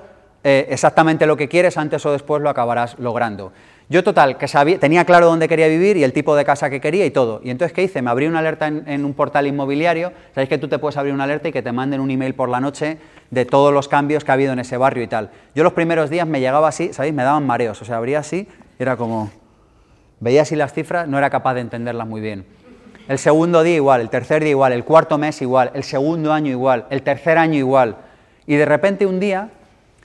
[0.49, 3.51] eh, exactamente lo que quieres, antes o después lo acabarás logrando.
[3.89, 6.79] Yo total, que sabía, tenía claro dónde quería vivir y el tipo de casa que
[6.79, 7.41] quería y todo.
[7.43, 8.01] Y entonces, ¿qué hice?
[8.01, 10.13] Me abrí una alerta en, un portal inmobiliario.
[10.33, 12.47] Sabéis que tú te puedes abrir una alerta y que te manden un email por
[12.47, 12.97] la noche
[13.29, 15.31] de todos los cambios que ha habido en ese barrio y tal.
[15.53, 17.13] Yo los primeros días me llegaba así, ¿sabéis?
[17.13, 17.81] Me daban mareos.
[17.81, 18.47] O sea, abría así,
[18.79, 19.29] era como...
[20.21, 22.45] Veía así las cifras, no era capaz de entenderlas muy bien.
[23.09, 26.51] el segundo día igual, el tercer día igual, el cuarto mes igual, el segundo año
[26.51, 27.97] igual, el tercer año igual.
[28.45, 29.49] Y de repente un día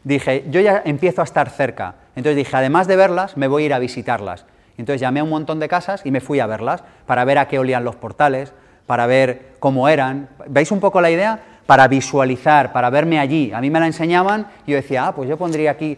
[0.04, 1.94] dije, yo ya empiezo a estar cerca.
[2.16, 4.44] Entonces dije, además de verlas, me voy a ir a visitarlas.
[4.78, 7.48] Entonces llamé a un montón de casas y me fui a verlas para ver a
[7.48, 8.52] qué olían los portales,
[8.86, 10.28] para ver cómo eran.
[10.48, 11.38] ¿Veis un poco la idea?
[11.66, 13.52] Para visualizar, para verme allí.
[13.52, 15.96] A mí me la enseñaban y yo decía, ah, pues yo pondría aquí.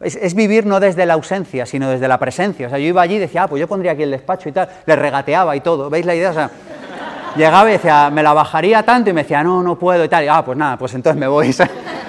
[0.00, 2.66] Es, vivir no desde la ausencia, sino desde la presencia.
[2.66, 4.52] O sea, yo iba allí y decía, ah, pues yo pondría aquí el despacho y
[4.52, 4.68] tal.
[4.84, 5.88] Le regateaba y todo.
[5.88, 6.30] ¿Veis la idea?
[6.30, 6.50] O sea,
[7.36, 10.24] llegaba y decía, me la bajaría tanto y me decía, no, no puedo y tal.
[10.24, 11.54] Y, ah, pues nada, pues entonces me voy.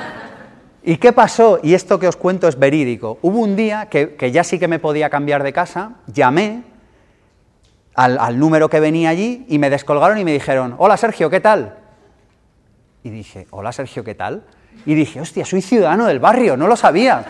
[0.84, 1.60] ¿Y qué pasó?
[1.62, 3.20] Y esto que os cuento es verídico.
[3.22, 6.64] Hubo un día que, ya sí que me podía cambiar de casa, llamé
[7.94, 11.78] al, número que venía allí y me descolgaron y me dijeron, hola Sergio, ¿qué tal?
[13.04, 14.44] Y dije, hola Sergio, ¿qué tal?
[14.86, 17.26] Y dije, hostia, soy ciudadano del barrio, no lo sabía.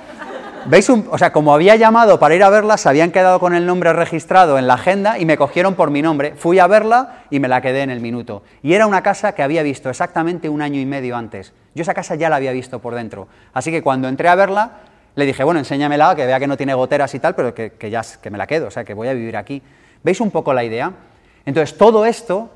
[0.67, 0.87] ¿Veis?
[0.89, 3.91] o sea, como había llamado para ir a verla, se habían quedado con el nombre
[3.93, 6.35] registrado en la agenda y me cogieron por mi nombre.
[6.37, 8.43] Fui a verla y me la quedé en el minuto.
[8.61, 11.51] Y era una casa que había visto exactamente un año y medio antes.
[11.73, 13.27] Yo esa casa ya la había visto por dentro.
[13.53, 14.71] Así que cuando entré a verla,
[15.15, 18.01] le dije, bueno, enséñamela, que vea que no tiene goteras y tal, pero que, ya
[18.21, 19.61] que me la quedo, o sea, que voy a vivir aquí.
[20.03, 20.91] ¿Veis un poco la idea?
[21.45, 22.49] Entonces, todo esto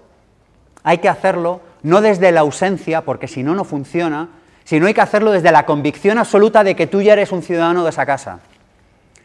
[0.84, 4.30] hay que hacerlo no desde la ausencia, porque si no, no funciona,
[4.64, 7.84] sino hay que hacerlo desde la convicción absoluta de que tú ya eres un ciudadano
[7.84, 8.40] de esa casa.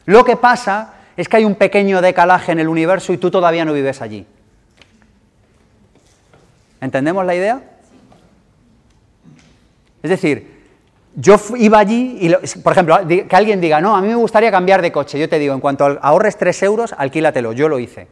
[0.06, 3.64] Lo que pasa es que hay un pequeño decalaje en el universo y tú todavía
[3.64, 4.26] no vives allí.
[6.80, 7.62] ¿Entendemos la idea?
[10.02, 10.60] Es decir,
[11.14, 14.80] yo iba allí y, por ejemplo, que alguien diga, no, a mí me gustaría cambiar
[14.80, 15.18] de coche.
[15.18, 17.52] Yo te digo, en cuanto ahorres 3 euros, alquílatelo.
[17.52, 18.08] Yo lo hice.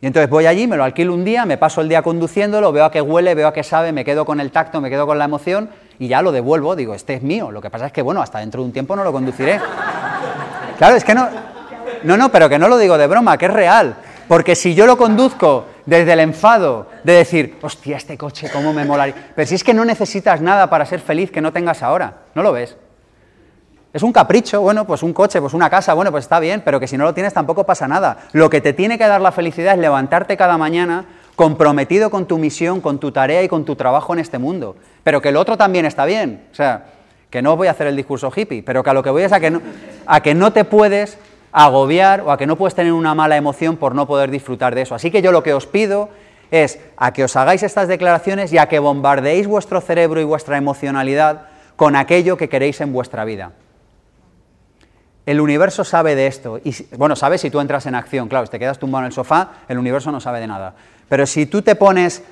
[0.00, 2.84] Y entonces voy allí, me lo alquilo un día, me paso el día conduciéndolo, veo
[2.84, 5.18] a qué huele, veo a qué sabe, me quedo con el tacto, me quedo con
[5.18, 6.76] la emoción y ya lo devuelvo.
[6.76, 7.50] Digo, este es mío.
[7.50, 9.58] Lo que pasa es que, bueno, hasta dentro de un tiempo no lo conduciré.
[10.76, 11.28] Claro, es que no.
[12.02, 13.96] No, no, pero que no lo digo de broma, que es real.
[14.28, 18.84] Porque si yo lo conduzco desde el enfado de decir, hostia, este coche, cómo me
[18.84, 19.32] molaría.
[19.34, 22.42] Pero si es que no necesitas nada para ser feliz que no tengas ahora, ¿no
[22.42, 22.76] lo ves?
[23.92, 26.78] Es un capricho, bueno, pues un coche, pues una casa, bueno, pues está bien, pero
[26.78, 28.28] que si no lo tienes tampoco pasa nada.
[28.32, 32.36] Lo que te tiene que dar la felicidad es levantarte cada mañana comprometido con tu
[32.36, 34.76] misión, con tu tarea y con tu trabajo en este mundo.
[35.02, 36.46] Pero que el otro también está bien.
[36.52, 36.86] O sea,
[37.30, 39.32] que no voy a hacer el discurso hippie, pero que a lo que voy es
[39.32, 39.60] a que no,
[40.06, 41.18] a que no te puedes
[41.58, 44.82] agobiar o a que no puedes tener una mala emoción por no poder disfrutar de
[44.82, 44.94] eso.
[44.94, 46.10] Así que yo lo que os pido
[46.50, 50.58] es a que os hagáis estas declaraciones y a que bombardeéis vuestro cerebro y vuestra
[50.58, 53.52] emocionalidad con aquello que queréis en vuestra vida.
[55.24, 56.60] El universo sabe de esto.
[56.62, 58.28] Y, bueno, sabe si tú entras en acción.
[58.28, 60.74] Claro, si te quedas tumbado en el sofá, el universo no sabe de nada.
[61.08, 62.22] Pero si tú te pones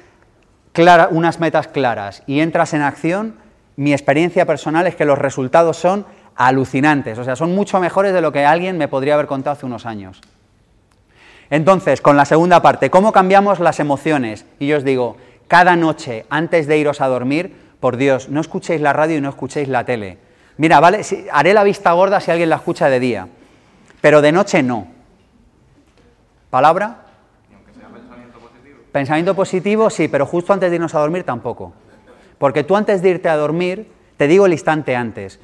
[1.11, 3.37] unas metas claras y entras en acción,
[3.77, 6.05] mi experiencia personal es que los resultados son
[6.37, 9.66] alucinantes, o sea, son mucho mejores de lo que alguien me podría haber contado hace
[9.66, 10.20] unos años.
[11.51, 14.47] Entonces, con la segunda parte, ¿cómo cambiamos las emociones?
[14.59, 15.16] Y yo os digo,
[15.47, 19.28] cada noche, antes de iros a dormir, por Dios, no escuchéis la radio y no
[19.28, 20.18] escuchéis la tele.
[20.57, 23.28] Mira, vale, haré la vista gorda si alguien la escucha de día,
[24.01, 24.87] pero de noche no.
[26.51, 27.05] ¿Palabra?
[28.93, 31.72] Pensamiento positivo, sí, pero justo antes de irnos a dormir tampoco.
[32.39, 35.41] Porque tú antes de irte a dormir, te digo el instante antes,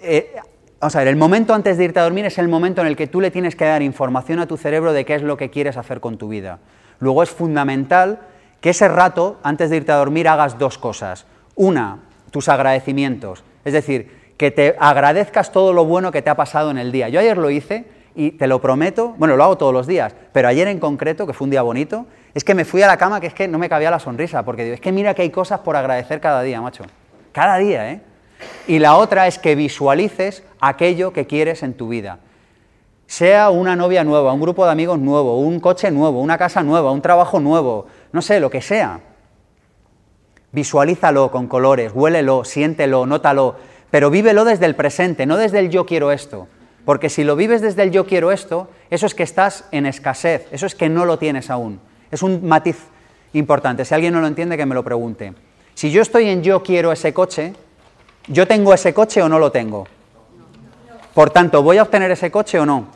[0.00, 0.32] eh,
[0.80, 2.96] vamos a ver, el momento antes de irte a dormir es el momento en el
[2.96, 5.50] que tú le tienes que dar información a tu cerebro de qué es lo que
[5.50, 6.58] quieres hacer con tu vida.
[7.00, 8.20] Luego es fundamental
[8.60, 11.26] que ese rato, antes de irte a dormir, hagas dos cosas.
[11.54, 13.44] Una, tus agradecimientos.
[13.64, 17.08] Es decir, que te agradezcas todo lo bueno que te ha pasado en el día.
[17.08, 20.48] Yo ayer lo hice y te lo prometo, bueno, lo hago todos los días, pero
[20.48, 23.20] ayer en concreto, que fue un día bonito, es que me fui a la cama
[23.20, 25.30] que es que no me cabía la sonrisa, porque digo, es que mira que hay
[25.30, 26.84] cosas por agradecer cada día, macho.
[27.32, 28.00] Cada día, ¿eh?
[28.66, 32.18] Y la otra es que visualices aquello que quieres en tu vida.
[33.06, 36.92] Sea una novia nueva, un grupo de amigos nuevo, un coche nuevo, una casa nueva,
[36.92, 39.00] un trabajo nuevo, no sé, lo que sea.
[40.52, 43.56] Visualízalo con colores, huélelo, siéntelo, nótalo,
[43.90, 46.48] pero vívelo desde el presente, no desde el yo quiero esto.
[46.84, 50.46] Porque si lo vives desde el yo quiero esto, eso es que estás en escasez,
[50.52, 51.80] eso es que no lo tienes aún.
[52.10, 52.78] Es un matiz
[53.32, 53.84] importante.
[53.84, 55.34] Si alguien no lo entiende, que me lo pregunte.
[55.74, 57.54] Si yo estoy en yo quiero ese coche,
[58.28, 59.86] ¿Yo tengo ese coche o no lo tengo?
[61.14, 62.86] Por tanto, ¿voy a obtener ese coche o no?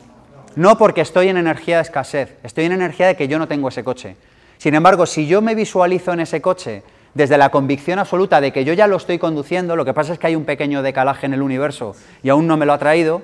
[0.55, 3.69] No porque estoy en energía de escasez, estoy en energía de que yo no tengo
[3.69, 4.15] ese coche.
[4.59, 6.83] Sin embargo, si yo me visualizo en ese coche
[7.15, 10.19] desde la convicción absoluta de que yo ya lo estoy conduciendo, lo que pasa es
[10.19, 13.23] que hay un pequeño decalaje en el universo y aún no me lo ha traído,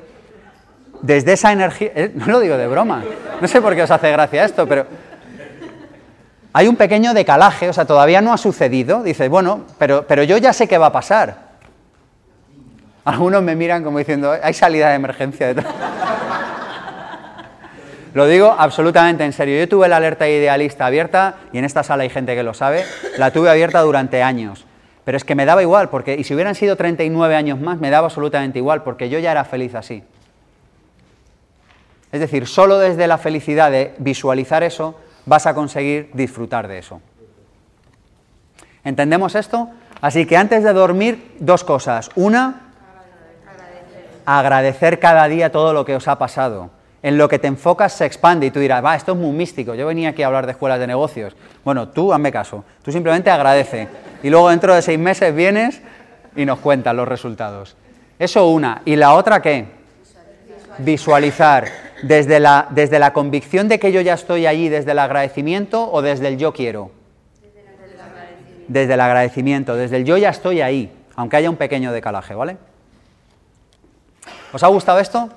[1.04, 3.04] desde esa energía, eh, no lo digo de broma,
[3.40, 4.88] no sé por qué os hace gracia esto, pero
[6.54, 10.38] hay un pequeño decalaje, o sea, todavía no ha sucedido, dices, bueno, pero, pero yo
[10.38, 11.49] ya sé qué va a pasar.
[13.10, 15.56] Algunos me miran como diciendo, hay salida de emergencia.
[18.14, 19.58] Lo digo absolutamente en serio.
[19.58, 22.84] Yo tuve la alerta idealista abierta, y en esta sala hay gente que lo sabe,
[23.18, 24.64] la tuve abierta durante años.
[25.06, 27.90] Pero es que me daba igual, porque, y si hubieran sido 39 años más, me
[27.90, 30.04] daba absolutamente igual, porque yo ya era feliz así.
[32.12, 37.02] Es decir, solo desde la felicidad de visualizar eso vas a conseguir disfrutar de eso.
[38.84, 39.68] ¿Entendemos esto?
[40.00, 42.12] Así que antes de dormir, dos cosas.
[42.16, 42.69] Una,
[44.38, 46.70] agradecer cada día todo lo que os ha pasado.
[47.02, 49.74] En lo que te enfocas se expande y tú dirás, va, esto es muy místico,
[49.74, 51.36] yo venía aquí a hablar de escuelas de negocios.
[51.64, 53.88] Bueno, tú hazme caso, tú simplemente agradece.
[54.22, 55.82] Y luego dentro de seis meses vienes
[56.36, 57.76] y nos cuentas los resultados.
[58.20, 58.82] Eso una.
[58.86, 59.66] ¿Y la otra qué?
[60.78, 61.66] Visualizar.
[62.04, 66.02] Desde la, desde la convicción de que yo ya estoy allí, desde el agradecimiento o
[66.02, 66.92] desde el yo quiero.
[68.68, 72.58] Desde el agradecimiento, desde el yo ya estoy ahí, aunque haya un pequeño decalaje, ¿vale?
[74.52, 75.30] ¿Os ha gustado esto?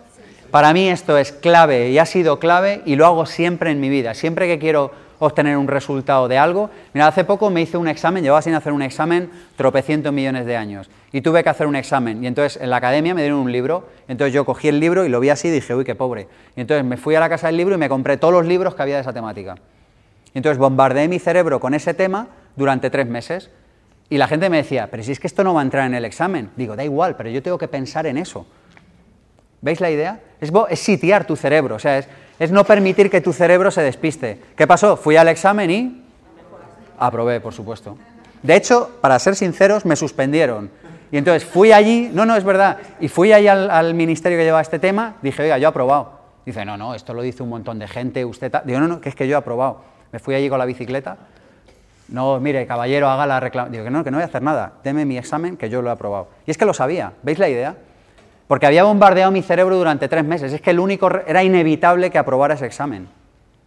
[0.51, 3.89] Para mí esto es clave y ha sido clave y lo hago siempre en mi
[3.89, 4.15] vida.
[4.15, 6.71] Siempre que quiero obtener un resultado de algo.
[6.95, 10.57] Mira, hace poco me hice un examen, llevaba sin hacer un examen tropecientos millones de
[10.57, 12.25] años y tuve que hacer un examen.
[12.25, 15.09] Y entonces en la academia me dieron un libro, entonces yo cogí el libro y
[15.09, 16.27] lo vi así y dije, uy, qué pobre.
[16.57, 18.75] Y entonces me fui a la casa del libro y me compré todos los libros
[18.75, 19.57] que había de esa temática.
[20.35, 23.51] Y entonces bombardeé mi cerebro con ese tema durante tres meses.
[24.09, 25.95] Y la gente me decía, pero si es que esto no va a entrar en
[25.95, 26.51] el examen.
[26.57, 28.47] Digo, da igual, pero yo tengo que pensar en eso.
[29.63, 30.21] ¿Veis la idea?
[30.41, 31.99] Es, sitiar tu cerebro, o sea,
[32.39, 34.41] es, no permitir que tu cerebro se despiste.
[34.57, 34.97] ¿Qué pasó?
[34.97, 36.03] Fui al examen y
[36.99, 37.97] aprobé, por supuesto.
[38.43, 40.69] De hecho, para ser sinceros, me suspendieron.
[41.13, 44.61] Y entonces fui allí, no, no, es verdad, y fui allí al, ministerio que lleva
[44.61, 46.21] este tema, dije, oiga, yo he aprobado.
[46.45, 48.53] Dice, no, no, esto lo dice un montón de gente, usted...
[48.65, 49.83] Digo, no, no, que es que yo he aprobado.
[50.11, 51.19] Me fui allí con la bicicleta.
[52.09, 53.73] No, mire, caballero, haga la reclamación.
[53.73, 54.73] Digo, que no, que no voy a hacer nada.
[54.83, 56.29] Deme mi examen, que yo lo he aprobado.
[56.47, 57.13] Y es que lo sabía.
[57.23, 57.77] ¿Veis la idea?
[58.53, 60.53] Porque había bombardeado mi cerebro durante tres meses.
[60.53, 63.09] Es que el único era inevitable que aprobara ese examen.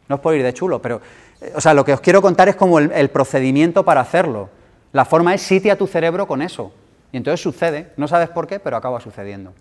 [0.08, 1.02] No es por ir de chulo, pero
[1.42, 4.52] eh, o sea, lo que os quiero contar es como el, procedimiento para hacerlo.
[4.92, 6.72] La forma es sitia tu cerebro con eso.
[7.12, 9.56] Y entonces sucede, no sabes por qué, pero acaba sucediendo.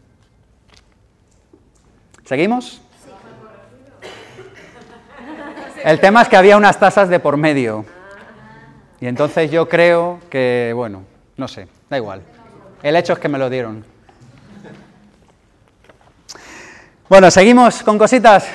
[2.27, 2.83] ¿Seguimos?
[5.85, 7.87] El tema es que había unas tasas de por medio.
[9.01, 11.05] Y entonces yo creo que, bueno,
[11.39, 12.21] no sé, da igual.
[12.83, 13.94] El hecho es que me lo dieron.
[17.07, 18.49] Bueno, seguimos con cositas.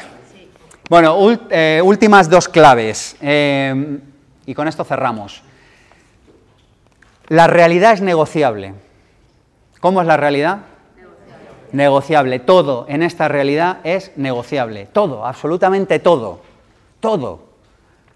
[0.89, 1.15] Bueno,
[1.51, 3.15] eh, últimas dos claves.
[3.21, 3.99] Eh,
[4.47, 5.43] y con esto cerramos.
[7.27, 8.73] La realidad es negociable.
[9.79, 10.61] ¿Cómo es la realidad?
[10.95, 11.67] Negociable.
[11.73, 12.39] negociable.
[12.39, 14.87] Todo en esta realidad es negociable.
[14.87, 16.41] Todo, absolutamente todo.
[16.99, 17.43] Todo.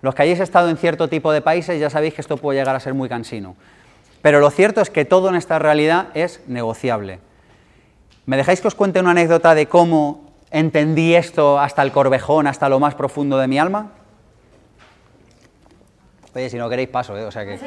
[0.02, 2.76] Los que hayáis estado en cierto tipo de países ya sabéis que esto puede llegar
[2.76, 3.56] a ser muy cansino.
[4.24, 7.20] Pero lo cierto es que todo en esta realidad es negociable.
[8.26, 12.70] ¿Me dejáis que os cuente una anécdota de cómo entendí esto hasta el corvejón, hasta
[12.70, 13.92] lo más profundo de mi alma?
[16.34, 17.26] Oye, si no queréis paso, ¿eh?
[17.26, 17.60] O sea que...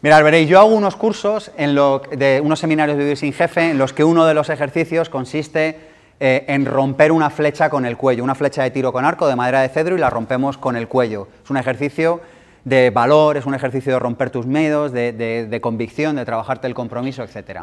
[0.00, 3.70] Mirad, veréis, yo hago unos cursos, en lo, de unos seminarios de Vivir sin Jefe,
[3.70, 5.80] en los que uno de los ejercicios consiste
[6.20, 9.34] eh, en romper una flecha con el cuello, una flecha de tiro con arco de
[9.34, 11.26] madera de cedro y la rompemos con el cuello.
[11.42, 12.20] Es un ejercicio
[12.64, 17.22] de valor, es un ejercicio de romper tus miedos, de, convicción, de trabajarte el compromiso,
[17.22, 17.62] etc.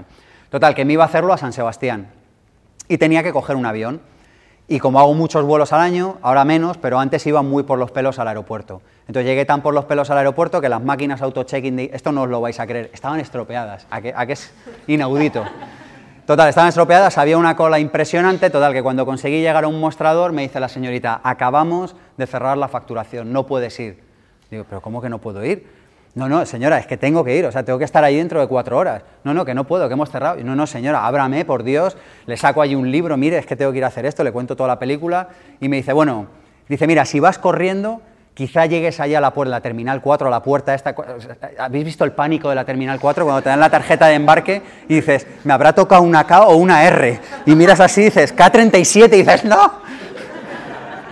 [0.49, 2.07] Total, que me iba a hacerlo a San Sebastián
[2.88, 4.01] y tenía que coger un avión.
[4.67, 7.91] Y como hago muchos vuelos al año, ahora menos, pero antes iba muy por los
[7.91, 8.81] pelos al aeropuerto.
[9.07, 12.30] Entonces llegué tan por los pelos al aeropuerto que las máquinas auto-checking, esto no os
[12.30, 14.51] lo vais a creer, estaban estropeadas, a que, a que es
[14.88, 15.45] inaudito.
[16.26, 20.31] Total, estaban estropeadas, había una cola impresionante, total, que cuando conseguí llegar a un mostrador
[20.31, 24.05] me dice la señorita, acabamos de cerrar la facturación, no puedes ir.
[24.49, 25.65] Digo, pero ¿cómo que no puedo ir?
[26.15, 28.39] No, no, señora, es que tengo que ir, o sea, tengo que estar ahí dentro
[28.39, 29.03] de cuatro horas.
[29.26, 30.41] No, no, que no puedo, que hemos cerrado.
[30.41, 33.73] No, no, señora, ábrame, por Dios, le saco ahí un libro, mire, es que tengo
[33.73, 35.27] que ir a hacer esto, le cuento toda la película
[35.59, 36.27] y me dice, bueno,
[36.69, 38.01] dice, mira, si vas corriendo,
[38.34, 40.95] quizá llegues allá a la puerta, la Terminal 4, a la puerta esta.
[41.59, 44.61] ¿Habéis visto el pánico de la Terminal 4 cuando te dan la tarjeta de embarque
[44.88, 47.19] y dices, me habrá tocado una K o una R?
[47.45, 49.81] Y miras así y dices, K37 y dices, no.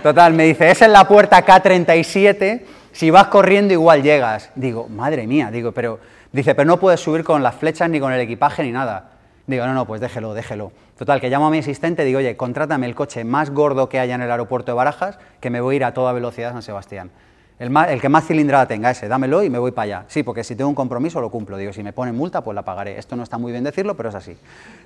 [0.02, 4.50] Total, me dice, es en la puerta K37 si vas corriendo igual llegas.
[4.54, 5.98] Digo, madre mía, digo, pero
[6.32, 9.10] dice, pero no puedes subir con las flechas ni con el equipaje ni nada.
[9.48, 10.72] Digo, no, no, pues déjelo, déjelo.
[10.96, 13.98] Total, que llamo a mi asistente y digo, oye, contrátame el coche más gordo que
[13.98, 16.52] haya en el aeropuerto de Barajas, que me voy a ir a toda velocidad a
[16.52, 17.10] San Sebastián.
[17.58, 20.04] El, el, que más cilindrada tenga ese, dámelo y me voy para allá.
[20.06, 21.56] Sí, porque si tengo un compromiso lo cumplo.
[21.56, 22.96] Digo, si me ponen multa, pues la pagaré.
[22.96, 24.36] Esto no está muy bien decirlo, pero es así.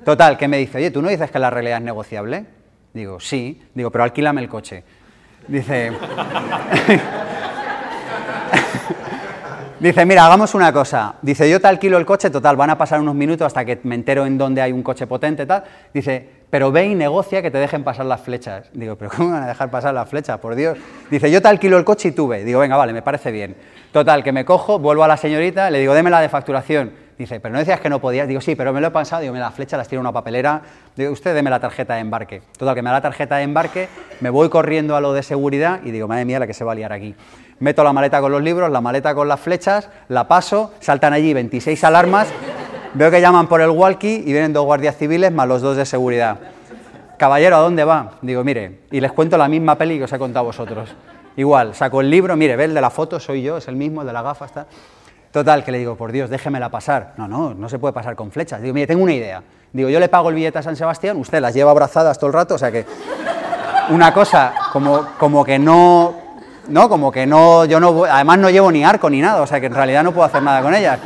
[0.02, 2.46] Total, que me dice, oye, ¿tú no dices que la realidad es negociable?
[2.94, 3.62] Digo, sí.
[3.74, 4.82] Digo, pero alquílame el coche.
[5.46, 5.92] Dice...
[9.80, 11.14] Dice, mira, hagamos una cosa.
[11.22, 13.94] Dice, yo te alquilo el coche, total, van a pasar unos minutos hasta que me
[13.94, 15.62] entero en dónde hay un coche potente, tal.
[15.94, 18.70] Dice, pero ve y negocia que te dejen pasar las flechas.
[18.72, 20.38] Digo, pero ¿cómo van a dejar pasar las flechas?
[20.38, 20.76] Por Dios.
[21.10, 22.44] Dice, yo te alquilo el coche y tú ve.
[22.44, 23.54] Digo, venga, vale, me parece bien.
[23.92, 27.07] Total, que me cojo, vuelvo a la señorita, le digo, deme la de facturación.
[27.18, 28.28] Dice, pero no decías que no podías.
[28.28, 29.22] Digo, sí, pero me lo he pasado.
[29.22, 30.62] Digo, me la flecha las tiro en una papelera.
[30.94, 32.42] Digo, usted deme la tarjeta de embarque.
[32.56, 33.88] Total, que me da la tarjeta de embarque,
[34.20, 36.72] me voy corriendo a lo de seguridad y digo, madre mía, la que se va
[36.72, 37.16] a liar aquí.
[37.58, 41.34] Meto la maleta con los libros, la maleta con las flechas, la paso, saltan allí
[41.34, 42.28] 26 alarmas,
[42.94, 45.84] veo que llaman por el walkie y vienen dos guardias civiles más los dos de
[45.84, 46.38] seguridad.
[47.16, 48.12] Caballero, ¿a dónde va?
[48.22, 50.94] Digo, mire, y les cuento la misma peli que os he contado a vosotros.
[51.34, 54.02] Igual, saco el libro, mire, ve el de la foto, soy yo, es el mismo,
[54.02, 54.66] el de la gafa, está.
[55.32, 57.14] Total, que le digo, por Dios, déjemela pasar.
[57.16, 58.62] No, no, no se puede pasar con flechas.
[58.62, 59.42] Digo, mire, tengo una idea.
[59.72, 62.32] Digo, yo le pago el billete a San Sebastián, usted las lleva abrazadas todo el
[62.32, 62.86] rato, o sea que
[63.90, 66.14] una cosa como, como que no,
[66.68, 69.60] no, como que no, yo no, además no llevo ni arco ni nada, o sea
[69.60, 70.98] que en realidad no puedo hacer nada con ellas.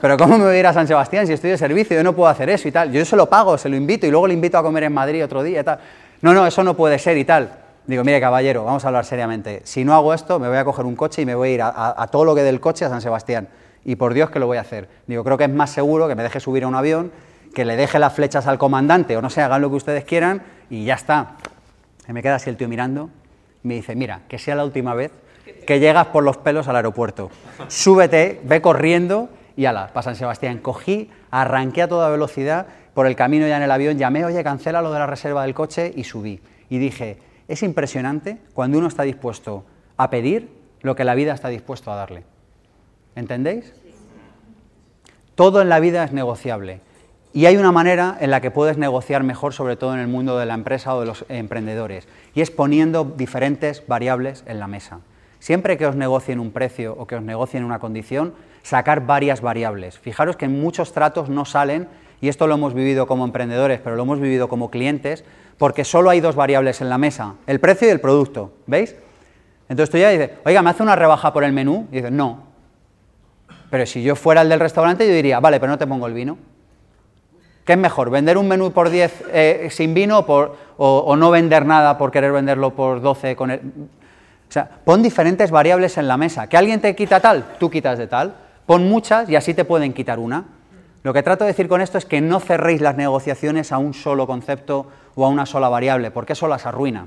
[0.00, 1.96] Pero ¿cómo me voy a ir a San Sebastián si estoy de servicio?
[1.96, 2.90] Yo no puedo hacer eso y tal.
[2.90, 5.22] Yo se lo pago, se lo invito y luego le invito a comer en Madrid
[5.22, 5.78] otro día y tal.
[6.22, 7.61] No, no, eso no puede ser y tal.
[7.86, 9.62] Digo, mire, caballero, vamos a hablar seriamente.
[9.64, 11.62] Si no hago esto, me voy a coger un coche y me voy a ir
[11.62, 13.48] a, todo lo que del coche a San Sebastián.
[13.84, 14.88] Y por Dios que lo voy a hacer.
[15.08, 17.10] Digo, creo que es más seguro que me deje subir a un avión,
[17.54, 20.42] que le deje las flechas al comandante, o no sé, hagan lo que ustedes quieran,
[20.70, 21.36] y ya está.
[22.06, 23.10] Me queda así el tío mirando,
[23.64, 25.10] me dice, mira, que sea la última vez
[25.66, 27.30] que llegas por los pelos al aeropuerto.
[27.68, 30.58] Súbete, ve corriendo y ala, para San Sebastián.
[30.58, 34.82] Cogí, arranqué a toda velocidad, por el camino ya en el avión, llamé, oye, cancela
[34.82, 36.40] lo de la reserva del coche y subí.
[36.68, 39.64] Y dije, es impresionante cuando uno está dispuesto
[39.96, 40.48] a pedir
[40.80, 42.24] lo que la vida está dispuesto a darle.
[43.14, 43.72] ¿Entendéis?
[45.34, 46.80] Todo en la vida es negociable.
[47.34, 50.38] Y hay una manera en la que puedes negociar mejor, sobre todo en el mundo
[50.38, 55.00] de la empresa o de los emprendedores, y es poniendo diferentes variables en la mesa.
[55.38, 59.98] Siempre que os negocien un precio o que os negocien una condición, sacar varias variables.
[59.98, 61.88] Fijaros que en muchos tratos no salen,
[62.20, 65.24] y esto lo hemos vivido como emprendedores, pero lo hemos vivido como clientes,
[65.58, 68.96] porque solo hay dos variables en la mesa, el precio y el producto, ¿veis?
[69.68, 71.88] Entonces tú ya dices, oiga, ¿me hace una rebaja por el menú?
[71.90, 72.44] Y dices, no.
[73.70, 76.12] Pero si yo fuera el del restaurante, yo diría, vale, pero no te pongo el
[76.12, 76.36] vino.
[77.64, 80.26] ¿Qué es mejor, vender un menú por 10 eh, sin vino
[80.76, 83.60] o, no vender nada por querer venderlo por 12 con el...
[83.60, 86.48] O sea, pon diferentes variables en la mesa.
[86.48, 87.44] ¿Que alguien te quita tal?
[87.58, 88.34] Tú quitas de tal.
[88.66, 90.44] Pon muchas y así te pueden quitar una.
[91.02, 93.92] Lo que trato de decir con esto es que no cerréis las negociaciones a un
[93.92, 97.06] solo concepto o a una sola variable, porque eso las arruina.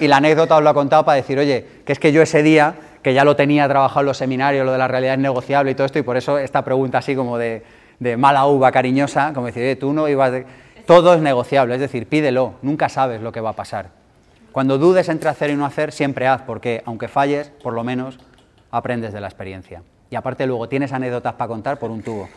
[0.00, 2.42] Y la anécdota os lo he contado para decir, oye, que es que yo ese
[2.42, 5.70] día, que ya lo tenía trabajado en los seminarios, lo de la realidad es negociable
[5.70, 7.62] y todo esto, y por eso esta pregunta así como de,
[8.18, 10.32] mala uva cariñosa, como decir, tú no ibas...
[10.32, 10.46] De...
[10.84, 13.90] Todo es negociable, es decir, pídelo, nunca sabes lo que va a pasar.
[14.50, 18.18] Cuando dudes entre hacer y no hacer, siempre haz, porque aunque falles, por lo menos
[18.72, 19.82] aprendes de la experiencia.
[20.12, 22.28] Y aparte luego tienes anécdotas para contar por un tubo.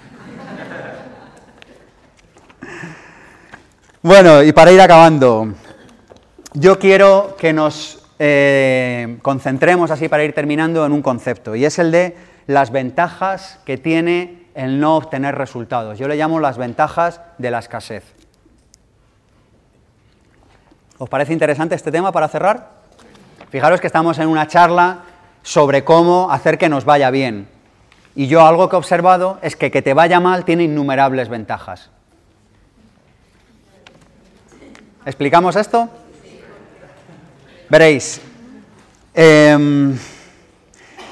[4.02, 5.50] Bueno, y para ir acabando,
[6.54, 11.78] yo quiero que nos eh, concentremos así para ir terminando en un concepto, y es
[11.78, 12.16] el de
[12.48, 16.00] las ventajas que tiene el no obtener resultados.
[16.00, 18.06] Yo le llamo las ventajas de la escasez.
[20.98, 22.70] ¿Os parece interesante este tema para cerrar?
[23.50, 25.00] Fijaros que estamos en una charla
[25.44, 27.54] sobre cómo hacer que nos vaya bien.
[28.16, 31.90] Y yo algo que he observado es que que te vaya mal tiene innumerables ventajas.
[35.06, 35.90] ¿Explicamos esto?
[37.70, 38.22] Veréis,
[39.14, 39.98] em,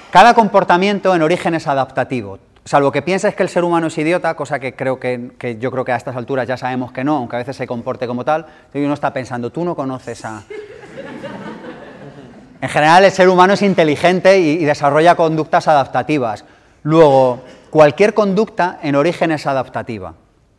[0.10, 2.40] cada comportamiento en origen es adaptativo.
[2.66, 5.84] Salvo que pienses que el ser humano es idiota, cosa que creo que, yo creo
[5.84, 8.46] que a estas alturas ya sabemos que no, aunque a veces se comporte como tal,
[8.74, 10.44] uno está pensando, tú no conoces a...
[12.62, 16.46] En general el ser humano es inteligente y desarrolla conductas adaptativas.
[16.84, 20.14] Luego, cualquier conducta en origen es adaptativa.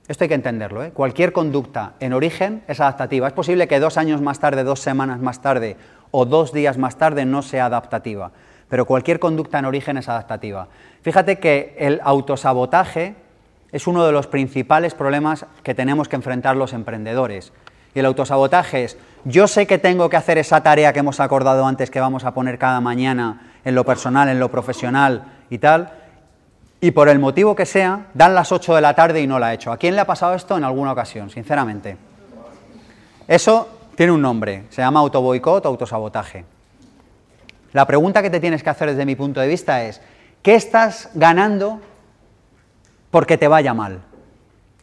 [0.08, 0.82] Esto hay que entenderlo.
[0.82, 0.90] ¿eh?
[0.90, 3.26] Cualquier conducta en origen es adaptativa.
[3.26, 5.76] Es posible que dos años más tarde, dos semanas más tarde
[6.10, 8.30] o dos días más tarde no sea adaptativa,
[8.68, 10.68] pero cualquier conducta en origen es adaptativa.
[11.02, 13.16] Fíjate que el autosabotaje
[13.72, 17.52] es uno de los principales problemas que tenemos que enfrentar los emprendedores.
[17.94, 21.66] Y el autosabotaje es, yo sé que tengo que hacer esa tarea que hemos acordado
[21.66, 26.03] antes que vamos a poner cada mañana en lo personal, en lo profesional y tal,
[26.84, 29.46] y por el motivo que sea, dan las 8 de la tarde y no la
[29.46, 29.72] ha hecho.
[29.72, 31.96] ¿A quién le ha pasado esto en alguna ocasión, sinceramente?
[33.26, 36.44] Eso tiene un nombre, se llama autoboicot o autosabotaje.
[37.72, 40.02] La pregunta que te tienes que hacer desde mi punto de vista es,
[40.42, 41.80] ¿qué estás ganando
[43.10, 44.02] porque te vaya mal?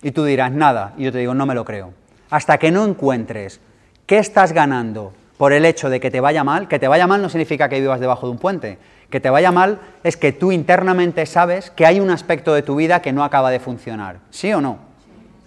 [0.01, 1.93] Y tú dirás, nada, y yo te digo, no me lo creo.
[2.31, 3.61] Hasta que no encuentres
[4.07, 7.21] qué estás ganando por el hecho de que te vaya mal, que te vaya mal
[7.21, 8.79] no significa que vivas debajo de un puente,
[9.11, 12.75] que te vaya mal es que tú internamente sabes que hay un aspecto de tu
[12.75, 14.19] vida que no acaba de funcionar.
[14.31, 14.79] ¿Sí o no?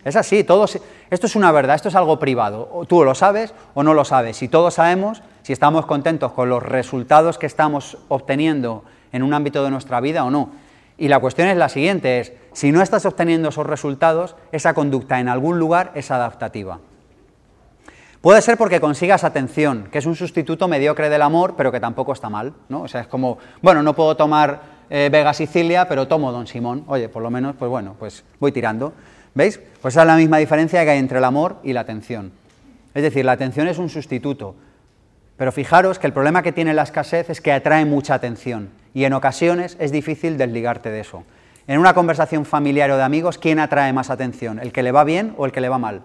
[0.04, 0.80] Es así, todo, esto
[1.10, 2.68] Esto es una verdad, esto es algo privado.
[2.72, 4.36] O tú lo sabes o no lo sabes.
[4.36, 9.64] Si todos sabemos, si estamos contentos con los resultados que estamos obteniendo en un ámbito
[9.64, 10.50] de nuestra vida o no.
[10.96, 15.18] Y la cuestión es la siguiente, es, si no estás obteniendo esos resultados, esa conducta
[15.18, 16.78] en algún lugar es adaptativa.
[18.24, 22.14] Puede ser porque consigas atención, que es un sustituto mediocre del amor, pero que tampoco
[22.14, 22.80] está mal, ¿no?
[22.80, 26.84] O sea, es como, bueno, no puedo tomar eh, Vega Sicilia, pero tomo Don Simón.
[26.86, 28.94] Oye, por lo menos, pues bueno, pues voy tirando.
[29.34, 29.60] ¿Veis?
[29.82, 32.32] Pues esa es la misma diferencia que hay entre el amor y la atención.
[32.94, 34.54] Es decir, la atención es un sustituto.
[35.36, 39.04] Pero fijaros que el problema que tiene la escasez es que atrae mucha atención y
[39.04, 41.24] en ocasiones es difícil desligarte de eso.
[41.66, 44.60] En una conversación familiar o de amigos, ¿quién atrae más atención?
[44.60, 46.04] ¿El que le va bien o el que le va mal?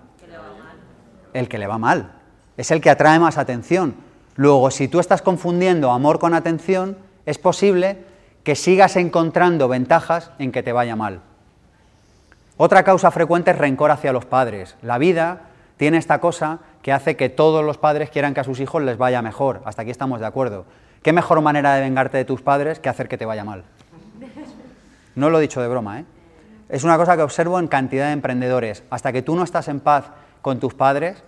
[1.34, 2.12] El que le va mal.
[2.58, 3.96] Es el que atrae más atención.
[4.36, 8.06] Luego, si tú estás confundiendo amor con atención, es posible
[8.44, 11.22] que sigas encontrando ventajas en que te vaya mal.
[12.58, 14.76] Otra causa frecuente es rencor hacia los padres.
[14.82, 15.44] La vida
[15.78, 18.98] tiene esta cosa que hace que todos los padres quieran que a sus hijos les
[18.98, 19.62] vaya mejor.
[19.66, 20.66] Hasta aquí estamos de acuerdo.
[21.02, 23.64] ¿Qué mejor manera de vengarte de tus padres que hacer que te vaya mal?
[25.16, 26.06] No lo he dicho de broma, ¿eh?
[26.70, 28.84] Es una cosa que observo en cantidad de emprendedores.
[28.90, 30.06] Hasta que tú no estás en paz
[30.42, 31.24] con tus padres,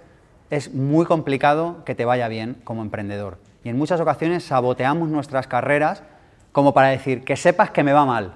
[0.50, 3.38] es muy complicado que te vaya bien como emprendedor.
[3.64, 6.04] Y en muchas ocasiones saboteamos nuestras carreras
[6.52, 8.34] como para decir que sepas que me va mal.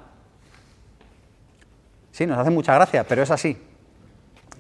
[2.12, 3.58] Sí, nos hace mucha gracia, pero es así.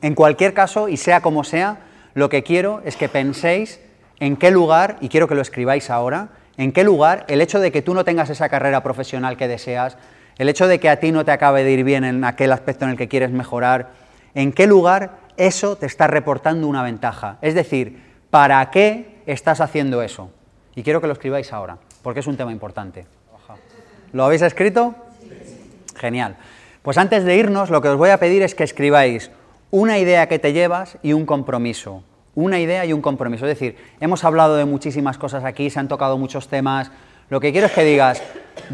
[0.02, 1.78] En cualquier caso, y sea como sea,
[2.14, 3.80] lo que quiero es que penséis
[4.20, 7.72] en qué lugar, y quiero que lo escribáis ahora, en qué lugar el hecho de
[7.72, 9.98] que tú no tengas esa carrera profesional que deseas,
[10.38, 12.86] el hecho de que a ti no te acabe de ir bien en aquel aspecto
[12.86, 13.92] en el que quieres mejorar,
[14.34, 17.38] en qué lugar eso te está reportando una ventaja.
[17.41, 20.32] Es decir, ¿para qué estás haciendo eso?
[20.76, 23.06] Y quiero que lo escribáis ahora, porque es un tema importante.
[24.12, 24.95] ¿Lo habéis escrito?
[25.95, 26.38] Genial.
[26.82, 29.32] Pues antes de irnos, lo que os voy a pedir es que escribáis
[29.72, 32.03] una idea que te llevas y un compromiso.
[32.36, 33.45] Una idea y un compromiso.
[33.45, 36.91] Es decir, hemos hablado de muchísimas cosas aquí, se han tocado muchos temas.
[37.30, 38.22] Lo que quiero es que digas,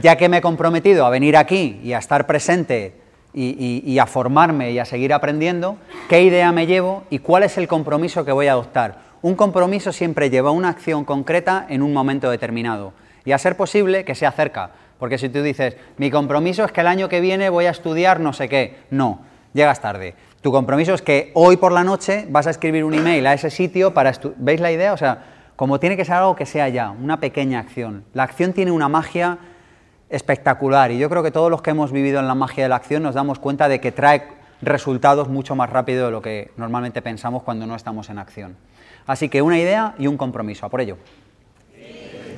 [0.01, 3.00] ya que me he comprometido a venir aquí y a estar presente
[3.33, 5.77] y, a formarme y a seguir aprendiendo,
[6.09, 8.99] qué idea me llevo y cuál es el compromiso que voy a adoptar.
[9.21, 12.93] Un compromiso siempre lleva una acción concreta en un momento determinado
[13.23, 16.81] y a ser posible que sea cerca, porque si tú dices, mi compromiso es que
[16.81, 19.21] el año que viene voy a estudiar no sé qué, no,
[19.53, 20.15] llegas tarde.
[20.41, 23.51] Tu compromiso es que hoy por la noche vas a escribir un email a ese
[23.51, 24.91] sitio para ¿Veis la idea?
[24.91, 25.23] O sea,
[25.55, 28.03] como tiene que ser algo que sea ya, una pequeña acción.
[28.13, 29.37] La acción tiene una magia
[30.11, 32.75] espectacular y yo creo que todos los que hemos vivido en la magia de la
[32.75, 34.27] acción nos damos cuenta de que trae
[34.61, 38.55] resultados mucho más rápido de lo que normalmente pensamos cuando no estamos en acción.
[39.07, 40.97] Así que una idea y un compromiso, a por ello.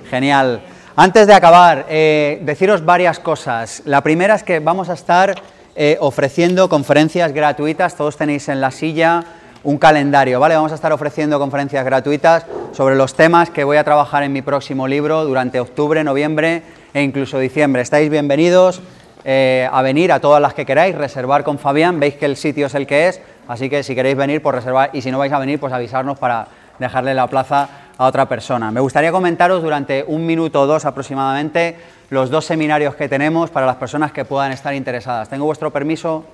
[0.10, 0.62] Genial.
[0.96, 3.82] Antes de acabar, eh, deciros varias cosas.
[3.86, 5.36] La primera es que vamos a estar
[5.76, 9.24] eh, ofreciendo conferencias gratuitas, todos tenéis en la silla
[9.64, 10.56] un calendario, ¿vale?
[10.56, 14.42] Vamos a estar ofreciendo conferencias gratuitas sobre los temas que voy a trabajar en mi
[14.42, 16.62] próximo libro durante octubre, noviembre
[16.94, 17.82] e incluso diciembre.
[17.82, 18.82] Estáis bienvenidos
[19.26, 22.68] eh, a venir a todas las que queráis, reservar con Fabián, veis que el sitio
[22.68, 25.34] es el que es, así que si queréis venir, pues reservar, y si no vais
[25.34, 26.48] a venir, pues avisarnos para
[26.78, 28.72] dejarle la plaza a otra persona.
[28.72, 31.78] Me gustaría comentaros durante un minuto o dos aproximadamente
[32.10, 35.30] los dos seminarios que tenemos para las personas que puedan estar interesadas.
[35.30, 36.26] ¿Tengo vuestro permiso?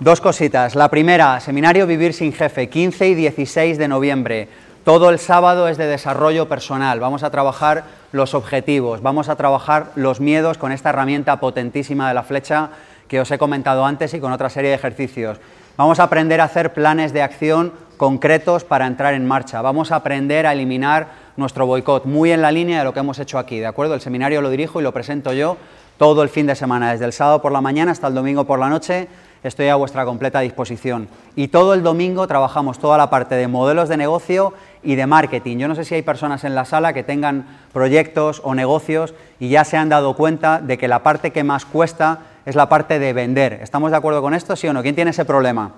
[0.00, 0.74] Dos cositas.
[0.74, 4.48] La primera, seminario Vivir sin Jefe, 15 y 16 de noviembre.
[4.90, 6.98] Todo el sábado es de desarrollo personal.
[6.98, 12.14] Vamos a trabajar los objetivos, vamos a trabajar los miedos con esta herramienta potentísima de
[12.14, 12.70] la flecha
[13.06, 15.38] que os he comentado antes y con otra serie de ejercicios.
[15.76, 19.62] Vamos a aprender a hacer planes de acción concretos para entrar en marcha.
[19.62, 21.06] Vamos a aprender a eliminar
[21.36, 23.94] nuestro boicot, muy en la línea de lo que hemos hecho aquí, ¿de acuerdo?
[23.94, 25.56] El seminario lo dirijo y lo presento yo
[25.98, 28.58] todo el fin de semana, desde el sábado por la mañana hasta el domingo por
[28.58, 29.06] la noche
[29.42, 31.08] estoy a vuestra completa disposición.
[31.36, 35.58] Y todo el domingo trabajamos toda la parte de modelos de negocio y de marketing.
[35.58, 39.48] Yo no sé si hay personas en la sala que tengan proyectos o negocios y
[39.48, 42.98] ya se han dado cuenta de que la parte que más cuesta es la parte
[42.98, 43.60] de vender.
[43.62, 44.82] ¿Estamos de acuerdo con esto, sí o no?
[44.82, 45.72] ¿Quién tiene ese problema?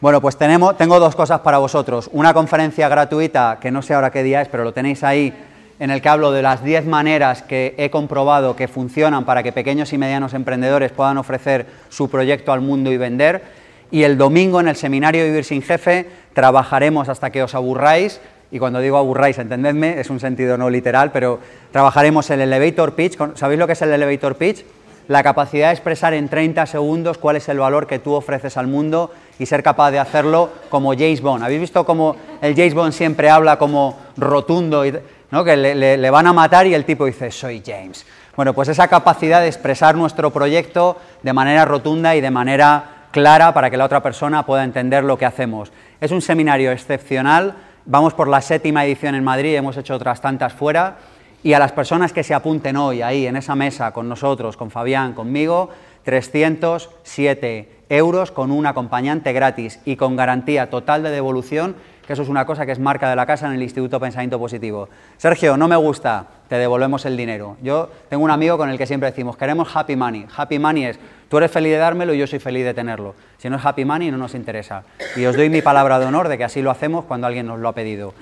[0.00, 2.08] Bueno, pues tenemos, tengo dos cosas para vosotros.
[2.12, 5.34] Una conferencia gratuita, que no sé ahora qué día es, pero lo tenéis ahí
[5.78, 9.50] en el que hablo de las 10 maneras que he comprobado que funcionan para que
[9.50, 13.59] pequeños y medianos emprendedores puedan ofrecer su proyecto al mundo y vender.
[13.90, 18.20] Y el domingo en el seminario Vivir sin Jefe trabajaremos hasta que os aburráis.
[18.52, 21.40] Y cuando digo aburráis, entendedme, es un sentido no literal, pero
[21.72, 23.16] trabajaremos el elevator pitch.
[23.34, 24.64] ¿Sabéis lo que es el elevator pitch?
[25.08, 28.68] La capacidad de expresar en 30 segundos cuál es el valor que tú ofreces al
[28.68, 29.10] mundo
[29.40, 31.42] y ser capaz de hacerlo como James Bond.
[31.42, 34.86] ¿Habéis visto cómo el James Bond siempre habla como rotundo?
[34.86, 38.06] Y que le, van a matar y el tipo dice, soy James.
[38.36, 43.52] Bueno, pues esa capacidad de expresar nuestro proyecto de manera rotunda y de manera clara
[43.54, 45.72] para que la otra persona pueda entender lo que hacemos.
[46.00, 47.54] Es un seminario excepcional,
[47.84, 50.96] vamos por la séptima edición en Madrid, hemos hecho otras tantas fuera,
[51.42, 54.70] y a las personas que se apunten hoy ahí en esa mesa con nosotros, con
[54.70, 55.70] Fabián, conmigo,
[56.04, 61.74] 307 euros con un acompañante gratis y con garantía total de devolución,
[62.10, 64.36] que eso es una cosa que es marca de la casa en el Instituto Pensamiento
[64.36, 64.88] Positivo.
[65.16, 67.56] Sergio, no me gusta, te devolvemos el dinero.
[67.62, 70.26] Yo tengo un amigo con el que siempre decimos, queremos happy money.
[70.36, 73.14] Happy money es, tú eres feliz de dármelo y yo soy feliz de tenerlo.
[73.38, 74.82] Si no es happy money, no nos interesa.
[75.14, 77.60] Y os doy mi palabra de honor de que así lo hacemos cuando alguien nos
[77.60, 78.12] lo ha pedido.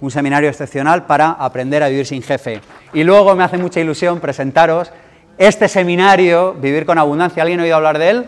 [0.00, 2.62] Un seminario excepcional para aprender a vivir sin jefe.
[2.94, 4.90] Y luego me hace mucha ilusión presentaros
[5.36, 7.42] este seminario, Vivir con Abundancia.
[7.42, 8.24] ¿Alguien ha oído hablar de él?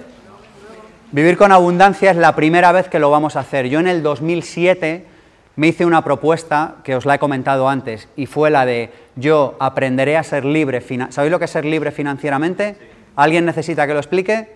[1.13, 3.69] Vivir con abundancia es la primera vez que lo vamos a hacer.
[3.69, 5.05] Yo en el 2007
[5.55, 9.57] me hice una propuesta que os la he comentado antes y fue la de yo
[9.61, 10.83] aprenderé a ser libre.
[11.11, 12.77] ¿Sabéis lo que es ser libre financieramente?
[13.15, 14.49] ¿Alguien necesita que lo explique?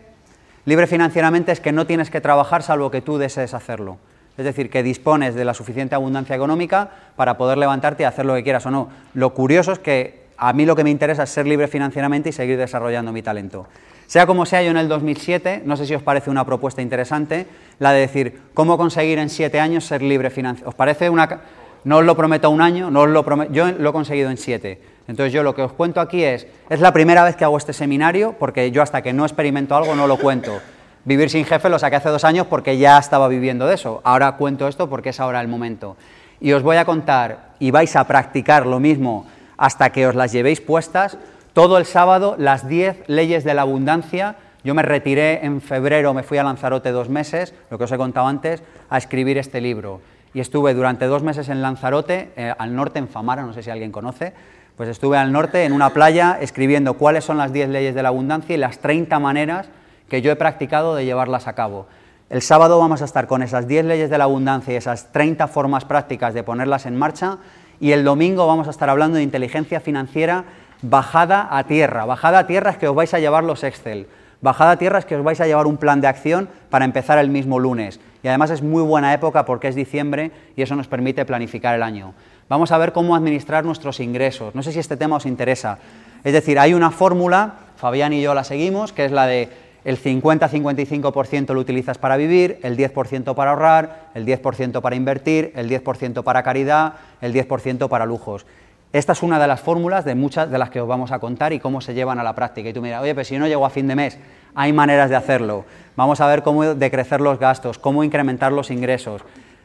[0.64, 3.98] Libre financieramente es que no tienes que trabajar salvo que tú desees hacerlo.
[4.36, 8.35] Es decir, que dispones de la suficiente abundancia económica para poder levantarte y hacer lo
[8.35, 8.89] que quieras o no.
[9.14, 12.32] Lo curioso es que a mí lo que me interesa es ser libre financieramente y
[12.32, 13.68] seguir desarrollando mi talento.
[14.11, 17.47] Sea como sea, yo en el 2007, no sé si os parece una propuesta interesante,
[17.78, 20.69] la de decir, ¿cómo conseguir en siete años ser libre financiero?
[20.69, 21.43] ¿Os parece una...?
[21.85, 24.37] No os lo prometo un año, no os lo prometo, yo lo he conseguido en
[24.37, 24.82] siete.
[25.07, 27.73] Entonces yo lo que os cuento aquí es, es la primera vez que hago este
[27.73, 30.59] seminario, porque yo hasta que no experimento algo no lo cuento.
[31.05, 34.01] Vivir sin jefe lo saqué hace dos años porque ya estaba viviendo de eso.
[34.03, 35.97] Ahora cuento esto porque es ahora el momento.
[36.41, 40.32] Y os voy a contar, y vais a practicar lo mismo hasta que os las
[40.32, 41.16] llevéis puestas,
[41.52, 44.36] todo el sábado las 10 leyes de la abundancia.
[44.62, 47.97] Yo me retiré en febrero, me fui a Lanzarote dos meses, lo que os he
[47.97, 50.01] contado antes, a escribir este libro.
[50.35, 53.70] Y estuve durante dos meses en Lanzarote, eh, al norte, en Famara, no sé si
[53.70, 54.32] alguien conoce,
[54.77, 58.10] pues estuve al norte en una playa escribiendo cuáles son las 10 leyes de la
[58.10, 59.68] abundancia y las 30 maneras
[60.09, 61.86] que yo he practicado de llevarlas a cabo.
[62.31, 65.48] El sábado vamos a estar con esas 10 leyes de la abundancia y esas 30
[65.48, 67.39] formas prácticas de ponerlas en marcha
[67.81, 70.44] y el domingo vamos a estar hablando de inteligencia financiera
[70.82, 72.05] bajada a tierra.
[72.05, 74.07] Bajada a tierra es que os vais a llevar los Excel.
[74.40, 77.19] Bajada a tierra es que os vais a llevar un plan de acción para empezar
[77.19, 78.01] el mismo lunes.
[78.23, 81.82] Y además es muy buena época porque es diciembre y eso nos permite planificar el
[81.82, 82.15] año.
[82.48, 84.55] Vamos a ver cómo administrar nuestros ingresos.
[84.55, 85.78] No sé si este tema os interesa.
[86.24, 89.48] Es decir, hay una fórmula, Fabián y yo la seguimos, que es la de
[89.85, 95.70] el 50-55% lo utilizas para vivir, el 10% para ahorrar, el 10% para invertir, el
[95.70, 98.44] 10% para caridad, el 10% para lujos.
[98.93, 101.53] Esta es una de las fórmulas de muchas de las que os vamos a contar
[101.53, 102.69] y cómo se llevan a la práctica.
[102.69, 104.19] Y tú miras, oye, pero si no llego a fin de mes,
[104.53, 105.65] hay maneras de hacerlo.
[105.95, 109.23] Vamos a ver cómo decrecer los gastos, cómo incrementar los ingresos.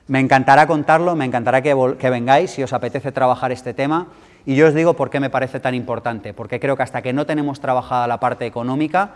[0.08, 4.08] Me encantará contarlo, me encantará que, vengáis si os apetece trabajar este tema.
[4.46, 7.12] Y yo os digo por qué me parece tan importante, porque creo que hasta que
[7.12, 9.16] no tenemos trabajada la parte económica,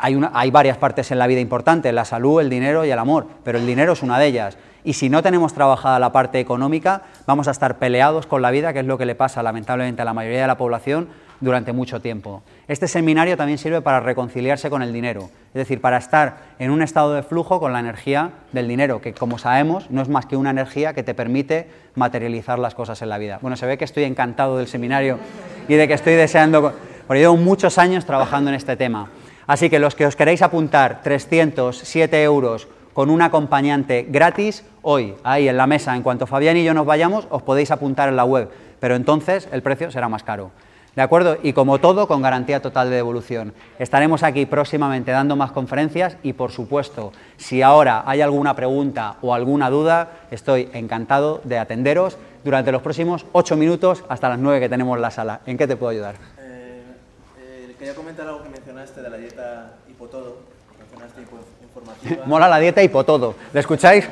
[0.00, 3.58] hay, varias partes en la vida importantes, la salud, el dinero y el amor, pero
[3.58, 4.56] el dinero es una de ellas.
[4.82, 8.72] Y si no tenemos trabajada la parte económica, vamos a estar peleados con la vida,
[8.72, 11.08] que es lo que le pasa lamentablemente a la mayoría de la población
[11.40, 12.42] durante mucho tiempo.
[12.66, 16.82] Este seminario también sirve para reconciliarse con el dinero, es decir, para estar en un
[16.82, 20.36] estado de flujo con la energía del dinero, que como sabemos no es más que
[20.36, 23.38] una energía que te permite materializar las cosas en la vida.
[23.42, 25.18] Bueno, se ve que estoy encantado del seminario
[25.68, 26.72] y de que estoy deseando,
[27.06, 29.08] porque llevo muchos años trabajando en este tema.
[29.50, 35.48] Así que los que os queréis apuntar, 307 euros con un acompañante gratis hoy, ahí
[35.48, 35.96] en la mesa.
[35.96, 38.48] En cuanto Fabián y yo nos vayamos, os podéis apuntar en la web,
[38.78, 40.52] pero entonces el precio será más caro.
[40.94, 41.36] ¿De acuerdo?
[41.42, 43.52] Y como todo, con garantía total de devolución.
[43.80, 49.34] Estaremos aquí próximamente dando más conferencias y, por supuesto, si ahora hay alguna pregunta o
[49.34, 54.68] alguna duda, estoy encantado de atenderos durante los próximos ocho minutos hasta las nueve que
[54.68, 55.40] tenemos la sala.
[55.44, 56.39] ¿En qué te puedo ayudar?
[57.80, 60.36] Quería comentar algo que mencionaste de la dieta hipotodo.
[60.78, 63.34] Mencionaste Mola la dieta hipotodo.
[63.54, 64.06] ¿Le escucháis?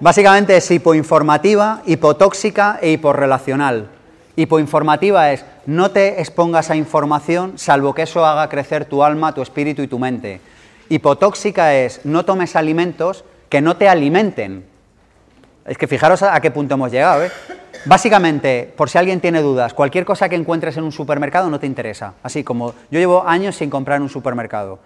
[0.00, 3.86] Básicamente es hipoinformativa, hipotóxica e hiporrelacional.
[4.34, 9.42] Hipoinformativa es no te expongas a información salvo que eso haga crecer tu alma, tu
[9.42, 10.40] espíritu y tu mente.
[10.88, 14.64] Hipotóxica es no tomes alimentos que no te alimenten.
[15.66, 17.24] Es que fijaros a qué punto hemos llegado.
[17.24, 17.30] ¿eh?
[17.86, 21.66] Básicamente, por si alguien tiene dudas, cualquier cosa que encuentres en un supermercado no te
[21.66, 22.14] interesa.
[22.22, 24.78] Así como yo llevo años sin comprar en un supermercado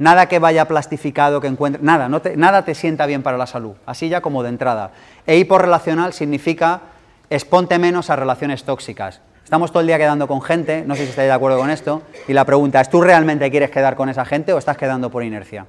[0.00, 4.08] nada que vaya plastificado, que encuentre, nada, nada te sienta bien para la salud, así
[4.08, 4.92] ya como de entrada.
[5.26, 6.80] E hiporrelacional significa
[7.28, 9.20] exponte menos a relaciones tóxicas.
[9.44, 12.02] Estamos todo el día quedando con gente, no sé si estáis de acuerdo con esto,
[12.26, 15.22] y la pregunta es, ¿tú realmente quieres quedar con esa gente o estás quedando por
[15.22, 15.66] inercia?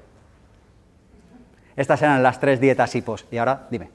[1.76, 3.90] Estas eran las tres dietas hipos, y ahora dime.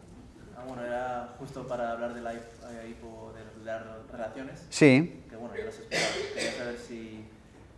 [0.55, 3.83] Ah, bueno, era justo para hablar de la eh, hipo, de las
[4.13, 4.66] relaciones.
[4.77, 5.23] Sí.
[5.31, 5.77] Que bueno, ya las
[6.35, 7.25] Quería saber si,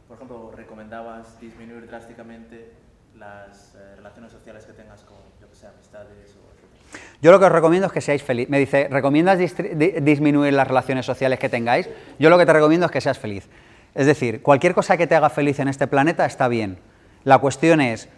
[0.08, 2.72] por ejemplo, recomendabas disminuir drásticamente
[3.16, 6.98] las eh, relaciones sociales que tengas con, yo que sé, amistades o?
[7.22, 8.50] Yo lo que os recomiendo es que seáis felices.
[8.50, 11.88] Me dice, ¿recomiendas di- disminuir las relaciones sociales que tengáis?
[12.18, 13.48] Yo lo que te recomiendo es que seas feliz.
[13.94, 16.80] Es decir, cualquier cosa que te haga feliz en este planeta está bien.
[17.22, 18.08] La cuestión es,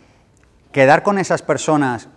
[0.72, 2.08] ¿quedar con esas personas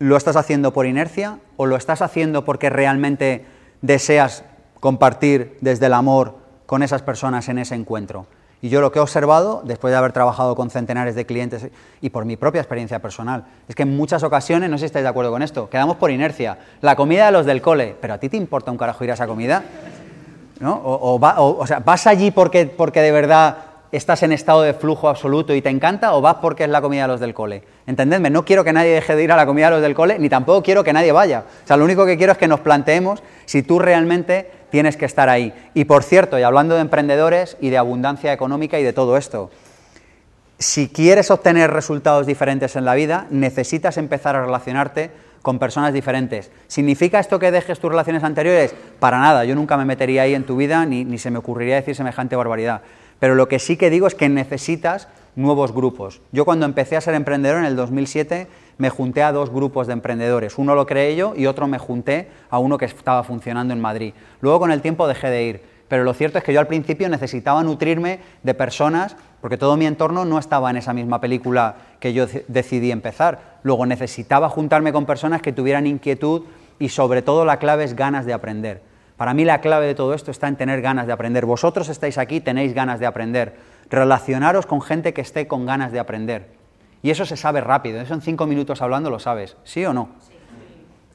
[0.00, 3.44] lo estás haciendo por inercia o lo estás haciendo porque realmente
[3.80, 4.44] deseas
[4.80, 6.34] compartir desde el amor
[6.66, 8.26] con esas personas en ese encuentro?
[8.62, 11.68] Y yo lo que he observado, después de haber trabajado con centenares de clientes
[12.02, 15.02] y por mi propia experiencia personal, es que en muchas ocasiones, no sé si estáis
[15.02, 16.58] de acuerdo con esto, quedamos por inercia.
[16.82, 19.14] La comida de los del cole, pero ¿a ti te importa un carajo ir a
[19.14, 19.62] esa comida?
[20.60, 20.74] ¿No?
[20.74, 23.56] O, o va- o- o sea, ¿vas allí porque, porque de verdad
[23.92, 27.02] estás en estado de flujo absoluto y te encanta o vas porque es la comida
[27.02, 27.62] de los del cole?
[27.86, 30.18] Entendedme, no quiero que nadie deje de ir a la comida de los del cole,
[30.18, 31.44] ni tampoco quiero que nadie vaya.
[31.64, 35.04] O sea, lo único que quiero es que nos planteemos si tú realmente tienes que
[35.04, 35.52] estar ahí.
[35.74, 39.50] Y por cierto, y hablando de emprendedores y de abundancia económica y de todo esto,
[40.58, 45.10] si quieres obtener resultados diferentes en la vida, necesitas empezar a relacionarte
[45.42, 46.50] con personas diferentes.
[46.68, 48.74] ¿Significa esto que dejes tus relaciones anteriores?
[48.98, 51.76] Para nada, yo nunca me metería ahí en tu vida ni, ni se me ocurriría
[51.76, 52.82] decir semejante barbaridad.
[53.18, 56.20] Pero lo que sí que digo es que necesitas nuevos grupos.
[56.32, 58.48] Yo cuando empecé a ser emprendedor en el 2007
[58.80, 60.56] me junté a dos grupos de emprendedores.
[60.56, 64.14] Uno lo creé yo y otro me junté a uno que estaba funcionando en Madrid.
[64.40, 65.62] Luego con el tiempo dejé de ir.
[65.86, 69.84] Pero lo cierto es que yo al principio necesitaba nutrirme de personas, porque todo mi
[69.84, 73.58] entorno no estaba en esa misma película que yo decidí empezar.
[73.64, 76.44] Luego necesitaba juntarme con personas que tuvieran inquietud
[76.78, 78.80] y sobre todo la clave es ganas de aprender.
[79.18, 81.44] Para mí la clave de todo esto está en tener ganas de aprender.
[81.44, 83.56] Vosotros estáis aquí, tenéis ganas de aprender.
[83.90, 86.59] Relacionaros con gente que esté con ganas de aprender.
[87.02, 90.10] Y eso se sabe rápido, eso en cinco minutos hablando lo sabes, ¿sí o no?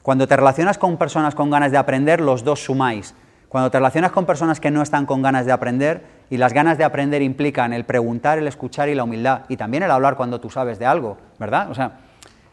[0.02, 3.14] Cuando te relacionas con personas con ganas de aprender, los dos sumáis.
[3.48, 6.78] Cuando te relacionas con personas que no están con ganas de aprender, y las ganas
[6.78, 10.40] de aprender implican el preguntar, el escuchar y la humildad, y también el hablar cuando
[10.40, 11.70] tú sabes de algo, ¿verdad?
[11.70, 12.00] O sea,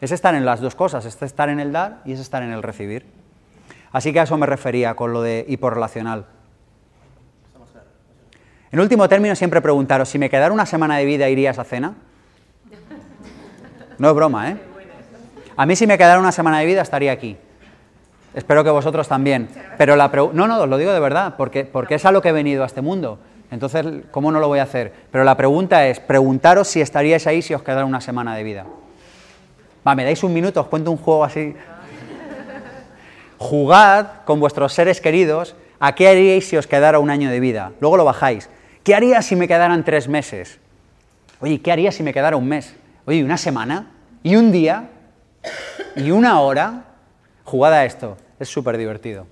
[0.00, 2.52] es estar en las dos cosas, es estar en el dar y es estar en
[2.52, 3.06] el recibir.
[3.90, 6.26] Así que a eso me refería con lo de hiporrelacional.
[8.70, 11.94] En último término, siempre preguntaros, si me quedara una semana de vida, ¿irías a cena?
[13.98, 14.56] No es broma, ¿eh?
[15.56, 17.36] A mí si me quedara una semana de vida estaría aquí.
[18.34, 19.48] Espero que vosotros también.
[19.78, 22.30] Pero la no, no, os lo digo de verdad, porque, porque es a lo que
[22.30, 23.18] he venido a este mundo.
[23.50, 24.92] Entonces, ¿cómo no lo voy a hacer?
[25.12, 28.66] Pero la pregunta es, preguntaros si estaríais ahí si os quedara una semana de vida.
[29.86, 31.54] Va, me dais un minuto, os cuento un juego así.
[33.38, 37.72] Jugad con vuestros seres queridos a qué haríais si os quedara un año de vida.
[37.80, 38.48] Luego lo bajáis.
[38.82, 40.58] ¿Qué haría si me quedaran tres meses?
[41.40, 42.74] Oye, ¿qué haría si me quedara un mes?
[43.06, 43.90] Oye, ¿y una semana?
[44.22, 44.88] ¿Y un día?
[45.96, 46.84] ¿Y una hora?
[47.44, 48.16] Jugad a esto.
[48.40, 49.26] Es súper divertido.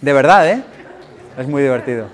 [0.00, 0.62] De verdad, ¿eh?
[1.38, 2.08] Es muy divertido.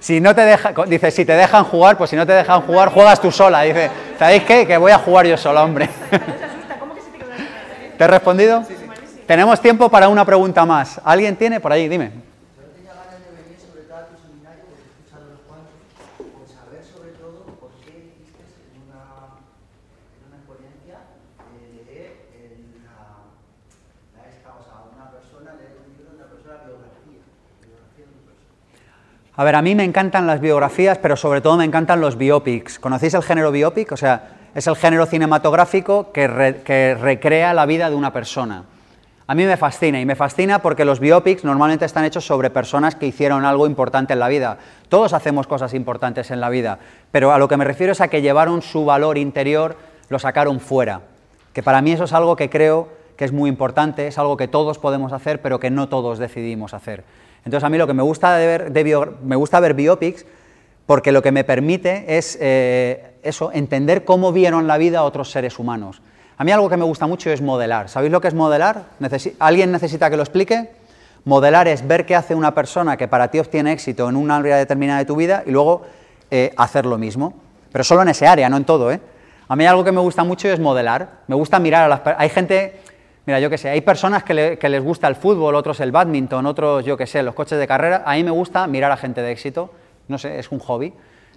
[0.00, 2.90] Si no te deja, dice, si te dejan jugar, pues si no te dejan jugar,
[2.90, 3.62] juegas tú sola.
[3.62, 4.66] Dice, ¿sabéis qué?
[4.66, 5.88] Que voy a jugar yo sola, hombre.
[7.98, 8.62] ¿Te he respondido?
[9.26, 11.00] Tenemos tiempo para una pregunta más.
[11.04, 11.88] ¿Alguien tiene por ahí?
[11.88, 12.12] Dime.
[12.56, 15.74] Yo tenía ganas de venir sobre todo a tu seminario, porque he escuchado unos cuantos,
[16.22, 19.42] por saber sobre todo por qué hiciste en una,
[20.14, 21.02] en una exponencia
[21.50, 23.26] eh, leer en la,
[24.14, 27.26] la esta, o sea, una persona, leer un libro de una persona, biografía,
[27.58, 28.54] biografía de una persona.
[29.38, 32.78] A ver, a mí me encantan las biografías, pero sobre todo me encantan los biopics.
[32.78, 33.92] ¿Conocéis el género biopic?
[33.92, 38.64] O sea, es el género cinematográfico que, que recrea la vida de una persona.
[39.26, 42.94] A mí me fascina y me fascina porque los biopics normalmente están hechos sobre personas
[42.94, 44.56] que hicieron algo importante en la vida.
[44.88, 46.78] Todos hacemos cosas importantes en la vida,
[47.12, 49.76] pero a lo que me refiero es a que llevaron su valor interior,
[50.08, 51.02] lo sacaron fuera.
[51.52, 52.88] Que para mí eso es algo que creo
[53.18, 56.72] que es muy importante, es algo que todos podemos hacer, pero que no todos decidimos
[56.72, 57.04] hacer.
[57.46, 60.26] Entonces a mí lo que me gusta, de ver, me gusta ver biopics
[60.84, 65.58] porque lo que me permite es eh, eso, entender cómo vieron la vida otros seres
[65.60, 66.02] humanos.
[66.38, 67.88] A mí algo que me gusta mucho es modelar.
[67.88, 68.86] ¿Sabéis lo que es modelar?
[69.38, 70.70] ¿Alguien necesita que lo explique?
[71.24, 74.56] Modelar es ver qué hace una persona que para ti obtiene éxito en una área
[74.56, 75.82] determinada de tu vida y luego
[76.32, 77.34] eh, hacer lo mismo.
[77.70, 78.90] Pero solo en ese área, no en todo.
[78.90, 79.00] ¿eh?
[79.48, 81.20] A mí algo que me gusta mucho es modelar.
[81.28, 82.22] Me gusta mirar a las personas.
[82.22, 82.80] Hay gente,
[83.26, 85.92] mira, yo qué sé, hay personas que, le- que les gusta el fútbol, otros el
[85.92, 88.02] badminton, otros, yo qué sé, los coches de carrera.
[88.06, 89.72] A mí me gusta mirar a gente de éxito.
[90.08, 90.92] No sé, es un hobby.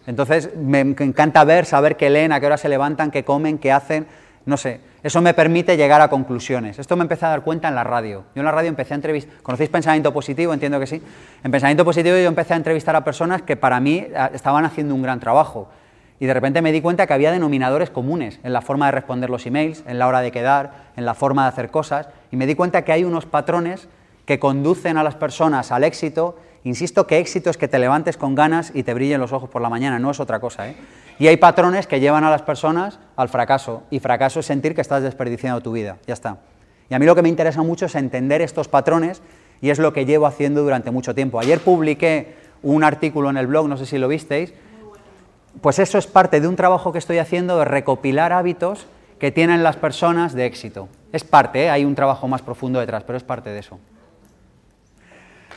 [0.08, 3.72] Entonces me encanta ver, saber qué leen, a qué hora se levantan, qué comen, qué
[3.72, 4.08] hacen.
[4.46, 6.80] No sé, eso me permite llegar a conclusiones.
[6.80, 8.24] Esto me empecé a dar cuenta en la radio.
[8.34, 9.36] Yo en la radio empecé a entrevistar.
[9.44, 10.54] ¿Conocéis pensamiento positivo?
[10.54, 11.02] Entiendo que sí.
[11.44, 14.96] En pensamiento positivo yo empecé a entrevistar a personas que para mí ah, estaban haciendo
[14.96, 15.70] un gran trabajo.
[16.20, 19.30] Y de repente me di cuenta que había denominadores comunes en la forma de responder
[19.30, 22.10] los emails, en la hora de quedar, en la forma de hacer cosas.
[22.32, 23.88] Y me di cuenta que hay unos patrones
[24.26, 28.36] que conducen a las personas al éxito Insisto que éxito es que te levantes con
[28.36, 30.68] ganas y te brillen los ojos por la mañana, no es otra cosa.
[30.68, 30.76] ¿eh?
[31.18, 34.82] Y hay patrones que llevan a las personas al fracaso, y fracaso es sentir que
[34.82, 36.38] estás desperdiciando tu vida, ya está.
[36.90, 39.22] Y a mí lo que me interesa mucho es entender estos patrones
[39.62, 41.40] y es lo que llevo haciendo durante mucho tiempo.
[41.40, 44.54] Ayer publiqué un artículo en el blog, no sé si lo visteis,
[45.62, 48.88] pues eso es parte de un trabajo que estoy haciendo de recopilar hábitos
[49.20, 50.88] que tienen las personas de éxito.
[51.12, 51.70] Es parte, ¿eh?
[51.70, 53.80] hay un trabajo más profundo detrás, pero es parte de eso.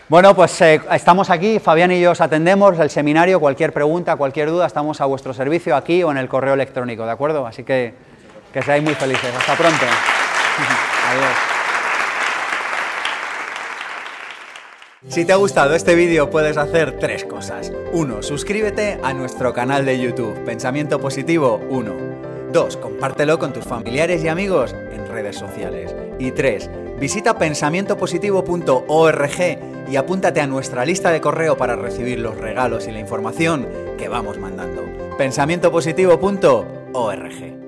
[0.09, 4.51] Bueno, pues eh, estamos aquí, Fabián y yo os atendemos, el seminario, cualquier pregunta, cualquier
[4.51, 7.47] duda, estamos a vuestro servicio aquí o en el correo electrónico, ¿de acuerdo?
[7.47, 7.94] Así que
[8.52, 9.35] que seáis muy felices.
[9.35, 9.86] Hasta pronto.
[11.09, 11.51] Adiós.
[15.08, 17.72] Si te ha gustado este vídeo puedes hacer tres cosas.
[17.92, 18.22] 1.
[18.22, 21.92] Suscríbete a nuestro canal de YouTube, Pensamiento Positivo 1.
[22.52, 22.76] 2.
[22.76, 25.92] Compártelo con tus familiares y amigos en redes sociales.
[26.18, 26.70] Y 3.
[27.00, 29.58] Visita pensamientopositivo.org
[29.90, 33.66] y apúntate a nuestra lista de correo para recibir los regalos y la información
[33.98, 34.84] que vamos mandando.
[35.18, 37.61] pensamientopositivo.org